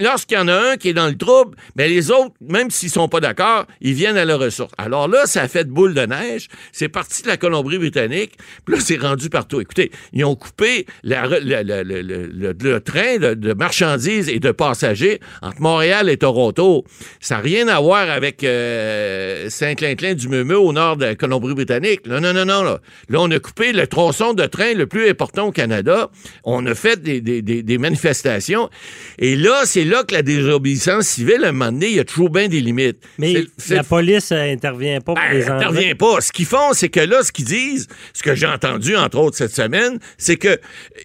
Lorsqu'il 0.00 0.36
y 0.36 0.40
en 0.40 0.48
a 0.48 0.72
un 0.72 0.76
qui 0.76 0.88
est 0.88 0.94
dans 0.94 1.08
le 1.08 1.16
trouble, 1.16 1.56
mais 1.76 1.88
les 1.88 2.10
autres, 2.10 2.32
même 2.40 2.70
s'ils 2.70 2.90
sont 2.90 3.08
pas 3.08 3.20
d'accord, 3.20 3.66
ils 3.80 3.92
viennent 3.92 4.16
à 4.16 4.24
leur 4.24 4.40
ressource. 4.40 4.72
Alors 4.78 5.08
là, 5.08 5.26
ça 5.26 5.42
a 5.42 5.48
fait 5.48 5.68
boule 5.68 5.94
de 5.94 6.06
neige. 6.06 6.48
C'est 6.72 6.88
parti 6.88 7.22
de 7.22 7.28
la 7.28 7.36
Colombie-Britannique, 7.36 8.32
puis 8.64 8.76
là, 8.76 8.80
c'est 8.80 8.96
rendu 8.96 9.28
partout. 9.28 9.60
Écoutez, 9.60 9.90
ils 10.12 10.24
ont 10.24 10.36
coupé 10.36 10.86
le, 11.02 12.78
train 12.78 13.18
de, 13.18 13.52
marchandises 13.52 14.28
et 14.28 14.40
de 14.40 14.52
passagers 14.52 15.20
entre 15.42 15.60
Montréal 15.60 16.08
et 16.08 16.16
Toronto. 16.16 16.84
Ça 17.20 17.36
n'a 17.36 17.40
rien 17.42 17.68
à 17.68 17.78
voir 17.80 18.08
avec 18.08 18.42
euh, 18.42 19.50
Saint-Clinclin 19.50 20.14
du 20.14 20.28
Meumeux 20.28 20.58
au 20.58 20.72
nord 20.72 20.96
de 20.96 21.04
la 21.04 21.14
Colombie-Britannique. 21.14 22.06
Non, 22.06 22.20
non, 22.20 22.32
non, 22.32 22.46
non. 22.46 22.62
Là. 22.62 22.80
là, 23.08 23.20
on 23.20 23.30
a 23.34 23.40
coupé 23.40 23.72
le 23.72 23.86
tronçon 23.86 24.32
de 24.34 24.44
train 24.46 24.72
le 24.74 24.86
plus 24.86 25.08
important 25.08 25.48
au 25.48 25.52
Canada. 25.52 26.10
On 26.44 26.64
a 26.66 26.74
fait 26.74 27.02
des, 27.02 27.20
des- 27.20 27.42
des- 27.42 27.62
des 27.62 27.78
manifestations. 27.78 28.70
Et 29.18 29.36
là, 29.36 29.62
c'est 29.64 29.84
là 29.84 30.02
que 30.04 30.14
la 30.14 30.22
désobéissance 30.22 31.06
civile, 31.06 31.44
à 31.44 31.48
un 31.48 31.52
moment 31.52 31.72
donné, 31.72 31.88
il 31.88 31.96
y 31.96 32.00
a 32.00 32.04
toujours 32.04 32.30
bien 32.30 32.48
des 32.48 32.60
limites. 32.60 32.98
Mais 33.18 33.44
la 33.68 33.84
police 33.84 34.32
intervient 34.32 35.00
pas 35.00 35.14
pour 35.14 35.14
ben, 35.14 35.32
les 35.32 35.48
intervient 35.48 35.94
pas. 35.94 36.20
Ce 36.20 36.32
qu'ils 36.32 36.46
font, 36.46 36.72
c'est 36.72 36.88
que 36.88 37.00
là, 37.00 37.22
ce 37.22 37.32
qu'ils 37.32 37.44
disent, 37.46 37.88
ce 38.12 38.22
que 38.22 38.34
j'ai 38.34 38.46
entendu, 38.46 38.96
entre 38.96 39.18
autres, 39.18 39.36
cette 39.36 39.54
semaine, 39.54 39.98
c'est 40.18 40.36
que 40.36 40.48
euh, 40.48 40.56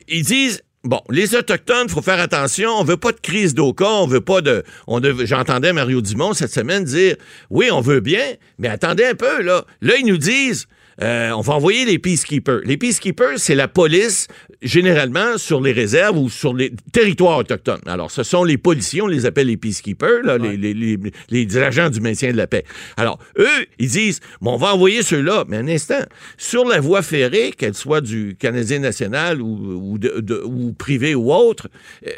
ils 0.08 0.24
disent 0.24 0.62
bon, 0.84 1.02
les 1.10 1.36
Autochtones, 1.36 1.90
faut 1.90 2.02
faire 2.02 2.20
attention. 2.20 2.70
On 2.72 2.84
veut 2.84 2.98
pas 2.98 3.12
de 3.12 3.20
crise 3.20 3.54
d'Oka. 3.54 3.86
On 3.86 4.08
veut 4.08 4.22
pas 4.22 4.42
de. 4.42 4.64
On 4.88 5.00
de- 5.00 5.26
J'entendais 5.26 5.74
Mario 5.74 6.02
Dumont 6.02 6.34
cette 6.34 6.54
semaine 6.54 6.84
dire 6.86 7.16
Oui, 7.50 7.70
on 7.72 7.82
veut 7.82 8.00
bien, 8.00 8.26
mais 8.60 8.68
attendez 8.70 9.06
un 9.06 9.16
peu, 9.16 9.42
là. 9.42 9.66
Là, 9.82 9.94
ils 10.00 10.06
nous 10.06 10.18
disent. 10.18 10.68
Euh, 11.02 11.32
on 11.32 11.42
va 11.42 11.54
envoyer 11.54 11.86
les 11.86 12.00
peacekeepers. 12.00 12.62
Les 12.66 12.78
peacekeepers, 12.78 13.38
c'est 13.38 13.56
la 13.56 13.68
police, 13.68 14.28
généralement, 14.62 15.38
sur 15.38 15.62
les 15.62 15.72
réserves 15.72 16.18
ou 16.18 16.30
sur 16.30 16.54
les 16.54 16.72
territoires 16.92 17.38
autochtones. 17.38 17.82
Alors, 17.86 18.12
ce 18.12 18.24
sont 18.24 18.44
les 18.44 18.58
policiers, 18.58 19.02
on 19.02 19.08
les 19.08 19.26
appelle 19.26 19.48
les 19.48 19.58
peacekeepers, 19.58 20.24
là, 20.24 20.38
les, 20.38 20.58
les, 20.58 20.74
les, 20.74 20.98
les 21.30 21.58
agents 21.58 21.90
du 21.90 22.02
maintien 22.02 22.32
de 22.32 22.38
la 22.38 22.48
paix. 22.48 22.64
Alors, 22.98 23.20
eux, 23.38 23.66
ils 23.80 23.90
disent, 23.90 24.20
bon, 24.42 24.54
on 24.54 24.58
va 24.58 24.74
envoyer 24.74 25.02
ceux-là, 25.04 25.46
mais 25.48 25.58
un 25.58 25.68
instant, 25.68 26.00
sur 26.38 26.66
la 26.66 26.80
voie 26.80 27.02
ferrée, 27.02 27.54
qu'elle 27.58 27.74
soit 27.76 28.02
du 28.02 28.36
Canadien 28.40 28.80
national 28.80 29.42
ou, 29.42 29.94
ou, 29.94 29.98
de, 29.98 30.20
de- 30.20 30.42
ou 30.46 30.74
privé 30.74 31.16
ou 31.16 31.32
autre, 31.32 31.70
euh, 32.06 32.12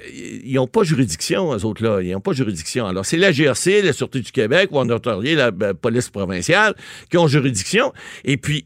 ils 0.43 0.53
n'ont 0.55 0.67
pas 0.67 0.83
juridiction, 0.83 1.53
eux 1.55 1.65
autres-là. 1.65 2.01
Ils 2.01 2.11
n'ont 2.11 2.19
pas 2.19 2.33
juridiction. 2.33 2.87
Alors, 2.87 3.05
c'est 3.05 3.17
la 3.17 3.31
GRC, 3.31 3.81
la 3.81 3.93
Sûreté 3.93 4.21
du 4.21 4.31
Québec 4.31 4.69
ou 4.71 4.79
en 4.79 4.89
Ontario, 4.89 5.35
la 5.35 5.51
ben, 5.51 5.73
police 5.73 6.09
provinciale 6.09 6.73
qui 7.09 7.17
ont 7.17 7.27
juridiction. 7.27 7.93
Et 8.25 8.37
puis, 8.37 8.65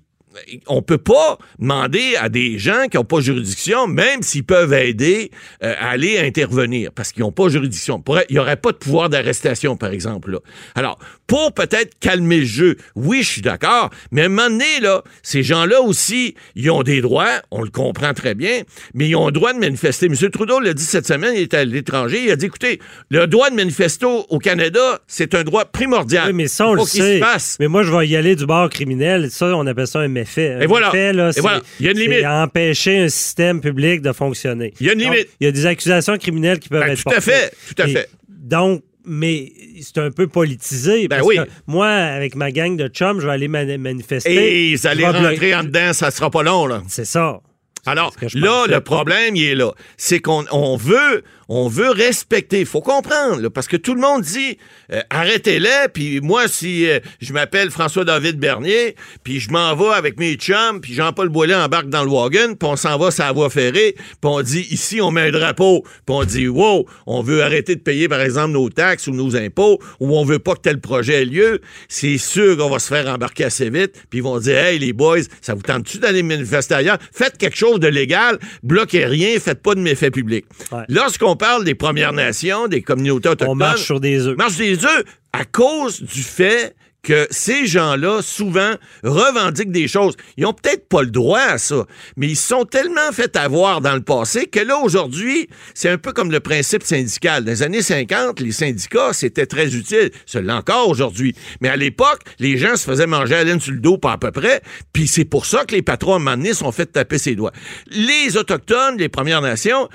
on 0.67 0.81
peut 0.81 0.97
pas 0.97 1.37
demander 1.59 2.15
à 2.19 2.29
des 2.29 2.57
gens 2.57 2.87
qui 2.89 2.97
n'ont 2.97 3.03
pas 3.03 3.21
juridiction, 3.21 3.87
même 3.87 4.21
s'ils 4.21 4.43
peuvent 4.43 4.73
aider, 4.73 5.31
euh, 5.63 5.73
à 5.79 5.89
aller 5.89 6.19
intervenir, 6.19 6.91
parce 6.93 7.11
qu'ils 7.11 7.21
n'ont 7.21 7.31
pas 7.31 7.49
juridiction. 7.49 8.03
Il 8.29 8.33
n'y 8.33 8.39
aurait 8.39 8.57
pas 8.57 8.71
de 8.71 8.77
pouvoir 8.77 9.09
d'arrestation, 9.09 9.77
par 9.77 9.91
exemple. 9.91 10.31
Là. 10.31 10.39
Alors, 10.75 10.99
pour 11.27 11.53
peut-être 11.53 11.97
calmer 11.99 12.39
le 12.39 12.45
jeu, 12.45 12.77
oui, 12.95 13.23
je 13.23 13.29
suis 13.29 13.41
d'accord, 13.41 13.89
mais 14.11 14.23
à 14.23 14.25
un 14.25 14.29
moment 14.29 14.49
donné, 14.49 14.79
là, 14.81 15.03
ces 15.23 15.43
gens-là 15.43 15.81
aussi, 15.81 16.35
ils 16.55 16.69
ont 16.69 16.83
des 16.83 17.01
droits, 17.01 17.41
on 17.51 17.61
le 17.61 17.69
comprend 17.69 18.13
très 18.13 18.35
bien, 18.35 18.61
mais 18.93 19.09
ils 19.09 19.15
ont 19.15 19.27
le 19.27 19.31
droit 19.31 19.53
de 19.53 19.59
manifester. 19.59 20.07
M. 20.07 20.15
Trudeau 20.29 20.59
l'a 20.59 20.73
dit 20.73 20.83
cette 20.83 21.07
semaine, 21.07 21.33
il 21.35 21.41
était 21.41 21.57
à 21.57 21.65
l'étranger, 21.65 22.23
il 22.25 22.31
a 22.31 22.35
dit, 22.35 22.45
écoutez, 22.45 22.79
le 23.09 23.27
droit 23.27 23.49
de 23.49 23.55
manifester 23.55 24.05
au 24.05 24.39
Canada, 24.39 24.99
c'est 25.07 25.33
un 25.35 25.43
droit 25.43 25.65
primordial. 25.65 26.27
Oui, 26.27 26.33
mais 26.33 26.47
ça, 26.47 26.67
on 26.67 26.75
le 26.75 26.83
sait. 26.83 27.19
se. 27.19 27.55
Mais 27.59 27.67
moi, 27.67 27.83
je 27.83 27.91
vais 27.91 28.07
y 28.07 28.15
aller 28.15 28.35
du 28.35 28.45
bord 28.45 28.69
criminel. 28.69 29.31
Ça, 29.31 29.55
on 29.55 29.65
appelle 29.67 29.87
ça 29.87 29.99
un 29.99 30.07
Un 30.55 30.61
Et 30.61 30.65
voilà. 30.65 30.87
méfait, 30.87 31.13
là, 31.13 31.31
Et 31.35 31.39
voilà. 31.41 31.61
Il 31.79 31.85
y 31.85 31.89
a 31.89 31.91
une 31.91 31.99
limite. 31.99 32.25
empêcher 32.25 32.99
un 32.99 33.09
système 33.09 33.61
public 33.61 34.01
de 34.01 34.11
fonctionner. 34.11 34.73
Il 34.79 34.87
y 34.87 34.89
a 34.89 34.93
une 34.93 34.99
limite. 34.99 35.27
il 35.39 35.45
y 35.45 35.47
a 35.47 35.51
des 35.51 35.65
accusations 35.65 36.17
criminelles 36.17 36.59
qui 36.59 36.69
peuvent 36.69 36.81
Ben, 36.81 36.91
être 36.93 37.03
tout 37.03 37.09
à 37.15 37.21
fait, 37.21 37.51
tout 37.73 37.81
à 37.81 37.87
Et 37.87 37.93
fait. 37.93 38.09
Donc, 38.29 38.83
mais 39.07 39.51
c'est 39.81 39.99
un 39.99 40.09
peu 40.11 40.27
politisé. 40.27 41.07
Ben 41.07 41.21
oui. 41.23 41.35
que 41.37 41.41
moi, 41.67 41.87
avec 41.89 42.35
ma 42.35 42.51
gang 42.51 42.75
de 42.75 42.87
chums, 42.87 43.19
je 43.19 43.27
vais 43.27 43.33
aller 43.33 43.47
mani- 43.47 43.77
manifester. 43.77 44.71
Et 44.71 44.75
vous 44.75 44.87
allez 44.87 45.05
rentrer 45.05 45.53
en 45.55 45.63
dedans, 45.63 45.93
ça 45.93 46.09
sera 46.11 46.29
pas 46.31 46.41
long, 46.43 46.65
là. 46.65 46.81
C'est 46.87 47.05
ça. 47.05 47.39
Alors, 47.85 48.13
là, 48.33 48.65
le 48.67 48.81
problème, 48.81 49.35
il 49.35 49.43
est 49.45 49.55
là. 49.55 49.71
C'est 49.97 50.19
qu'on 50.19 50.45
on 50.51 50.75
veut, 50.75 51.23
on 51.49 51.67
veut 51.67 51.91
respecter. 51.91 52.61
Il 52.61 52.65
faut 52.65 52.81
comprendre, 52.81 53.41
là, 53.41 53.49
parce 53.51 53.67
que 53.67 53.77
tout 53.77 53.93
le 53.93 54.01
monde 54.01 54.23
dit, 54.23 54.57
euh, 54.91 55.01
arrêtez-les, 55.11 55.89
puis 55.93 56.19
moi, 56.21 56.47
si 56.47 56.89
euh, 56.89 56.99
je 57.21 57.31
m'appelle 57.31 57.69
François-David 57.69 58.39
Bernier, 58.39 58.95
puis 59.23 59.39
je 59.39 59.51
m'en 59.51 59.75
vais 59.75 59.93
avec 59.93 60.17
mes 60.17 60.33
chums, 60.33 60.81
puis 60.81 60.93
Jean-Paul 60.93 61.29
Boilet 61.29 61.55
embarque 61.55 61.89
dans 61.89 62.03
le 62.03 62.09
wagon, 62.09 62.55
puis 62.55 62.67
on 62.67 62.75
s'en 62.75 62.97
va 62.97 63.11
sur 63.11 63.23
la 63.23 63.31
voie 63.31 63.51
ferrée, 63.51 63.95
puis 63.95 64.17
on 64.23 64.41
dit, 64.41 64.65
ici, 64.71 64.99
on 64.99 65.11
met 65.11 65.21
un 65.21 65.31
drapeau, 65.31 65.83
puis 65.83 66.15
on 66.15 66.23
dit, 66.23 66.47
wow, 66.47 66.87
on 67.05 67.21
veut 67.21 67.43
arrêter 67.43 67.75
de 67.75 67.81
payer, 67.81 68.07
par 68.07 68.21
exemple, 68.21 68.53
nos 68.53 68.69
taxes 68.69 69.07
ou 69.07 69.11
nos 69.11 69.35
impôts, 69.35 69.79
ou 69.99 70.17
on 70.17 70.25
veut 70.25 70.39
pas 70.39 70.55
que 70.55 70.61
tel 70.61 70.81
projet 70.81 71.21
ait 71.21 71.25
lieu, 71.25 71.61
c'est 71.87 72.17
sûr 72.17 72.57
qu'on 72.57 72.69
va 72.69 72.79
se 72.79 72.87
faire 72.87 73.07
embarquer 73.07 73.43
assez 73.43 73.69
vite, 73.69 73.93
puis 74.09 74.19
ils 74.19 74.23
vont 74.23 74.39
dire, 74.39 74.57
hey, 74.57 74.79
les 74.79 74.93
boys, 74.93 75.19
ça 75.41 75.53
vous 75.53 75.61
tente-tu 75.61 75.99
d'aller 75.99 76.23
manifester 76.23 76.73
ailleurs? 76.73 76.97
Faites 77.13 77.37
quelque 77.37 77.55
chose 77.55 77.74
de 77.79 77.87
légal, 77.87 78.39
bloquez 78.63 79.05
rien, 79.05 79.39
faites 79.39 79.61
pas 79.61 79.75
de 79.75 79.79
méfaits 79.81 80.11
publics. 80.13 80.45
Ouais. 80.71 80.83
Lorsqu'on 80.89 81.35
parle 81.35 81.63
des 81.63 81.75
Premières 81.75 82.13
Nations, 82.13 82.67
des 82.67 82.81
communautés 82.81 83.29
autochtones, 83.29 83.49
On 83.49 83.55
marche 83.55 83.83
sur 83.83 83.99
des 83.99 84.27
œufs. 84.27 84.37
marche 84.37 84.57
des 84.57 84.83
œufs 84.85 85.03
à 85.33 85.45
cause 85.45 86.01
du 86.01 86.21
fait 86.23 86.75
que 87.05 87.27
ces 87.29 87.67
gens-là, 87.67 88.21
souvent, 88.21 88.73
revendiquent 89.03 89.71
des 89.71 89.87
choses. 89.87 90.15
Ils 90.37 90.43
n'ont 90.43 90.53
peut-être 90.53 90.89
pas 90.89 91.03
le 91.03 91.11
droit 91.11 91.39
à 91.39 91.57
ça, 91.57 91.85
mais 92.17 92.27
ils 92.27 92.35
sont 92.35 92.65
tellement 92.65 93.11
fait 93.13 93.35
avoir 93.35 93.79
dans 93.79 93.93
le 93.93 94.01
passé 94.01 94.47
que 94.47 94.59
là, 94.59 94.79
aujourd'hui, 94.79 95.47
c'est 95.73 95.89
un 95.89 95.97
peu 95.97 96.11
comme 96.11 96.31
le 96.31 96.39
principe 96.39 96.83
syndical. 96.83 97.45
Dans 97.45 97.51
les 97.51 97.63
années 97.63 97.83
50, 97.83 98.39
les 98.39 98.51
syndicats, 98.51 99.13
c'était 99.13 99.45
très 99.45 99.75
utile. 99.75 100.09
C'est 100.25 100.49
encore 100.49 100.89
aujourd'hui. 100.89 101.35
Mais 101.61 101.69
à 101.69 101.75
l'époque, 101.75 102.21
les 102.39 102.57
gens 102.57 102.75
se 102.75 102.85
faisaient 102.85 103.07
manger 103.07 103.35
à 103.35 103.43
laine 103.43 103.59
sur 103.59 103.73
le 103.73 103.79
dos, 103.79 103.97
pas 103.97 104.13
à 104.13 104.17
peu 104.17 104.31
près, 104.31 104.61
puis 104.91 105.07
c'est 105.07 105.25
pour 105.25 105.45
ça 105.45 105.63
que 105.65 105.75
les 105.75 105.81
patrons, 105.81 106.15
à 106.15 106.31
un 106.31 106.53
sont 106.53 106.71
fait 106.71 106.87
taper 106.87 107.17
ses 107.17 107.35
doigts. 107.35 107.51
Les 107.91 108.37
Autochtones, 108.37 108.97
les 108.97 109.09
Premières 109.09 109.41
Nations, 109.41 109.89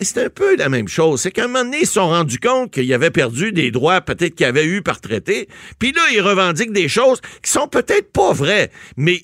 c'est 0.00 0.24
un 0.24 0.30
peu 0.30 0.56
la 0.56 0.68
même 0.68 0.88
chose. 0.88 1.20
C'est 1.20 1.30
qu'à 1.30 1.44
un 1.44 1.46
moment 1.46 1.64
donné, 1.64 1.80
ils 1.82 1.86
se 1.86 1.94
sont 1.94 2.08
rendus 2.08 2.38
compte 2.38 2.72
qu'ils 2.72 2.92
avaient 2.94 3.10
perdu 3.10 3.52
des 3.52 3.70
droits 3.70 4.00
peut-être 4.00 4.34
qu'ils 4.34 4.46
avaient 4.46 4.66
eu 4.66 4.82
par 4.82 5.00
traité. 5.00 5.48
Puis 5.78 5.92
là, 5.92 6.02
ils 6.12 6.20
revendiquent 6.20 6.72
des 6.72 6.88
choses 6.88 7.20
qui 7.42 7.50
sont 7.50 7.68
peut-être 7.68 8.12
pas 8.12 8.32
vraies, 8.32 8.70
mais 8.96 9.22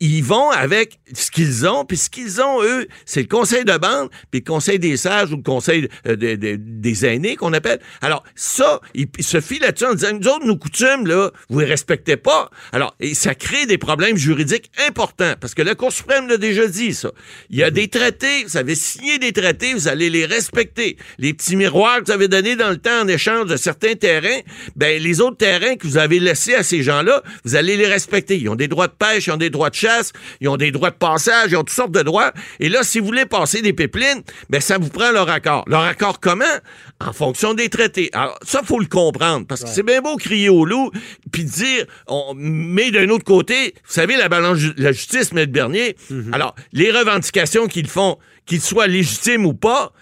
ils 0.00 0.22
vont 0.22 0.50
avec 0.50 0.98
ce 1.12 1.30
qu'ils 1.30 1.66
ont, 1.66 1.84
puis 1.84 1.96
ce 1.96 2.10
qu'ils 2.10 2.40
ont, 2.40 2.62
eux, 2.62 2.86
c'est 3.06 3.20
le 3.22 3.28
conseil 3.28 3.64
de 3.64 3.76
bande, 3.76 4.08
puis 4.30 4.40
le 4.40 4.50
conseil 4.50 4.78
des 4.78 4.96
sages 4.96 5.32
ou 5.32 5.36
le 5.36 5.42
conseil 5.42 5.88
euh, 6.06 6.16
de- 6.16 6.34
de- 6.36 6.56
des 6.58 7.06
aînés 7.06 7.36
qu'on 7.36 7.52
appelle. 7.52 7.78
Alors, 8.00 8.24
ça, 8.34 8.80
ils, 8.94 9.06
ils 9.18 9.24
se 9.24 9.40
fient 9.40 9.58
là-dessus 9.60 9.86
en 9.86 9.94
disant, 9.94 10.12
nous 10.18 10.28
autres, 10.28 10.46
nos 10.46 10.56
coutumes, 10.56 11.06
là, 11.06 11.30
vous 11.48 11.60
les 11.60 11.66
respectez 11.66 12.16
pas. 12.16 12.50
Alors, 12.72 12.94
et 13.00 13.14
ça 13.14 13.34
crée 13.34 13.66
des 13.66 13.78
problèmes 13.78 14.16
juridiques 14.16 14.70
importants, 14.88 15.34
parce 15.40 15.54
que 15.54 15.62
la 15.62 15.74
Cour 15.74 15.92
suprême 15.92 16.28
l'a 16.28 16.36
déjà 16.38 16.66
dit, 16.66 16.92
ça. 16.94 17.12
Il 17.50 17.56
y 17.56 17.62
a 17.62 17.70
des 17.70 17.88
traités, 17.88 18.44
vous 18.44 18.56
avez 18.56 18.74
signé 18.74 19.18
des 19.18 19.32
traités, 19.32 19.74
vous 19.74 19.88
allez 19.88 20.10
les 20.10 20.26
respecter. 20.26 20.96
Les 21.18 21.34
petits 21.34 21.56
miroirs 21.56 22.00
que 22.00 22.06
vous 22.06 22.12
avez 22.12 22.28
donnés 22.28 22.56
dans 22.56 22.70
le 22.70 22.78
temps 22.78 23.02
en 23.02 23.08
échange 23.08 23.46
de 23.46 23.56
certains 23.56 23.94
terrains, 23.94 24.40
ben, 24.76 25.00
les 25.02 25.20
autres 25.20 25.36
terrains 25.36 25.76
que 25.76 25.86
vous 25.86 25.98
avez 25.98 26.18
laissés 26.18 26.54
à 26.54 26.62
ces 26.62 26.82
gens-là, 26.82 27.22
vous 27.44 27.54
allez 27.54 27.76
les 27.76 27.86
respecter. 27.86 28.36
Ils 28.38 28.48
ont 28.48 28.54
des 28.56 28.68
droits 28.68 28.88
de 28.88 28.92
pêche, 28.92 29.26
ils 29.26 29.30
ont 29.32 29.36
des 29.36 29.50
droits 29.50 29.67
de 29.70 29.74
chasse, 29.74 30.12
ils 30.40 30.48
ont 30.48 30.56
des 30.56 30.70
droits 30.70 30.90
de 30.90 30.96
passage, 30.96 31.50
ils 31.50 31.56
ont 31.56 31.60
toutes 31.60 31.70
sortes 31.70 31.92
de 31.92 32.02
droits. 32.02 32.32
Et 32.60 32.68
là, 32.68 32.82
si 32.82 33.00
vous 33.00 33.06
voulez 33.06 33.26
passer 33.26 33.62
des 33.62 33.72
pipelines, 33.72 34.22
ben, 34.50 34.60
ça 34.60 34.78
vous 34.78 34.88
prend 34.88 35.10
leur 35.12 35.28
accord. 35.28 35.64
Leur 35.66 35.82
accord 35.82 36.20
comment? 36.20 36.44
En 37.00 37.12
fonction 37.12 37.54
des 37.54 37.68
traités. 37.68 38.10
Alors, 38.12 38.38
ça, 38.42 38.62
faut 38.64 38.80
le 38.80 38.86
comprendre, 38.86 39.46
parce 39.46 39.62
que 39.62 39.68
c'est 39.68 39.82
bien 39.82 40.00
beau 40.00 40.16
crier 40.16 40.48
au 40.48 40.64
loup, 40.64 40.90
puis 41.30 41.44
dire, 41.44 41.86
on, 42.06 42.34
mais 42.36 42.90
d'un 42.90 43.08
autre 43.08 43.24
côté, 43.24 43.74
vous 43.86 43.92
savez, 43.92 44.16
la 44.16 44.28
balance, 44.28 44.58
la 44.76 44.92
justice, 44.92 45.30
M. 45.34 45.46
Bernier, 45.46 45.96
alors, 46.32 46.54
les 46.72 46.90
revendications 46.90 47.68
qu'ils 47.68 47.88
font, 47.88 48.18
qu'ils 48.46 48.60
soient 48.60 48.86
légitimes 48.86 49.46
ou 49.46 49.54
pas, 49.54 49.92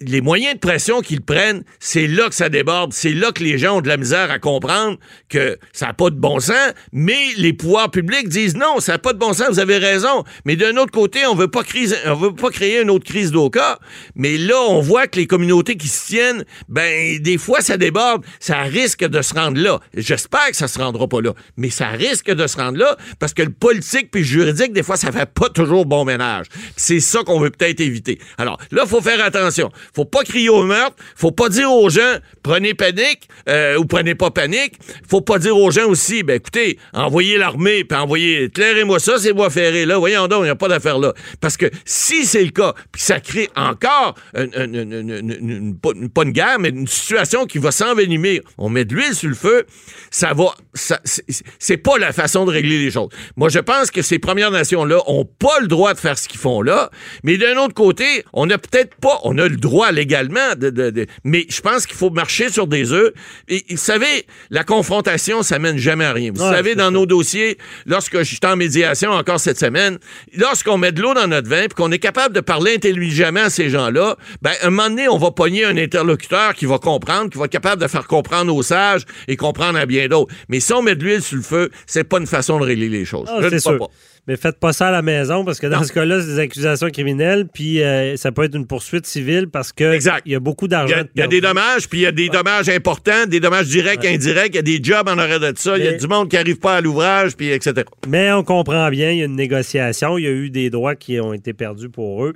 les 0.00 0.20
moyens 0.20 0.54
de 0.54 0.58
pression 0.58 1.00
qu'ils 1.00 1.20
prennent, 1.20 1.62
c'est 1.78 2.06
là 2.06 2.28
que 2.28 2.34
ça 2.34 2.48
déborde, 2.48 2.92
c'est 2.92 3.12
là 3.12 3.30
que 3.32 3.42
les 3.42 3.58
gens 3.58 3.78
ont 3.78 3.80
de 3.80 3.88
la 3.88 3.96
misère 3.96 4.30
à 4.30 4.38
comprendre 4.38 4.98
que 5.28 5.58
ça 5.72 5.86
n'a 5.86 5.94
pas 5.94 6.10
de 6.10 6.16
bon 6.16 6.40
sens, 6.40 6.72
mais 6.92 7.18
les 7.36 7.52
pouvoirs 7.52 7.90
publics 7.90 8.28
disent 8.28 8.56
non, 8.56 8.80
ça 8.80 8.92
n'a 8.92 8.98
pas 8.98 9.12
de 9.12 9.18
bon 9.18 9.32
sens, 9.32 9.48
vous 9.50 9.60
avez 9.60 9.78
raison. 9.78 10.24
Mais 10.44 10.56
d'un 10.56 10.76
autre 10.76 10.90
côté, 10.90 11.26
on 11.26 11.34
veut 11.34 11.48
pas 11.48 11.62
crise, 11.62 11.96
on 12.06 12.14
veut 12.14 12.34
pas 12.34 12.50
créer 12.50 12.82
une 12.82 12.90
autre 12.90 13.04
crise 13.04 13.30
d'Oka, 13.30 13.78
mais 14.16 14.36
là, 14.36 14.60
on 14.68 14.80
voit 14.80 15.06
que 15.06 15.16
les 15.16 15.26
communautés 15.26 15.76
qui 15.76 15.88
se 15.88 16.06
tiennent, 16.06 16.44
ben, 16.68 17.18
des 17.20 17.38
fois, 17.38 17.60
ça 17.60 17.76
déborde, 17.76 18.24
ça 18.40 18.62
risque 18.62 19.04
de 19.04 19.22
se 19.22 19.34
rendre 19.34 19.60
là. 19.60 19.80
J'espère 19.94 20.48
que 20.50 20.56
ça 20.56 20.66
se 20.68 20.78
rendra 20.78 21.06
pas 21.06 21.20
là, 21.20 21.34
mais 21.56 21.70
ça 21.70 21.88
risque 21.88 22.30
de 22.30 22.46
se 22.46 22.56
rendre 22.56 22.78
là 22.78 22.96
parce 23.20 23.32
que 23.34 23.42
le 23.42 23.50
politique 23.50 24.10
puis 24.10 24.22
le 24.22 24.26
juridique, 24.26 24.72
des 24.72 24.82
fois, 24.82 24.96
ça 24.96 25.12
fait 25.12 25.30
pas 25.32 25.48
toujours 25.48 25.86
bon 25.86 26.04
ménage. 26.04 26.46
C'est 26.76 27.00
ça 27.00 27.22
qu'on 27.22 27.38
veut 27.38 27.50
peut-être 27.50 27.80
éviter. 27.80 28.18
Alors, 28.38 28.58
là, 28.70 28.86
faut 28.86 29.00
faire 29.00 29.24
attention. 29.24 29.67
Faut 29.94 30.04
pas 30.04 30.22
crier 30.24 30.48
au 30.48 30.62
meurtre. 30.64 30.96
Faut 31.16 31.30
pas 31.32 31.48
dire 31.48 31.72
aux 31.72 31.88
gens, 31.90 32.16
prenez 32.42 32.74
panique 32.74 33.28
euh, 33.48 33.76
ou 33.76 33.84
prenez 33.84 34.14
pas 34.14 34.30
panique. 34.30 34.74
Faut 35.08 35.20
pas 35.20 35.38
dire 35.38 35.56
aux 35.56 35.70
gens 35.70 35.86
aussi, 35.86 36.22
ben 36.22 36.34
écoutez, 36.36 36.78
envoyez 36.92 37.38
l'armée 37.38 37.84
puis 37.84 37.98
envoyez, 37.98 38.44
éclairez-moi 38.44 38.98
ça, 39.00 39.18
c'est 39.18 39.32
bois 39.32 39.50
ferré 39.50 39.86
là. 39.86 39.98
Voyons 39.98 40.28
donc, 40.28 40.40
il 40.40 40.44
n'y 40.44 40.48
a 40.50 40.56
pas 40.56 40.68
d'affaire 40.68 40.98
là. 40.98 41.12
Parce 41.40 41.56
que 41.56 41.66
si 41.84 42.24
c'est 42.26 42.44
le 42.44 42.50
cas, 42.50 42.74
puis 42.92 43.02
ça 43.02 43.20
crée 43.20 43.48
encore 43.56 44.14
une, 44.34 45.76
pas, 45.80 46.22
une- 46.22 46.32
guerre, 46.32 46.58
mais 46.58 46.68
une 46.68 46.86
situation 46.86 47.46
qui 47.46 47.58
va 47.58 47.70
s'envenimer. 47.70 48.42
On 48.58 48.68
met 48.68 48.84
de 48.84 48.94
l'huile 48.94 49.14
sur 49.14 49.28
le 49.28 49.34
feu, 49.34 49.64
ça 50.10 50.34
va. 50.34 50.46
c'est- 50.74 51.76
pas 51.78 51.96
la 51.98 52.12
façon 52.12 52.44
de 52.44 52.50
régler 52.50 52.78
les 52.82 52.90
choses. 52.90 53.08
Moi, 53.36 53.48
je 53.50 53.60
pense 53.60 53.90
que 53.90 54.02
ces 54.02 54.18
Premières 54.18 54.50
Nations-là 54.50 54.98
ont 55.06 55.24
pas 55.24 55.60
le 55.60 55.68
droit 55.68 55.94
de 55.94 55.98
faire 55.98 56.18
ce 56.18 56.28
qu'ils 56.28 56.40
font 56.40 56.60
là, 56.60 56.90
mais 57.22 57.36
d'un 57.38 57.56
autre 57.56 57.74
côté, 57.74 58.24
on 58.32 58.46
n'a 58.46 58.58
peut-être 58.58 58.94
pas, 58.96 59.20
on 59.22 59.38
a 59.38 59.46
le 59.48 59.56
droit 59.58 59.92
légalement. 59.92 60.54
De, 60.56 60.70
de- 60.70 60.90
de- 60.90 61.06
mais 61.24 61.46
je 61.48 61.60
pense 61.60 61.86
qu'il 61.86 61.96
faut 61.96 62.10
marcher 62.10 62.50
sur 62.50 62.66
des 62.66 62.92
œufs. 62.92 63.12
Et 63.48 63.64
vous 63.70 63.76
savez, 63.76 64.26
la 64.50 64.64
confrontation, 64.64 65.42
ça 65.42 65.58
mène 65.58 65.78
jamais 65.78 66.04
à 66.04 66.12
rien. 66.12 66.32
Vous 66.34 66.42
Ouais, 66.42 66.50
savez, 66.50 66.74
dans 66.74 66.84
ça. 66.86 66.90
nos 66.90 67.06
dossiers, 67.06 67.58
lorsque 67.86 68.22
j'étais 68.22 68.46
en 68.46 68.56
médiation 68.56 69.10
encore 69.10 69.40
cette 69.40 69.58
semaine, 69.58 69.98
lorsqu'on 70.36 70.78
met 70.78 70.92
de 70.92 71.02
l'eau 71.02 71.14
dans 71.14 71.26
notre 71.26 71.48
vin, 71.48 71.62
puis 71.66 71.74
qu'on 71.76 71.92
est 71.92 71.98
capable 71.98 72.34
de 72.34 72.40
parler 72.40 72.74
intelligemment 72.74 73.40
à 73.44 73.50
ces 73.50 73.70
gens-là, 73.70 74.16
ben, 74.42 74.52
un 74.62 74.70
moment 74.70 74.88
donné, 74.88 75.08
on 75.08 75.18
va 75.18 75.30
pogner 75.30 75.64
un 75.64 75.76
interlocuteur 75.76 76.54
qui 76.54 76.66
va 76.66 76.78
comprendre, 76.78 77.30
qui 77.30 77.38
va 77.38 77.44
être 77.46 77.52
capable 77.52 77.82
de 77.82 77.88
faire 77.88 78.06
comprendre 78.06 78.54
aux 78.54 78.62
sages 78.62 79.02
et 79.26 79.36
comprendre 79.36 79.78
à 79.78 79.86
bien 79.86 80.08
d'autres. 80.08 80.32
Mais 80.48 80.60
si 80.60 80.72
on 80.72 80.82
met 80.82 80.94
de 80.94 81.04
l'huile 81.04 81.22
sur 81.22 81.36
le 81.36 81.42
feu, 81.42 81.70
c'est 81.86 82.04
pas 82.04 82.18
une 82.18 82.26
façon 82.26 82.58
de 82.58 82.64
régler 82.64 82.88
les 82.88 83.04
choses. 83.04 83.28
Ah, 83.30 83.38
Je 83.42 83.46
ne 83.48 83.58
sûr. 83.58 83.78
pas. 83.78 83.86
Mais 84.28 84.36
faites 84.36 84.60
pas 84.60 84.74
ça 84.74 84.88
à 84.88 84.90
la 84.90 85.00
maison 85.00 85.42
parce 85.42 85.58
que 85.58 85.66
dans 85.66 85.78
Non. 85.78 85.84
ce 85.84 85.92
cas-là, 85.94 86.20
c'est 86.20 86.26
des 86.26 86.38
accusations 86.38 86.90
criminelles, 86.90 87.48
puis 87.52 87.82
euh, 87.82 88.14
ça 88.18 88.30
peut 88.30 88.44
être 88.44 88.54
une 88.54 88.66
poursuite 88.66 89.06
civile 89.06 89.48
parce 89.48 89.72
que 89.72 89.90
Exact. 89.94 90.20
il 90.26 90.32
y 90.32 90.34
a 90.34 90.38
beaucoup 90.40 90.66
Il 90.66 90.68
y 90.68 90.70
d'argent. 90.70 91.02
il 91.14 91.20
y 91.20 91.22
a 91.22 91.26
des 91.26 91.40
dommages, 91.40 91.88
puis 91.88 92.00
il 92.00 92.02
y 92.02 92.06
a 92.06 92.12
des 92.12 92.28
dommages 92.28 92.68
importants, 92.68 93.24
des 93.26 93.40
dommages 93.40 93.68
directs, 93.68 94.04
indirects, 94.04 94.50
il 94.52 94.56
y 94.56 94.58
a 94.58 94.62
des 94.62 94.80
jobs 94.84 95.08
en 95.08 95.16
arrêt 95.16 95.38
de 95.40 95.52
ça, 95.56 95.78
il 95.78 95.84
y 95.84 95.88
a 95.88 95.94
du 95.94 96.06
monde 96.06 96.28
qui 96.28 96.36
n'arrive 96.36 96.58
pas 96.58 96.76
à 96.76 96.80
l'ouvrage, 96.82 97.36
puis 97.36 97.48
etc. 97.50 97.84
Mais 98.06 98.30
on 98.30 98.44
comprend 98.44 98.90
bien, 98.90 99.12
il 99.12 99.18
y 99.18 99.22
a 99.22 99.24
une 99.24 99.34
négociation, 99.34 100.18
il 100.18 100.24
y 100.24 100.26
a 100.26 100.30
eu 100.30 100.50
des 100.50 100.68
droits 100.68 100.94
qui 100.94 101.18
ont 101.20 101.32
été 101.32 101.54
perdus 101.54 101.88
pour 101.88 102.26
eux. 102.26 102.34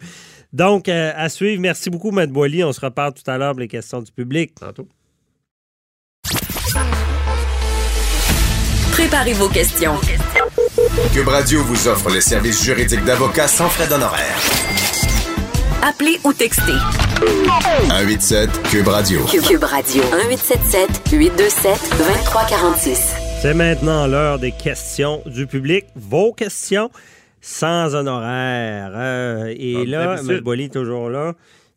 Donc, 0.54 0.88
euh, 0.88 1.12
à 1.14 1.28
suivre. 1.28 1.60
Merci 1.60 1.90
beaucoup, 1.90 2.10
Matt 2.10 2.30
Boily. 2.30 2.64
On 2.64 2.72
se 2.72 2.80
reparle 2.80 3.12
tout 3.12 3.30
à 3.30 3.36
l'heure 3.36 3.52
pour 3.52 3.60
les 3.60 3.68
questions 3.68 4.00
du 4.00 4.12
public. 4.12 4.52
Tantôt. 4.58 4.88
Préparez 8.92 9.32
vos 9.34 9.48
questions. 9.48 9.94
Cube 11.14 11.28
Radio 11.28 11.62
vous 11.62 11.88
offre 11.88 12.10
les 12.10 12.20
services 12.20 12.62
juridiques 12.62 13.04
d'avocats 13.04 13.48
sans 13.48 13.70
frais 13.70 13.88
d'honoraires. 13.88 14.38
Appelez 15.82 16.18
ou 16.22 16.34
textez. 16.34 16.72
187 17.88 18.50
Cube 18.64 18.88
Radio. 18.88 19.24
Cube, 19.24 19.42
Cube 19.42 19.64
Radio. 19.64 20.02
1877 20.02 21.10
827 21.10 21.96
2346. 21.96 23.14
C'est 23.40 23.54
maintenant 23.54 24.06
l'heure 24.06 24.38
des 24.38 24.52
questions 24.52 25.22
du 25.24 25.46
public. 25.46 25.86
Vos 25.96 26.34
questions 26.34 26.90
sans 27.40 27.94
honoraires. 27.94 28.92
Euh, 28.94 29.54
et 29.56 29.72
Comme 29.72 29.86
là, 29.86 30.16
est 30.58 30.72
toujours 30.72 31.08
là. 31.08 31.32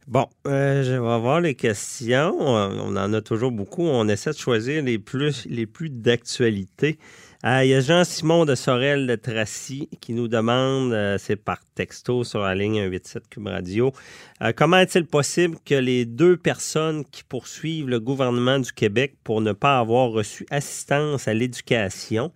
Bon, 0.08 0.28
euh, 0.46 0.84
je 0.84 0.92
vais 0.92 1.20
voir 1.20 1.40
les 1.40 1.56
questions. 1.56 2.36
On 2.38 2.98
en 2.98 3.14
a 3.14 3.22
toujours 3.22 3.52
beaucoup. 3.52 3.84
On 3.88 4.10
essaie 4.10 4.32
de 4.32 4.38
choisir 4.38 4.84
les 4.84 5.00
plus, 5.00 5.48
les 5.50 5.66
plus 5.66 5.90
d'actualité. 5.90 7.00
Euh, 7.46 7.64
Il 7.64 7.70
y 7.70 7.76
a 7.76 7.80
Jean-Simon 7.80 8.46
de 8.46 8.56
Sorel 8.56 9.06
de 9.06 9.14
Tracy 9.14 9.88
qui 10.02 10.14
nous 10.14 10.28
demande, 10.28 10.94
euh, 10.94 11.20
c'est 11.20 11.36
par 11.36 11.60
texto 11.76 12.24
sur 12.24 12.40
la 12.40 12.56
ligne 12.56 12.82
187 12.86 13.30
Cube 13.30 13.46
Radio, 13.46 13.94
euh, 14.42 14.52
comment 14.52 14.78
est-il 14.78 15.06
possible 15.06 15.58
que 15.64 15.76
les 15.76 16.06
deux 16.06 16.38
personnes 16.38 17.06
qui 17.06 17.24
poursuivent 17.24 17.88
le 17.88 18.00
gouvernement 18.00 18.58
du 18.58 18.74
Québec 18.74 19.18
pour 19.24 19.42
ne 19.42 19.52
pas 19.52 19.78
avoir 19.78 20.10
reçu 20.10 20.48
assistance 20.50 21.28
à 21.28 21.36
l'éducation, 21.36 22.32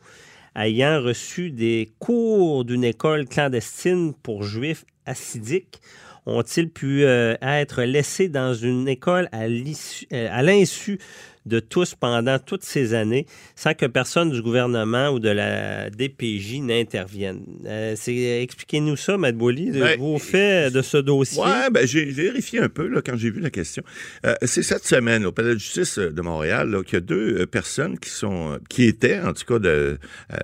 ayant 0.56 1.02
reçu 1.02 1.50
des 1.50 1.90
cours 1.98 2.64
d'une 2.64 2.84
école 2.84 3.28
clandestine 3.28 4.14
pour 4.14 4.44
juifs 4.44 4.86
assidiques, 5.08 5.82
ont-ils 6.28 6.70
pu 6.70 7.04
être 7.06 7.82
laissés 7.82 8.30
dans 8.30 8.54
une 8.54 8.88
école 8.88 9.28
à 9.32 9.48
l'insu 10.44 11.00
de 11.50 11.60
tous 11.60 11.96
pendant 11.96 12.40
toutes 12.40 12.64
ces 12.64 12.94
années 12.94 13.26
sans 13.56 13.74
que 13.74 13.86
personne 13.86 14.32
du 14.32 14.42
gouvernement 14.42 15.10
ou 15.10 15.20
de 15.20 15.30
la 15.30 15.90
DPJ 15.90 16.62
n'intervienne. 16.62 17.44
Euh, 17.66 17.96
Expliquez-nous 18.08 18.96
ça, 18.96 19.18
Matt 19.18 19.36
Boily, 19.36 19.72
de 19.72 19.82
Ben, 19.82 20.00
vos 20.00 20.20
faits 20.20 20.74
de 20.74 20.82
ce 20.82 20.98
dossier. 20.98 21.42
Ouais, 21.42 21.70
ben 21.72 21.86
j'ai 21.88 22.06
vérifié 22.06 22.60
un 22.60 22.70
peu 22.70 22.88
là, 22.88 23.02
quand 23.02 23.18
j'ai 23.18 23.30
vu 23.30 23.40
la 23.40 23.50
question. 23.50 23.84
Euh, 24.26 24.36
c'est 24.44 24.64
cette 24.64 24.86
semaine 24.86 25.26
au 25.26 25.32
Palais 25.32 25.54
de 25.56 25.60
justice 25.60 25.98
euh, 25.98 26.12
de 26.12 26.22
Montréal 26.22 26.78
qu'il 26.86 26.94
y 26.94 26.98
a 26.98 27.02
deux 27.02 27.46
personnes 27.48 27.98
qui 27.98 28.10
sont 28.10 28.60
qui 28.70 28.84
étaient 28.84 29.20
en 29.20 29.34
tout 29.34 29.46
cas 29.46 29.60
de, 29.60 29.98
euh, 30.32 30.38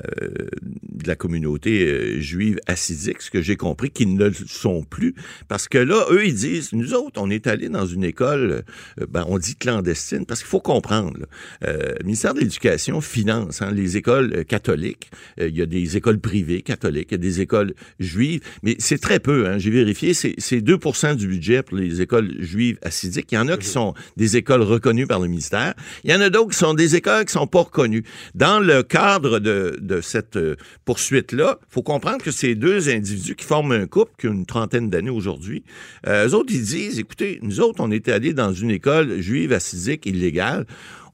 de 0.83 1.07
la 1.07 1.15
communauté 1.15 2.21
juive 2.21 2.59
assidique, 2.67 3.21
ce 3.21 3.29
que 3.29 3.41
j'ai 3.41 3.55
compris, 3.55 3.91
qui 3.91 4.05
ne 4.05 4.25
le 4.25 4.33
sont 4.47 4.83
plus 4.83 5.15
parce 5.47 5.67
que 5.67 5.77
là, 5.77 6.05
eux 6.09 6.25
ils 6.25 6.33
disent, 6.33 6.73
nous 6.73 6.93
autres, 6.93 7.21
on 7.21 7.29
est 7.29 7.47
allés 7.47 7.69
dans 7.69 7.85
une 7.85 8.03
école, 8.03 8.63
ben, 9.09 9.25
on 9.27 9.37
dit 9.37 9.55
clandestine 9.55 10.25
parce 10.25 10.39
qu'il 10.41 10.49
faut 10.49 10.59
comprendre. 10.59 10.94
Là, 11.03 11.25
euh, 11.63 11.95
le 11.99 12.03
ministère 12.03 12.33
de 12.33 12.39
l'Éducation 12.39 13.01
finance 13.01 13.61
hein, 13.61 13.71
les 13.71 13.97
écoles 13.97 14.33
euh, 14.35 14.43
catholiques. 14.43 15.09
Euh, 15.39 15.47
il 15.47 15.57
y 15.57 15.61
a 15.61 15.65
des 15.65 15.97
écoles 15.97 16.19
privées 16.19 16.61
catholiques, 16.61 17.07
il 17.11 17.13
y 17.13 17.15
a 17.15 17.17
des 17.19 17.41
écoles 17.41 17.73
juives, 17.99 18.41
mais 18.63 18.75
c'est 18.79 18.99
très 18.99 19.19
peu. 19.19 19.47
Hein, 19.47 19.57
J'ai 19.57 19.71
vérifié, 19.71 20.13
c'est 20.13 20.35
c'est 20.37 20.61
2 20.61 20.77
du 21.15 21.27
budget 21.27 21.63
pour 21.63 21.77
les 21.77 22.01
écoles 22.01 22.31
juives 22.39 22.77
assidiques. 22.81 23.31
Il 23.31 23.35
y 23.35 23.37
en 23.37 23.47
a 23.47 23.57
qui 23.57 23.67
sont 23.67 23.93
des 24.17 24.37
écoles 24.37 24.61
reconnues 24.61 25.07
par 25.07 25.19
le 25.19 25.27
ministère. 25.27 25.73
Il 26.03 26.11
y 26.11 26.15
en 26.15 26.21
a 26.21 26.29
d'autres 26.29 26.51
qui 26.51 26.57
sont 26.57 26.73
des 26.73 26.95
écoles 26.95 27.25
qui 27.25 27.33
sont 27.33 27.47
pas 27.47 27.61
reconnues. 27.61 28.03
Dans 28.33 28.59
le 28.59 28.83
cadre 28.83 29.39
de, 29.39 29.77
de 29.81 30.01
cette 30.01 30.37
poursuite-là, 30.85 31.59
faut 31.69 31.81
comprendre 31.81 32.23
que 32.23 32.31
ces 32.31 32.55
deux 32.55 32.89
individus 32.89 33.35
qui 33.35 33.45
forment 33.45 33.73
un 33.73 33.87
couple 33.87 34.11
qui 34.19 34.27
a 34.27 34.29
une 34.31 34.45
trentaine 34.45 34.89
d'années 34.89 35.09
aujourd'hui, 35.09 35.63
euh, 36.07 36.27
eux 36.27 36.33
autres, 36.33 36.53
ils 36.53 36.63
disent, 36.63 36.99
écoutez, 36.99 37.39
nous 37.41 37.59
autres, 37.59 37.81
on 37.81 37.91
était 37.91 38.11
allés 38.11 38.33
dans 38.33 38.53
une 38.53 38.71
école 38.71 39.21
juive 39.21 39.53
assidique 39.53 40.05
illégale. 40.05 40.65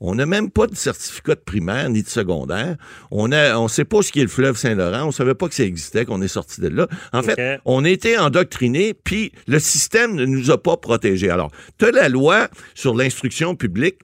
On 0.03 0.15
n'a 0.15 0.25
même 0.25 0.49
pas 0.49 0.65
de 0.65 0.75
certificat 0.75 1.35
de 1.35 1.41
primaire 1.41 1.87
ni 1.89 2.01
de 2.01 2.09
secondaire. 2.09 2.75
On 3.11 3.31
a, 3.31 3.55
on 3.57 3.67
sait 3.67 3.85
pas 3.85 4.01
ce 4.01 4.11
qu'est 4.11 4.23
le 4.23 4.27
fleuve 4.27 4.57
Saint-Laurent. 4.57 5.05
On 5.05 5.11
savait 5.11 5.35
pas 5.35 5.47
que 5.47 5.53
ça 5.53 5.63
existait, 5.63 6.05
qu'on 6.05 6.23
est 6.23 6.27
sorti 6.27 6.59
de 6.59 6.69
là. 6.69 6.87
En 7.13 7.21
fait, 7.21 7.61
on 7.65 7.85
était 7.85 8.17
endoctrinés, 8.17 8.95
puis 8.95 9.31
le 9.47 9.59
système 9.59 10.15
ne 10.15 10.25
nous 10.25 10.49
a 10.49 10.61
pas 10.61 10.75
protégés. 10.75 11.29
Alors, 11.29 11.51
tu 11.77 11.85
as 11.85 11.91
la 11.91 12.09
loi 12.09 12.49
sur 12.73 12.95
l'instruction 12.95 13.55
publique 13.55 13.99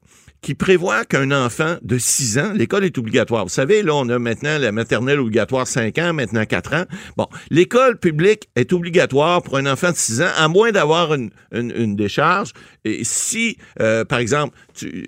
qui 0.47 0.55
prévoit 0.55 1.03
qu'un 1.03 1.31
enfant 1.31 1.75
de 1.81 1.97
6 1.97 2.37
ans, 2.39 2.53
l'école 2.55 2.85
est 2.85 2.97
obligatoire. 2.97 3.43
Vous 3.43 3.49
savez, 3.49 3.83
là, 3.83 3.93
on 3.95 4.07
a 4.07 4.17
maintenant 4.17 4.57
la 4.57 4.71
maternelle 4.71 5.19
obligatoire 5.19 5.67
5 5.67 5.97
ans, 5.97 6.13
maintenant 6.13 6.45
4 6.45 6.73
ans. 6.73 6.85
Bon, 7.17 7.27
l'école 7.49 7.99
publique 7.99 8.47
est 8.55 8.71
obligatoire 8.71 9.41
pour 9.43 9.57
un 9.57 9.65
enfant 9.65 9.91
de 9.91 9.97
6 9.97 10.21
ans, 10.21 10.29
à 10.37 10.47
moins 10.47 10.71
d'avoir 10.71 11.13
une, 11.13 11.31
une- 11.51 11.97
décharge. 11.97 12.53
Et 12.85 13.01
si, 13.03 13.57
euh, 13.81 14.05
par 14.05 14.19
exemple, 14.19 14.55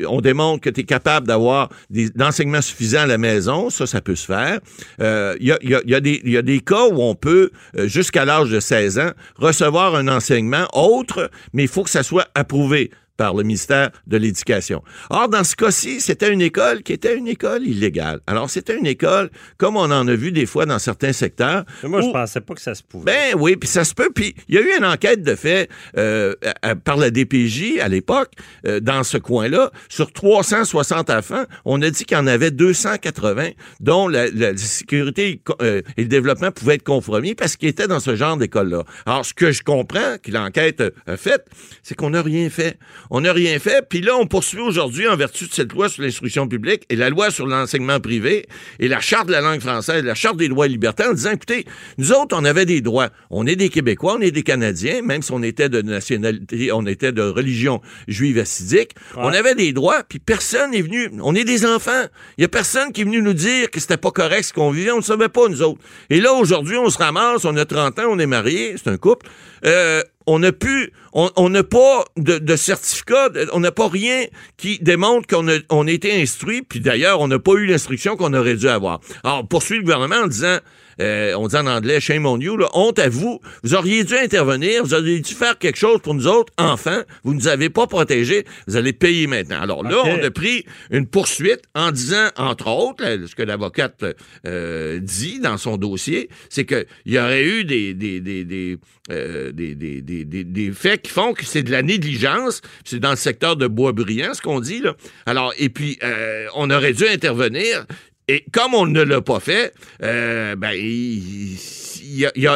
on 0.05 0.19
démontre 0.19 0.59
que 0.59 0.69
tu 0.69 0.81
es 0.81 0.83
capable 0.83 1.25
d'avoir 1.25 1.69
des 1.89 2.09
d'enseignements 2.09 2.61
suffisants 2.61 3.03
à 3.03 3.07
la 3.07 3.17
maison, 3.17 3.69
ça, 3.69 3.87
ça 3.87 4.01
peut 4.01 4.15
se 4.17 4.25
faire. 4.25 4.59
Euh, 4.99 5.37
Il 5.39 5.47
y, 5.47 5.53
a, 5.53 5.57
il 5.61 5.69
y 5.69 5.75
a- 5.75 5.81
y 6.03 6.37
a 6.37 6.41
des 6.41 6.59
cas 6.59 6.85
où 6.91 7.01
on 7.01 7.15
peut, 7.15 7.51
euh, 7.77 7.87
jusqu'à 7.87 8.25
l'âge 8.25 8.49
de 8.49 8.59
16 8.59 8.99
ans, 8.99 9.11
recevoir 9.37 9.95
un 9.95 10.09
enseignement 10.09 10.67
autre, 10.73 11.31
mais 11.53 11.63
il 11.63 11.69
faut 11.69 11.83
que 11.85 11.89
ça 11.89 12.03
soit 12.03 12.27
approuvé 12.35 12.91
par 13.19 13.33
le 13.33 13.43
ministère 13.43 13.89
de 14.07 14.15
l'Éducation. 14.15 14.81
Or, 15.09 15.27
dans 15.27 15.43
ce 15.43 15.53
cas-ci, 15.57 15.99
c'était 15.99 16.31
une 16.31 16.41
école 16.41 16.83
qui 16.83 16.93
était 16.93 17.17
une 17.17 17.27
école 17.27 17.67
illégale. 17.67 18.21
Alors, 18.27 18.49
c'était 18.49 18.77
une 18.77 18.85
école, 18.87 19.29
comme 19.57 19.75
on 19.75 19.91
en 19.91 20.07
a 20.07 20.15
vu 20.15 20.31
des 20.31 20.45
fois 20.45 20.65
dans 20.65 20.79
certains 20.79 21.11
secteurs. 21.11 21.65
Mais 21.83 21.89
Moi, 21.89 21.99
je 22.01 22.07
où- 22.07 22.13
pensais 22.13 22.39
pas 22.39 22.53
que 22.53 22.61
ça 22.61 22.73
se 22.75 22.81
pouvait. 22.81 23.03
ben 23.33 23.37
oui, 23.37 23.57
puis 23.57 23.67
ça 23.67 23.83
se 23.83 23.93
peut. 23.93 24.09
Puis 24.15 24.33
il 24.47 24.55
y 24.55 24.57
a 24.57 24.61
eu 24.61 24.69
une 24.77 24.85
enquête 24.85 25.21
de 25.21 25.35
fait 25.35 25.69
euh, 25.97 26.33
à- 26.61 26.69
à- 26.69 26.75
par 26.77 26.95
la 26.95 27.11
DPJ 27.11 27.79
à 27.81 27.89
l'époque, 27.89 28.31
euh, 28.65 28.79
dans 28.79 29.03
ce 29.03 29.17
coin-là, 29.17 29.69
sur 29.89 30.13
360 30.13 31.09
enfants. 31.09 31.43
On 31.65 31.81
a 31.81 31.89
dit 31.89 32.05
qu'il 32.05 32.15
y 32.15 32.19
en 32.21 32.27
avait 32.27 32.51
280 32.51 33.49
dont 33.81 34.07
la, 34.07 34.29
la 34.29 34.55
sécurité 34.55 35.41
euh, 35.61 35.81
et 35.97 36.03
le 36.03 36.07
développement 36.07 36.51
pouvaient 36.51 36.75
être 36.75 36.83
compromis 36.83 37.35
parce 37.35 37.57
qu'ils 37.57 37.67
étaient 37.67 37.87
dans 37.89 37.99
ce 37.99 38.15
genre 38.15 38.37
d'école-là. 38.37 38.83
Alors, 39.05 39.25
ce 39.25 39.33
que 39.33 39.51
je 39.51 39.61
comprends 39.61 40.15
que 40.23 40.31
l'enquête 40.31 40.81
a 41.05 41.17
fait, 41.17 41.43
c'est 41.83 41.95
qu'on 41.95 42.11
n'a 42.11 42.21
rien 42.21 42.49
fait. 42.49 42.77
On 43.11 43.21
n'a 43.21 43.33
rien 43.33 43.57
fait, 43.57 43.83
puis 43.89 44.01
là, 44.01 44.15
on 44.17 44.27
poursuit 44.27 44.59
aujourd'hui 44.59 45.07
en 45.07 45.15
vertu 45.15 45.47
de 45.47 45.53
cette 45.53 45.73
loi 45.73 45.89
sur 45.89 46.03
l'instruction 46.03 46.47
publique 46.47 46.83
et 46.89 46.95
la 46.95 47.09
loi 47.09 47.31
sur 47.31 47.47
l'enseignement 47.47 47.99
privé 47.99 48.45
et 48.79 48.87
la 48.87 48.99
charte 48.99 49.27
de 49.27 49.31
la 49.31 49.41
langue 49.41 49.61
française, 49.61 50.03
la 50.03 50.13
charte 50.13 50.37
des 50.37 50.47
droits 50.47 50.67
et 50.67 50.69
libertés, 50.69 51.05
en 51.05 51.13
disant, 51.13 51.31
écoutez, 51.31 51.65
nous 51.97 52.11
autres, 52.11 52.37
on 52.39 52.45
avait 52.45 52.67
des 52.67 52.81
droits. 52.81 53.09
On 53.31 53.47
est 53.47 53.55
des 53.55 53.69
Québécois, 53.69 54.17
on 54.19 54.21
est 54.21 54.29
des 54.29 54.43
Canadiens, 54.43 55.01
même 55.01 55.23
si 55.23 55.31
on 55.31 55.41
était 55.41 55.69
de 55.69 55.81
nationalité, 55.81 56.71
on 56.71 56.85
était 56.85 57.11
de 57.11 57.23
religion 57.23 57.81
juive 58.07 58.37
assidique. 58.37 58.91
On 59.15 59.29
avait 59.29 59.55
des 59.55 59.73
droits, 59.73 60.03
puis 60.07 60.19
personne 60.19 60.71
n'est 60.71 60.81
venu. 60.81 61.09
On 61.21 61.33
est 61.33 61.45
des 61.45 61.65
enfants. 61.65 62.05
Il 62.37 62.41
y 62.41 62.45
a 62.45 62.47
personne 62.47 62.91
qui 62.91 63.01
est 63.01 63.05
venu 63.05 63.23
nous 63.23 63.33
dire 63.33 63.71
que 63.71 63.79
c'était 63.79 63.97
pas 63.97 64.11
correct 64.11 64.43
ce 64.43 64.53
qu'on 64.53 64.69
vivait. 64.69 64.91
On 64.91 64.97
ne 64.97 65.01
savait 65.01 65.29
pas, 65.29 65.47
nous 65.47 65.63
autres. 65.63 65.79
Et 66.11 66.21
là, 66.21 66.33
aujourd'hui, 66.33 66.77
on 66.77 66.89
se 66.89 66.97
ramasse, 66.99 67.43
on 67.45 67.57
a 67.57 67.65
30 67.65 67.97
ans, 67.99 68.07
on 68.09 68.19
est 68.19 68.27
mariés, 68.27 68.75
c'est 68.77 68.89
un 68.89 68.97
couple. 68.97 69.27
Euh, 69.65 70.03
on 70.29 70.39
n'a 70.39 70.51
plus, 70.51 70.91
on 71.13 71.49
n'a 71.49 71.63
pas 71.63 72.05
de, 72.17 72.55
certificat, 72.55 73.29
on 73.53 73.59
n'a 73.59 73.71
pas 73.71 73.87
rien 73.87 74.25
qui 74.57 74.77
démontre 74.79 75.27
qu'on 75.27 75.47
a, 75.47 75.57
on 75.69 75.87
a 75.87 75.91
été 75.91 76.21
instruit, 76.21 76.61
puis 76.61 76.79
d'ailleurs, 76.79 77.19
on 77.19 77.27
n'a 77.27 77.39
pas 77.39 77.53
eu 77.53 77.65
l'instruction 77.65 78.15
qu'on 78.15 78.33
aurait 78.33 78.55
dû 78.55 78.69
avoir. 78.69 78.99
Alors, 79.23 79.47
poursuit 79.47 79.77
le 79.77 79.83
gouvernement 79.83 80.23
en 80.23 80.27
disant, 80.27 80.57
euh, 81.01 81.33
on 81.35 81.47
dit 81.47 81.55
en 81.55 81.67
anglais, 81.67 81.99
shame 81.99 82.25
on 82.25 82.39
you, 82.39 82.57
là, 82.57 82.67
honte 82.73 82.99
à 82.99 83.09
vous. 83.09 83.39
Vous 83.63 83.73
auriez 83.75 84.03
dû 84.03 84.15
intervenir, 84.15 84.83
vous 84.83 84.93
auriez 84.93 85.19
dû 85.19 85.33
faire 85.33 85.57
quelque 85.57 85.77
chose 85.77 85.99
pour 86.01 86.13
nous 86.13 86.27
autres, 86.27 86.51
enfants. 86.57 87.01
Vous 87.23 87.33
ne 87.33 87.39
nous 87.39 87.47
avez 87.47 87.69
pas 87.69 87.87
protégés, 87.87 88.45
vous 88.67 88.75
allez 88.75 88.93
payer 88.93 89.27
maintenant. 89.27 89.61
Alors 89.61 89.83
là, 89.83 90.01
on 90.05 90.23
a 90.23 90.31
pris 90.31 90.65
une 90.91 91.07
poursuite 91.07 91.61
en 91.75 91.91
disant, 91.91 92.27
entre 92.37 92.67
autres, 92.67 93.03
là, 93.03 93.17
ce 93.25 93.35
que 93.35 93.43
l'avocate 93.43 94.03
euh, 94.45 94.99
dit 94.99 95.39
dans 95.39 95.57
son 95.57 95.77
dossier, 95.77 96.29
c'est 96.49 96.65
qu'il 96.65 96.85
y 97.05 97.17
aurait 97.19 97.43
eu 97.45 97.63
des, 97.63 97.93
des, 97.93 98.19
des, 98.19 98.43
des, 98.43 98.77
euh, 99.11 99.51
des, 99.51 99.75
des, 99.75 100.01
des, 100.01 100.25
des- 100.25 100.43
des 100.43 100.71
faits 100.71 101.01
qui 101.03 101.11
font 101.11 101.33
que 101.33 101.45
c'est 101.45 101.63
de 101.63 101.71
la 101.71 101.81
négligence. 101.81 102.61
C'est 102.85 102.99
dans 102.99 103.11
le 103.11 103.15
secteur 103.15 103.55
de 103.55 103.67
Boisbriand, 103.67 104.33
ce 104.33 104.41
qu'on 104.41 104.59
dit. 104.59 104.79
Là. 104.81 104.95
Alors, 105.25 105.53
et 105.57 105.69
puis, 105.69 105.97
euh, 106.03 106.45
on 106.55 106.69
aurait 106.69 106.93
dû 106.93 107.07
intervenir. 107.07 107.85
Et 108.29 108.45
comme 108.51 108.75
on 108.75 108.85
ne 108.85 109.01
l'a 109.01 109.21
pas 109.21 109.39
fait, 109.39 109.73
euh, 110.03 110.55
ben, 110.55 110.73
il, 110.73 111.57
y 112.03 112.25
a, 112.25 112.31
il 112.35 112.43
y 112.43 112.47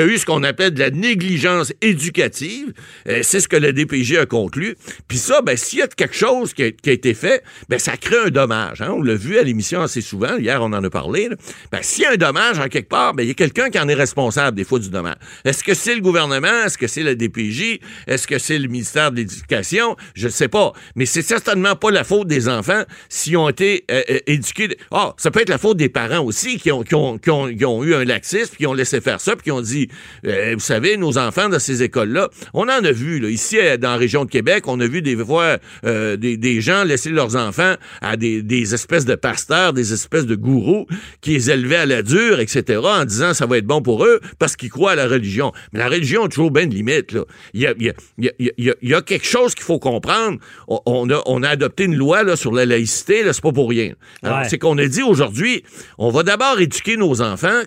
a- 0.00 0.04
eu 0.06 0.18
ce 0.18 0.26
qu'on 0.26 0.42
appelle 0.42 0.72
de 0.74 0.80
la 0.80 0.90
négligence 0.90 1.72
éducative. 1.82 2.72
Euh, 3.08 3.20
c'est 3.22 3.40
ce 3.40 3.48
que 3.48 3.56
le 3.56 3.72
DPG 3.72 4.18
a 4.18 4.26
conclu. 4.26 4.76
Puis 5.08 5.18
ça, 5.18 5.42
ben, 5.42 5.56
s'il 5.56 5.78
y 5.78 5.82
a 5.82 5.88
quelque 5.88 6.14
chose 6.16 6.52
qui 6.54 6.62
a, 6.62 6.66
été 6.66 7.14
fait, 7.14 7.42
ben, 7.68 7.78
ça 7.78 7.96
crée 7.96 8.18
un 8.26 8.30
dommage. 8.30 8.80
hein. 8.80 8.90
On 8.96 9.02
l'a 9.02 9.14
vu 9.14 9.38
à 9.38 9.42
l'émission 9.42 9.80
assez 9.82 10.00
souvent. 10.00 10.36
Hier, 10.38 10.60
on 10.62 10.72
en 10.72 10.82
a 10.82 10.90
parlé. 10.90 11.28
Ben, 11.70 11.78
s'il 11.82 12.02
y 12.04 12.06
a 12.06 12.12
un 12.12 12.16
dommage 12.16 12.58
en 12.58 12.68
quelque 12.68 12.88
part, 12.88 13.14
ben, 13.14 13.22
il 13.22 13.28
y 13.28 13.32
a 13.32 13.34
quelqu'un 13.34 13.70
qui 13.70 13.78
en 13.78 13.88
est 13.88 13.94
responsable 13.94 14.56
des 14.56 14.64
fois 14.64 14.78
du 14.78 14.90
dommage. 14.90 15.16
Est-ce 15.44 15.62
que 15.62 15.74
c'est 15.74 15.94
le 15.94 16.00
gouvernement? 16.00 16.64
Est-ce 16.64 16.78
que 16.78 16.86
c'est 16.86 17.02
le 17.02 17.14
DPJ? 17.14 17.80
Est-ce 18.06 18.26
que 18.26 18.38
c'est 18.38 18.58
le 18.58 18.68
ministère 18.68 19.10
de 19.12 19.16
l'Éducation? 19.18 19.96
Je 20.14 20.26
ne 20.26 20.32
sais 20.32 20.48
pas. 20.48 20.72
Mais 20.96 21.06
c'est 21.06 21.22
certainement 21.22 21.76
pas 21.76 21.90
la 21.90 22.04
faute 22.04 22.26
des 22.26 22.48
enfants 22.48 22.82
s'ils 23.08 23.36
ont 23.36 23.48
été 23.48 23.84
euh, 23.90 24.02
euh, 24.10 24.18
éduqués. 24.26 24.76
Ah, 24.90 25.14
ça 25.16 25.30
peut 25.30 25.40
être 25.40 25.48
la 25.48 25.58
faute 25.58 25.76
des 25.76 25.88
parents 25.88 26.20
aussi 26.24 26.58
qui 26.58 26.70
ont, 26.72 26.82
qui 26.82 26.94
ont 26.94 27.84
eu 27.84 27.94
un 27.94 28.04
laxisme, 28.04 28.54
qui 28.56 28.66
ont 28.66 28.74
laissé 28.74 28.89
faire 28.98 29.20
ça, 29.20 29.36
puis 29.36 29.44
qui 29.44 29.50
ont 29.52 29.60
dit, 29.60 29.88
euh, 30.26 30.54
vous 30.54 30.60
savez, 30.60 30.96
nos 30.96 31.18
enfants 31.18 31.48
dans 31.48 31.58
ces 31.58 31.82
écoles-là, 31.82 32.28
on 32.54 32.64
en 32.64 32.84
a 32.84 32.92
vu, 32.92 33.20
là, 33.20 33.28
ici, 33.28 33.58
euh, 33.58 33.76
dans 33.76 33.90
la 33.90 33.96
région 33.96 34.24
de 34.24 34.30
Québec, 34.30 34.64
on 34.66 34.80
a 34.80 34.86
vu 34.86 35.02
des 35.02 35.16
fois 35.16 35.58
euh, 35.84 36.16
des, 36.16 36.36
des 36.36 36.60
gens 36.60 36.84
laisser 36.84 37.10
leurs 37.10 37.36
enfants 37.36 37.74
à 38.00 38.16
des, 38.16 38.42
des 38.42 38.74
espèces 38.74 39.04
de 39.04 39.14
pasteurs, 39.14 39.72
des 39.72 39.92
espèces 39.92 40.26
de 40.26 40.34
gourous 40.34 40.86
qui 41.20 41.30
les 41.30 41.50
élevaient 41.50 41.76
à 41.76 41.86
la 41.86 42.02
dure, 42.02 42.40
etc., 42.40 42.80
en 42.82 43.04
disant 43.04 43.34
ça 43.34 43.46
va 43.46 43.58
être 43.58 43.66
bon 43.66 43.82
pour 43.82 44.04
eux 44.04 44.20
parce 44.38 44.56
qu'ils 44.56 44.70
croient 44.70 44.92
à 44.92 44.96
la 44.96 45.06
religion. 45.06 45.52
Mais 45.72 45.78
la 45.78 45.88
religion 45.88 46.24
a 46.24 46.28
toujours 46.28 46.50
bien 46.50 46.66
de 46.66 46.74
limites. 46.74 47.12
Là. 47.12 47.24
Il, 47.54 47.60
y 47.60 47.66
a, 47.66 47.74
y 47.78 47.88
a, 47.88 47.92
y 48.18 48.70
a, 48.70 48.74
y 48.82 49.04
quelque 49.04 49.26
chose 49.26 49.54
qu'il 49.54 49.64
faut 49.64 49.78
comprendre. 49.78 50.38
On, 50.68 50.80
on 50.86 51.10
a, 51.10 51.22
on 51.26 51.42
a 51.42 51.48
adopté 51.48 51.84
une 51.84 51.96
loi 51.96 52.22
là, 52.22 52.36
sur 52.36 52.52
la 52.52 52.66
laïcité, 52.66 53.22
là, 53.22 53.32
c'est 53.32 53.42
pas 53.42 53.52
pour 53.52 53.68
rien. 53.68 53.92
Ouais. 54.22 54.48
C'est 54.48 54.58
qu'on 54.58 54.78
a 54.78 54.86
dit 54.86 55.02
aujourd'hui, 55.02 55.64
on 55.98 56.10
va 56.10 56.22
d'abord 56.22 56.58
éduquer 56.60 56.96
nos 56.96 57.20
enfants 57.22 57.62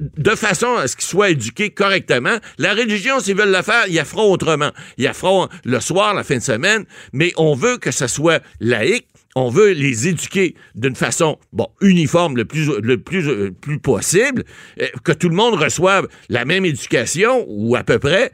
de 0.00 0.34
façon 0.34 0.74
à 0.74 0.88
ce 0.88 0.96
qu'ils 0.96 1.06
soient 1.06 1.30
éduqués 1.30 1.70
correctement. 1.70 2.38
La 2.58 2.74
religion, 2.74 3.20
s'ils 3.20 3.36
veulent 3.36 3.50
la 3.50 3.62
faire, 3.62 3.86
ils 3.88 3.94
la 3.94 4.04
feront 4.04 4.32
autrement. 4.32 4.70
Ils 4.96 5.04
la 5.04 5.14
feront 5.14 5.48
le 5.64 5.80
soir, 5.80 6.14
la 6.14 6.24
fin 6.24 6.36
de 6.36 6.42
semaine, 6.42 6.84
mais 7.12 7.32
on 7.36 7.54
veut 7.54 7.78
que 7.78 7.90
ça 7.90 8.08
soit 8.08 8.42
laïque. 8.60 9.07
On 9.36 9.50
veut 9.50 9.72
les 9.72 10.08
éduquer 10.08 10.54
d'une 10.74 10.96
façon, 10.96 11.38
bon, 11.52 11.68
uniforme 11.80 12.36
le 12.36 12.44
plus, 12.44 12.72
le 12.80 12.98
plus, 12.98 13.28
euh, 13.28 13.54
possible, 13.82 14.44
euh, 14.80 14.86
que 15.04 15.12
tout 15.12 15.28
le 15.28 15.34
monde 15.34 15.54
reçoive 15.54 16.08
la 16.28 16.44
même 16.44 16.64
éducation, 16.64 17.44
ou 17.46 17.76
à 17.76 17.84
peu 17.84 17.98
près, 17.98 18.32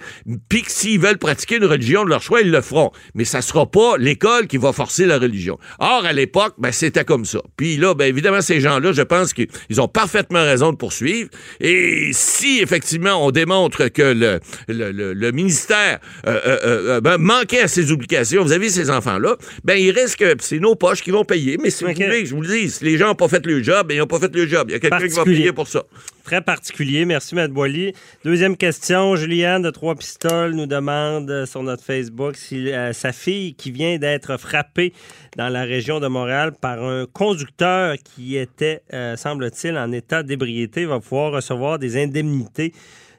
puis 0.48 0.62
que 0.62 0.70
s'ils 0.70 1.00
veulent 1.00 1.18
pratiquer 1.18 1.56
une 1.56 1.64
religion 1.64 2.04
de 2.04 2.10
leur 2.10 2.22
choix, 2.22 2.40
ils 2.40 2.50
le 2.50 2.60
feront. 2.60 2.92
Mais 3.14 3.24
ça 3.24 3.42
sera 3.42 3.70
pas 3.70 3.98
l'école 3.98 4.46
qui 4.46 4.56
va 4.56 4.72
forcer 4.72 5.04
la 5.04 5.18
religion. 5.18 5.58
Or, 5.80 6.04
à 6.06 6.12
l'époque, 6.12 6.54
ben, 6.58 6.70
c'était 6.70 7.04
comme 7.04 7.24
ça. 7.24 7.40
Puis 7.56 7.76
là, 7.76 7.94
ben, 7.94 8.06
évidemment, 8.06 8.40
ces 8.40 8.60
gens-là, 8.60 8.92
je 8.92 9.02
pense 9.02 9.34
qu'ils 9.34 9.80
ont 9.80 9.88
parfaitement 9.88 10.42
raison 10.42 10.70
de 10.70 10.76
poursuivre. 10.76 11.28
Et 11.60 12.10
si, 12.12 12.60
effectivement, 12.62 13.26
on 13.26 13.30
démontre 13.32 13.88
que 13.88 14.02
le, 14.02 14.40
le, 14.68 15.30
ministère 15.32 15.98
euh, 16.26 17.00
ben, 17.00 17.18
manquait 17.18 17.62
à 17.62 17.68
ses 17.68 17.90
obligations, 17.90 18.50
avez 18.50 18.70
ces 18.70 18.90
enfants-là, 18.90 19.36
ben, 19.64 19.74
il 19.74 19.90
risque, 19.90 20.24
c'est 20.38 20.60
nos 20.60 20.76
qui 20.92 21.10
vont 21.10 21.24
payer. 21.24 21.56
Mais 21.58 21.70
si 21.70 21.84
Ok. 21.84 21.96
vous 21.96 22.04
voulez, 22.04 22.26
je 22.26 22.34
vous 22.34 22.42
le 22.42 22.48
dis, 22.48 22.70
si 22.70 22.84
les 22.84 22.96
gens 22.98 23.06
n'ont 23.08 23.14
pas 23.14 23.28
fait 23.28 23.44
le 23.46 23.62
job, 23.62 23.90
ils 23.90 23.98
n'ont 23.98 24.06
pas 24.06 24.18
fait 24.18 24.34
le 24.34 24.46
job. 24.46 24.68
Il 24.68 24.72
y 24.72 24.74
a 24.74 24.78
quelqu'un 24.78 25.06
qui 25.08 25.14
va 25.14 25.24
payer 25.24 25.52
pour 25.52 25.66
ça. 25.68 25.82
Très 26.24 26.40
particulier. 26.40 27.04
Merci, 27.04 27.34
Matt 27.34 27.50
Boily. 27.50 27.92
Deuxième 28.24 28.56
question. 28.56 29.14
Juliane 29.16 29.62
de 29.62 29.70
Trois 29.70 29.94
Pistoles 29.94 30.52
nous 30.52 30.66
demande 30.66 31.30
euh, 31.30 31.46
sur 31.46 31.62
notre 31.62 31.82
Facebook 31.84 32.36
si 32.36 32.72
euh, 32.72 32.92
sa 32.92 33.12
fille 33.12 33.54
qui 33.54 33.70
vient 33.70 33.98
d'être 33.98 34.38
frappée 34.38 34.92
dans 35.36 35.48
la 35.48 35.64
région 35.64 36.00
de 36.00 36.06
Montréal 36.06 36.52
par 36.58 36.82
un 36.82 37.06
conducteur 37.06 37.96
qui 38.02 38.36
était, 38.36 38.80
euh, 38.92 39.16
semble-t-il, 39.16 39.76
en 39.76 39.92
état 39.92 40.22
d'ébriété 40.22 40.84
va 40.86 41.00
pouvoir 41.00 41.32
recevoir 41.32 41.78
des 41.78 42.02
indemnités 42.02 42.72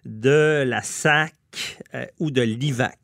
de 0.05 0.63
la 0.65 0.81
SAC 0.81 1.33
euh, 1.93 2.05
ou 2.19 2.31
de 2.31 2.41
l'IVAC. 2.41 2.97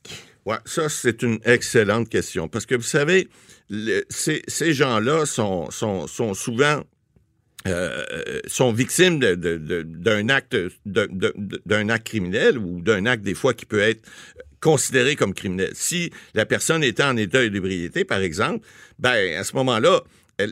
Ouais, 0.45 0.57
ça, 0.65 0.89
c'est 0.89 1.21
une 1.21 1.37
excellente 1.45 2.09
question. 2.09 2.47
Parce 2.47 2.65
que 2.65 2.73
vous 2.75 2.81
savez, 2.81 3.27
ces, 4.09 4.73
gens-là 4.73 5.25
sont, 5.25 5.69
souvent 6.33 6.83
victimes 8.73 9.19
d'un 9.19 10.29
acte 10.29 10.57
criminel 12.03 12.57
ou 12.57 12.81
d'un 12.81 13.05
acte 13.05 13.23
des 13.23 13.35
fois 13.35 13.53
qui 13.53 13.65
peut 13.65 13.79
être 13.79 14.03
considéré 14.59 15.15
comme 15.15 15.33
criminel. 15.33 15.71
Si 15.73 16.11
la 16.33 16.45
personne 16.45 16.83
était 16.83 17.03
en 17.03 17.17
état 17.17 17.47
d'ébriété, 17.47 18.05
par 18.05 18.19
exemple, 18.19 18.65
ben 18.99 19.37
à 19.37 19.43
ce 19.43 19.55
moment-là, 19.55 20.03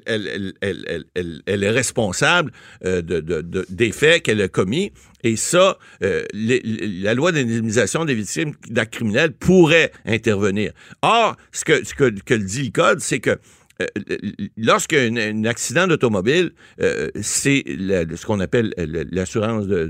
elle, 0.05 1.63
est 1.63 1.69
responsable 1.69 2.51
euh, 2.85 3.01
de, 3.01 3.19
de- 3.19 3.41
de- 3.41 3.65
des 3.69 3.91
faits 3.91 4.23
qu'elle 4.23 4.41
a 4.41 4.47
commis. 4.47 4.91
Et 5.23 5.35
ça, 5.35 5.77
euh, 6.03 6.23
les- 6.33 6.61
la 7.01 7.13
loi 7.13 7.31
d'indemnisation 7.31 8.05
des 8.05 8.15
victimes 8.15 8.53
d'actes 8.69 8.93
criminels 8.93 9.33
pourrait 9.33 9.91
intervenir. 10.05 10.71
Or, 11.01 11.35
ce 11.51 11.65
que, 11.65 11.83
ce 11.85 11.93
que, 11.93 12.09
que 12.23 12.33
le 12.33 12.43
dit 12.43 12.63
le 12.65 12.71
Code, 12.71 12.99
c'est 12.99 13.19
que 13.19 13.37
euh, 13.81 13.85
lorsqu'il 14.57 14.97
y 15.13 15.19
a 15.21 15.27
un, 15.29 15.45
accident 15.45 15.87
d'automobile, 15.87 16.51
euh, 16.81 17.07
c'est 17.21 17.63
ce 17.65 18.25
qu'on 18.25 18.41
appelle 18.41 18.73
l'assurance 19.11 19.67
de, 19.67 19.87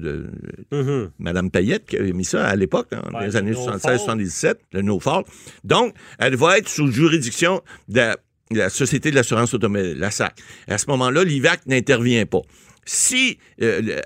de. 0.72 1.10
Mme 1.18 1.50
Payette 1.50 1.86
qui 1.88 1.98
avait 1.98 2.14
mis 2.14 2.26
ça 2.26 2.48
à 2.48 2.56
l'époque, 2.56 2.90
dans 2.92 3.20
Ouais, 3.20 3.26
les 3.28 3.36
années 3.36 3.50
le 3.52 3.56
no 3.58 3.78
76-77, 3.78 4.56
le 4.74 4.82
no 4.84 5.00
fault. 5.00 5.26
Donc, 5.64 5.96
elle 6.20 6.36
va 6.36 6.58
être 6.60 6.70
sous 6.70 6.92
juridiction 6.92 7.62
de 7.88 7.98
la, 7.98 8.12
de 8.16 8.20
la 8.52 8.70
Société 8.70 9.12
de 9.12 9.16
l'assurance 9.16 9.54
automobile, 9.54 9.96
la 9.98 10.12
SAC. 10.12 10.40
À 10.68 10.78
ce 10.78 10.88
moment-là, 10.88 11.24
l'IVAC 11.24 11.66
n'intervient 11.68 12.26
pas. 12.26 12.42
Si 12.86 13.38
euh, 13.62 14.02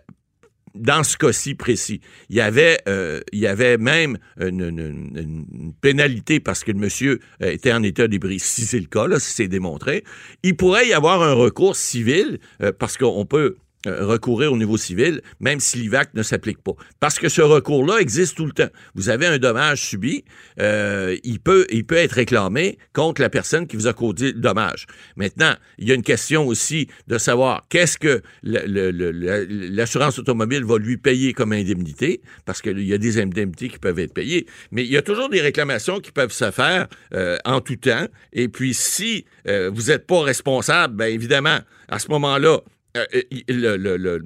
dans 0.75 1.03
ce 1.03 1.17
cas-ci 1.17 1.55
précis, 1.55 2.01
il 2.29 2.35
y 2.35 2.41
avait, 2.41 2.79
euh, 2.89 3.21
il 3.31 3.39
y 3.39 3.47
avait 3.47 3.77
même 3.77 4.17
une, 4.39 5.73
pénalité 5.79 6.39
parce 6.39 6.63
que 6.63 6.71
le 6.71 6.79
monsieur 6.79 7.19
euh, 7.41 7.51
était 7.51 7.71
en 7.71 7.83
état 7.83 8.07
d'ébriété. 8.07 8.43
Si 8.43 8.65
c'est 8.65 8.79
le 8.79 8.87
cas, 8.87 9.07
là, 9.07 9.19
si 9.19 9.31
c'est 9.31 9.47
démontré, 9.47 10.03
il 10.43 10.57
pourrait 10.57 10.87
y 10.87 10.93
avoir 10.93 11.21
un 11.21 11.33
recours 11.33 11.75
civil 11.75 12.39
parce 12.79 12.97
qu'on 12.97 13.25
peut 13.25 13.55
recourir 13.85 14.53
au 14.53 14.57
niveau 14.57 14.77
civil, 14.77 15.21
même 15.39 15.59
si 15.59 15.77
l'IVAC 15.77 16.13
ne 16.13 16.23
s'applique 16.23 16.61
pas. 16.61 16.73
Parce 16.99 17.19
que 17.19 17.29
ce 17.29 17.41
recours-là 17.41 17.97
existe 17.99 18.37
tout 18.37 18.45
le 18.45 18.51
temps. 18.51 18.69
Vous 18.95 19.09
avez 19.09 19.27
un 19.27 19.37
dommage 19.37 19.81
subi, 19.81 20.23
euh, 20.59 21.17
il, 21.23 21.39
peut, 21.39 21.65
il 21.69 21.85
peut 21.85 21.95
être 21.95 22.13
réclamé 22.13 22.77
contre 22.93 23.21
la 23.21 23.29
personne 23.29 23.67
qui 23.67 23.75
vous 23.75 23.87
a 23.87 23.93
causé 23.93 24.31
le 24.31 24.39
dommage. 24.39 24.85
Maintenant, 25.15 25.53
il 25.77 25.87
y 25.87 25.91
a 25.91 25.95
une 25.95 26.03
question 26.03 26.47
aussi 26.47 26.87
de 27.07 27.17
savoir 27.17 27.65
qu'est-ce 27.69 27.97
que 27.97 28.21
l'assurance 28.43 30.19
automobile 30.19 30.63
va 30.63 30.77
lui 30.77 30.97
payer 30.97 31.33
comme 31.33 31.51
indemnité, 31.51 32.21
parce 32.45 32.61
qu'il 32.61 32.83
y 32.83 32.93
a 32.93 32.97
des 32.97 33.19
indemnités 33.19 33.69
qui 33.69 33.79
peuvent 33.79 33.99
être 33.99 34.13
payées, 34.13 34.45
mais 34.71 34.83
il 34.83 34.91
y 34.91 34.97
a 34.97 35.01
toujours 35.01 35.29
des 35.29 35.41
réclamations 35.41 35.99
qui 35.99 36.11
peuvent 36.11 36.31
se 36.31 36.51
faire 36.51 36.87
euh, 37.13 37.37
en 37.45 37.61
tout 37.61 37.73
temps. 37.75 38.07
Et 38.31 38.47
puis, 38.47 38.73
si 38.73 39.25
euh, 39.47 39.69
vous 39.73 39.83
n'êtes 39.83 40.05
pas 40.05 40.21
responsable, 40.21 40.95
bien 40.95 41.07
évidemment, 41.07 41.59
à 41.87 41.99
ce 41.99 42.07
moment-là, 42.09 42.59
le 42.95 44.19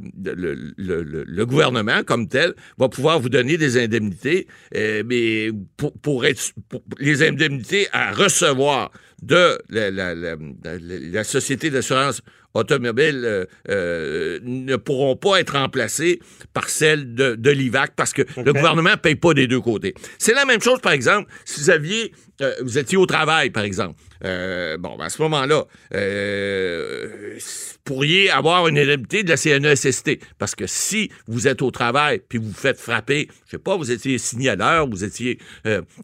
gouvernement, 1.45 2.03
comme 2.03 2.27
tel, 2.27 2.53
va 2.77 2.89
pouvoir 2.89 3.19
vous 3.19 3.29
donner 3.29 3.57
des 3.57 3.77
indemnités, 3.81 4.47
euh, 4.75 5.03
mais 5.05 5.51
pour, 5.77 5.93
pour 5.93 6.25
être 6.25 6.51
pour 6.69 6.81
les 6.99 7.23
indemnités 7.23 7.87
à 7.93 8.11
recevoir 8.11 8.91
de 9.23 9.57
la, 9.69 9.91
la- 9.91 10.15
la- 10.15 10.35
la- 10.63 10.77
la 10.79 11.23
Société 11.23 11.69
d'assurance 11.69 12.21
automobile 12.53 13.21
euh, 13.23 13.45
euh, 13.69 14.39
ne 14.43 14.75
pourront 14.77 15.15
pas 15.15 15.39
être 15.39 15.53
remplacées 15.57 16.19
par 16.53 16.69
celles 16.69 17.13
de, 17.13 17.35
de 17.35 17.49
l'IVAC 17.51 17.93
parce 17.95 18.13
que 18.13 18.23
le 18.43 18.53
gouvernement 18.53 18.91
ne 18.91 18.95
paye 18.95 19.15
pas 19.15 19.33
des 19.33 19.47
deux 19.47 19.61
côtés. 19.61 19.93
C'est 20.17 20.33
la 20.33 20.45
même 20.45 20.61
chose, 20.61 20.79
par 20.81 20.91
exemple, 20.93 21.29
si 21.45 21.59
vous 21.61 21.69
aviez, 21.69 22.13
euh, 22.41 22.53
vous 22.61 22.77
étiez 22.79 22.97
au 22.97 23.05
travail, 23.05 23.49
par 23.51 23.63
exemple. 23.63 23.99
Bon, 24.23 24.97
ben, 24.97 25.05
à 25.05 25.09
ce 25.09 25.21
moment-là, 25.21 25.65
euh, 25.93 27.37
pourriez 27.83 28.29
avoir 28.29 28.67
une 28.67 28.77
indemnité 28.79 29.23
de 29.23 29.29
la 29.29 29.37
CNESST. 29.37 30.17
Parce 30.39 30.55
que 30.55 30.65
si 30.67 31.11
vous 31.27 31.47
êtes 31.47 31.61
au 31.61 31.71
travail 31.71 32.21
puis 32.27 32.37
vous 32.39 32.47
vous 32.49 32.53
faites 32.53 32.79
frapper, 32.79 33.27
je 33.45 33.51
sais 33.51 33.57
pas, 33.57 33.77
vous 33.77 33.91
étiez 33.91 34.17
signaleur, 34.17 34.87
vous 34.89 35.03
étiez, 35.03 35.37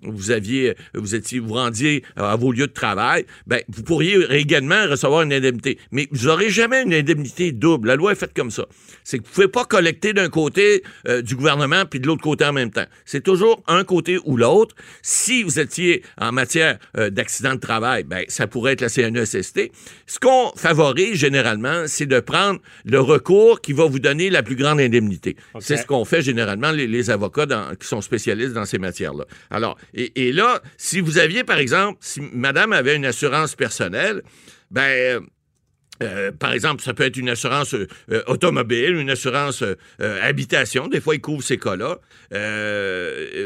vous 0.03 0.31
aviez, 0.31 0.75
vous 0.93 1.15
étiez, 1.15 1.39
vous 1.39 1.53
rendiez 1.53 2.03
à 2.15 2.35
vos 2.35 2.51
lieux 2.51 2.67
de 2.67 2.71
travail, 2.73 3.02
travail, 3.03 3.25
ben, 3.47 3.61
vous 3.69 3.83
pourriez 3.83 4.17
également 4.31 4.87
recevoir 4.87 5.21
une 5.23 5.33
indemnité. 5.33 5.77
Mais 5.91 6.07
vous 6.11 6.27
n'aurez 6.27 6.49
jamais 6.49 6.83
une 6.83 6.93
indemnité 6.93 7.51
double. 7.51 7.87
La 7.89 7.95
loi 7.95 8.11
est 8.11 8.15
faite 8.15 8.33
comme 8.35 8.51
ça. 8.51 8.65
C'est 9.03 9.17
que 9.19 9.23
vous 9.23 9.29
ne 9.29 9.33
pouvez 9.33 9.47
pas 9.47 9.65
collecter 9.65 10.13
d'un 10.13 10.29
côté 10.29 10.83
euh, 11.07 11.21
du 11.21 11.35
gouvernement 11.35 11.85
puis 11.85 11.99
de 11.99 12.07
l'autre 12.07 12.21
côté 12.21 12.45
en 12.45 12.53
même 12.53 12.71
temps. 12.71 12.85
C'est 13.05 13.23
toujours 13.23 13.61
un 13.67 13.83
côté 13.83 14.17
ou 14.25 14.37
l'autre. 14.37 14.75
Si 15.01 15.43
vous 15.43 15.59
étiez 15.59 16.03
en 16.17 16.31
matière 16.31 16.77
euh, 16.97 17.09
d'accident 17.09 17.55
de 17.55 17.59
travail, 17.59 18.03
ben, 18.03 18.23
ça 18.27 18.47
pourrait 18.47 18.73
être 18.73 18.81
la 18.81 18.89
CNESST. 18.89 19.71
Ce 20.07 20.19
qu'on 20.19 20.51
favorise 20.55 21.15
généralement, 21.15 21.83
c'est 21.87 22.05
de 22.05 22.19
prendre 22.19 22.59
le 22.85 22.99
recours 22.99 23.61
qui 23.61 23.73
va 23.73 23.85
vous 23.85 23.99
donner 23.99 24.29
la 24.29 24.43
plus 24.43 24.55
grande 24.55 24.79
indemnité. 24.79 25.35
C'est 25.59 25.77
ce 25.77 25.85
qu'on 25.85 26.05
fait 26.05 26.21
généralement 26.21 26.71
les, 26.71 26.87
les 26.87 27.09
avocats 27.09 27.45
dans- 27.45 27.75
qui 27.75 27.87
sont 27.87 28.01
spécialistes 28.01 28.53
dans 28.53 28.65
ces 28.65 28.77
matières-là. 28.77 29.25
Alors, 29.49 29.77
et, 29.93 30.27
et 30.27 30.31
là, 30.31 30.61
si 30.77 30.99
vous 31.01 31.17
aviez, 31.17 31.43
par 31.43 31.57
exemple, 31.57 31.97
si 32.01 32.21
madame 32.33 32.73
avait 32.73 32.92
une 32.95 33.05
assurance 33.05 33.55
personnelle, 33.55 34.23
ben, 34.71 35.25
euh, 36.03 36.31
par 36.31 36.53
exemple, 36.53 36.83
ça 36.83 36.93
peut 36.93 37.03
être 37.03 37.17
une 37.17 37.29
assurance 37.29 37.73
euh, 37.73 37.87
euh, 38.11 38.21
automobile, 38.27 38.95
une 38.95 39.09
assurance 39.09 39.63
euh, 39.63 40.19
habitation. 40.21 40.87
Des 40.87 41.01
fois, 41.01 41.15
ils 41.15 41.21
couvrent 41.21 41.43
ces 41.43 41.57
cas-là. 41.57 41.99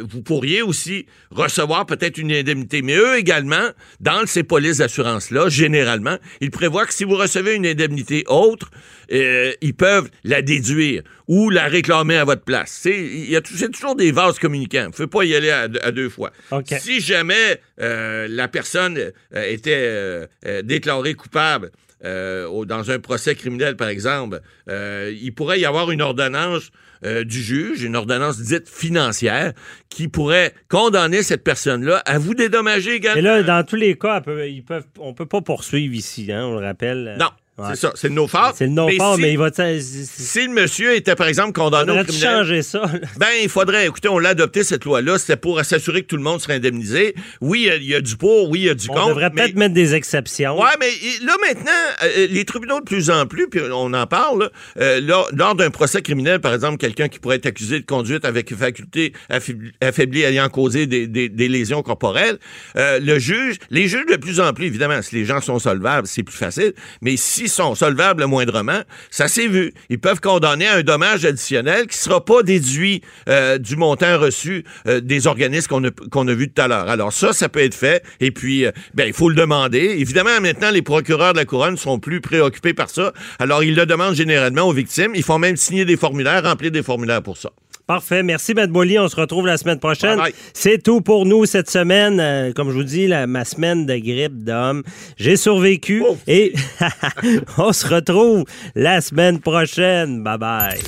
Vous 0.09 0.21
pourriez 0.21 0.61
aussi 0.61 1.05
recevoir 1.31 1.85
peut-être 1.85 2.17
une 2.17 2.31
indemnité. 2.31 2.81
Mais 2.81 2.95
eux 2.95 3.17
également, 3.17 3.69
dans 3.99 4.25
ces 4.25 4.43
polices 4.43 4.77
d'assurance-là, 4.77 5.49
généralement, 5.49 6.17
ils 6.41 6.51
prévoient 6.51 6.85
que 6.85 6.93
si 6.93 7.03
vous 7.03 7.15
recevez 7.15 7.55
une 7.55 7.65
indemnité 7.65 8.23
autre, 8.27 8.69
ils 9.09 9.73
peuvent 9.77 10.09
la 10.23 10.41
déduire 10.41 11.03
ou 11.27 11.49
la 11.49 11.65
réclamer 11.65 12.15
à 12.15 12.23
votre 12.23 12.43
place. 12.43 12.79
C'est 12.81 12.97
il 12.97 13.41
toujours 13.71 13.95
des 13.95 14.11
vases 14.11 14.39
communicants. 14.39 14.89
Vous 14.95 15.03
ne 15.03 15.07
pouvez 15.07 15.07
pas 15.07 15.23
y 15.25 15.35
aller 15.35 15.49
à, 15.49 15.67
à 15.83 15.91
deux 15.91 16.09
fois. 16.09 16.31
Si 16.79 17.01
jamais 17.01 17.59
la 17.87 18.47
personne 18.47 19.11
était 19.33 20.27
déclarée 20.63 21.15
coupable 21.15 21.71
euh, 22.05 22.65
dans 22.65 22.91
un 22.91 22.99
procès 22.99 23.35
criminel, 23.35 23.75
par 23.75 23.87
exemple, 23.87 24.41
euh, 24.69 25.11
il 25.19 25.33
pourrait 25.33 25.59
y 25.59 25.65
avoir 25.65 25.89
une 25.91 26.01
ordonnance 26.01 26.69
euh, 27.05 27.23
du 27.23 27.41
juge, 27.41 27.83
une 27.83 27.95
ordonnance 27.95 28.39
dite 28.39 28.67
financière, 28.69 29.53
qui 29.89 30.07
pourrait 30.07 30.53
condamner 30.67 31.21
cette 31.23 31.43
personne-là 31.43 31.97
à 32.05 32.17
vous 32.17 32.33
dédommager 32.33 32.95
également. 32.95 33.19
Et 33.19 33.21
là, 33.23 33.43
dans 33.43 33.63
tous 33.63 33.75
les 33.75 33.97
cas, 33.97 34.17
elle 34.17 34.23
peut- 34.23 34.49
ils 34.49 34.63
peuvent, 34.63 34.85
on 34.99 35.13
peut 35.13 35.25
pas 35.27 35.41
poursuivre 35.41 35.93
ici, 35.93 36.31
hein, 36.31 36.45
on 36.45 36.59
le 36.59 36.65
rappelle. 36.65 37.15
Non, 37.19 37.29
Ouais. 37.57 37.69
c'est 37.71 37.75
ça, 37.81 37.91
c'est 37.95 38.09
de 38.09 38.13
nos 38.13 38.27
fautes. 38.27 38.53
C'est 38.55 38.65
le 38.65 38.71
non 38.71 38.85
Mais 38.85 38.93
si- 38.99 39.21
mais 39.21 39.31
il 39.33 39.37
va. 39.37 39.47
On 39.57 39.79
Si 39.79 40.45
le 40.45 40.53
monsieur 40.53 40.95
était, 40.95 41.15
par 41.15 41.27
exemple, 41.27 41.53
condamné 41.53 41.91
au 41.91 42.03
criminel... 42.03 42.21
changer 42.37 42.61
ça. 42.61 42.81
là. 42.81 42.99
Ben, 43.17 43.27
il 43.41 43.49
faudrait. 43.49 43.87
Écoutez, 43.87 44.09
on 44.09 44.19
l'a 44.19 44.29
adopté, 44.29 44.63
cette 44.63 44.85
loi-là. 44.85 45.17
C'était 45.17 45.37
pour 45.37 45.63
s'assurer 45.65 46.01
que 46.03 46.07
tout 46.07 46.17
le 46.17 46.21
monde 46.23 46.39
serait 46.39 46.55
indemnisé. 46.55 47.15
Oui, 47.41 47.61
il 47.63 47.65
y 47.67 47.69
a- 47.71 47.75
il 47.77 47.83
y, 47.87 47.95
a 47.95 48.01
du 48.01 48.15
pour, 48.15 48.49
oui, 48.51 48.59
il 48.59 48.65
y 48.65 48.69
a 48.69 48.75
du 48.75 48.87
On 48.89 48.93
contre. 48.93 49.07
devrait 49.09 49.31
mais- 49.33 49.43
peut-être 49.43 49.55
mettre 49.55 49.73
des 49.73 49.95
exceptions. 49.95 50.59
Ouais, 50.61 50.69
mais 50.79 50.89
là 51.25 51.33
maintenant, 51.41 51.71
euh, 52.03 52.27
les 52.29 52.45
tribunaux 52.45 52.79
de 52.79 52.85
plus 52.85 53.09
en 53.09 53.25
plus, 53.25 53.47
puis 53.49 53.61
on 53.73 53.91
en 53.93 54.05
parle, 54.05 54.43
là, 54.43 54.49
euh, 54.79 55.01
lors, 55.01 55.27
lors 55.33 55.55
d'un 55.55 55.71
procès 55.71 56.01
criminel, 56.03 56.39
par 56.39 56.53
exemple, 56.53 56.77
quelqu'un 56.77 57.07
qui 57.07 57.17
pourrait 57.19 57.37
être 57.37 57.47
accusé 57.47 57.79
de 57.79 57.85
conduite 57.85 58.23
avec 58.25 58.53
faculté 58.55 59.13
affaibli- 59.31 59.71
affaiblie 59.81 60.21
ayant 60.21 60.49
causé 60.49 60.85
des, 60.85 61.07
des- 61.07 61.29
des 61.29 61.47
lésions 61.47 61.81
corporelles, 61.81 62.37
euh, 62.75 62.99
le 62.99 63.17
juge, 63.17 63.55
les 63.71 63.87
juges 63.87 64.05
de 64.05 64.15
plus 64.17 64.39
en 64.39 64.53
plus, 64.53 64.65
évidemment, 64.65 65.01
si 65.01 65.15
les 65.15 65.25
gens 65.25 65.41
sont 65.41 65.57
solvables, 65.59 66.07
c'est 66.07 66.23
plus 66.23 66.37
facile, 66.37 66.73
mais 67.01 67.15
sont 67.49 67.75
solvables 67.75 68.25
moindrement, 68.25 68.81
ça 69.09 69.27
s'est 69.27 69.47
vu. 69.47 69.73
Ils 69.89 69.99
peuvent 69.99 70.21
condamner 70.21 70.67
à 70.67 70.75
un 70.75 70.81
dommage 70.81 71.25
additionnel 71.25 71.87
qui 71.87 71.97
sera 71.97 72.23
pas 72.23 72.43
déduit 72.43 73.01
euh, 73.29 73.57
du 73.57 73.75
montant 73.75 74.19
reçu 74.19 74.63
euh, 74.87 74.99
des 74.99 75.27
organismes 75.27 75.67
qu'on 75.67 75.83
a, 75.85 75.91
qu'on 76.11 76.27
a 76.27 76.33
vu 76.33 76.49
tout 76.49 76.61
à 76.61 76.67
l'heure. 76.67 76.89
Alors 76.89 77.13
ça, 77.13 77.33
ça 77.33 77.49
peut 77.49 77.63
être 77.63 77.75
fait. 77.75 78.03
Et 78.19 78.31
puis, 78.31 78.65
euh, 78.65 78.71
ben, 78.93 79.07
il 79.07 79.13
faut 79.13 79.29
le 79.29 79.35
demander. 79.35 79.95
Évidemment, 79.97 80.41
maintenant, 80.41 80.71
les 80.71 80.81
procureurs 80.81 81.33
de 81.33 81.39
la 81.39 81.45
couronne 81.45 81.77
sont 81.77 81.99
plus 81.99 82.21
préoccupés 82.21 82.73
par 82.73 82.89
ça. 82.89 83.13
Alors, 83.39 83.63
ils 83.63 83.75
le 83.75 83.85
demandent 83.85 84.15
généralement 84.15 84.63
aux 84.63 84.73
victimes. 84.73 85.11
Ils 85.15 85.23
font 85.23 85.39
même 85.39 85.57
signer 85.57 85.85
des 85.85 85.97
formulaires, 85.97 86.43
remplir 86.43 86.71
des 86.71 86.83
formulaires 86.83 87.21
pour 87.21 87.37
ça. 87.37 87.51
Parfait. 87.87 88.21
Merci, 88.21 88.53
Matt 88.53 88.69
Boily. 88.69 88.99
On 88.99 89.07
se 89.07 89.15
retrouve 89.15 89.47
la 89.47 89.57
semaine 89.57 89.79
prochaine. 89.79 90.19
C'est 90.53 90.83
tout 90.83 90.99
pour 91.01 91.25
nous 91.25 91.45
cette 91.45 91.69
semaine. 91.69 92.19
Euh, 92.19 92.51
comme 92.53 92.69
je 92.69 92.75
vous 92.75 92.83
dis, 92.83 93.07
la- 93.07 93.27
ma 93.27 93.45
semaine 93.45 93.85
de 93.85 93.95
grippe 93.97 94.43
d'homme. 94.43 94.83
J'ai 95.17 95.37
survécu 95.37 96.03
Oh. 96.07 96.17
et 96.27 96.53
on 97.57 97.71
se 97.71 97.87
retrouve 97.87 98.43
la 98.75 98.99
semaine 99.01 99.39
prochaine. 99.39 100.21
Bye 100.21 100.37
bye. 100.37 100.79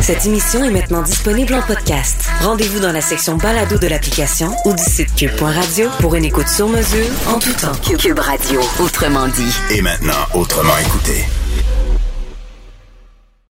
Cette 0.00 0.26
émission 0.26 0.64
est 0.64 0.70
maintenant 0.72 1.02
disponible 1.02 1.54
en 1.54 1.62
podcast. 1.62 2.16
Rendez-vous 2.40 2.80
dans 2.80 2.90
la 2.90 3.00
section 3.00 3.36
balado 3.36 3.78
de 3.78 3.86
l'application 3.86 4.50
ou 4.64 4.74
du 4.74 4.82
site 4.82 5.14
cube.radio 5.14 5.88
pour 6.00 6.16
une 6.16 6.24
écoute 6.24 6.48
sur 6.48 6.68
mesure 6.68 7.06
en 7.28 7.38
tout 7.38 7.52
temps. 7.52 7.70
Cube 7.96 8.18
Radio, 8.18 8.60
autrement 8.80 9.28
dit. 9.28 9.54
Et 9.70 9.80
maintenant, 9.80 10.26
autrement 10.34 10.76
écouté. 10.78 11.24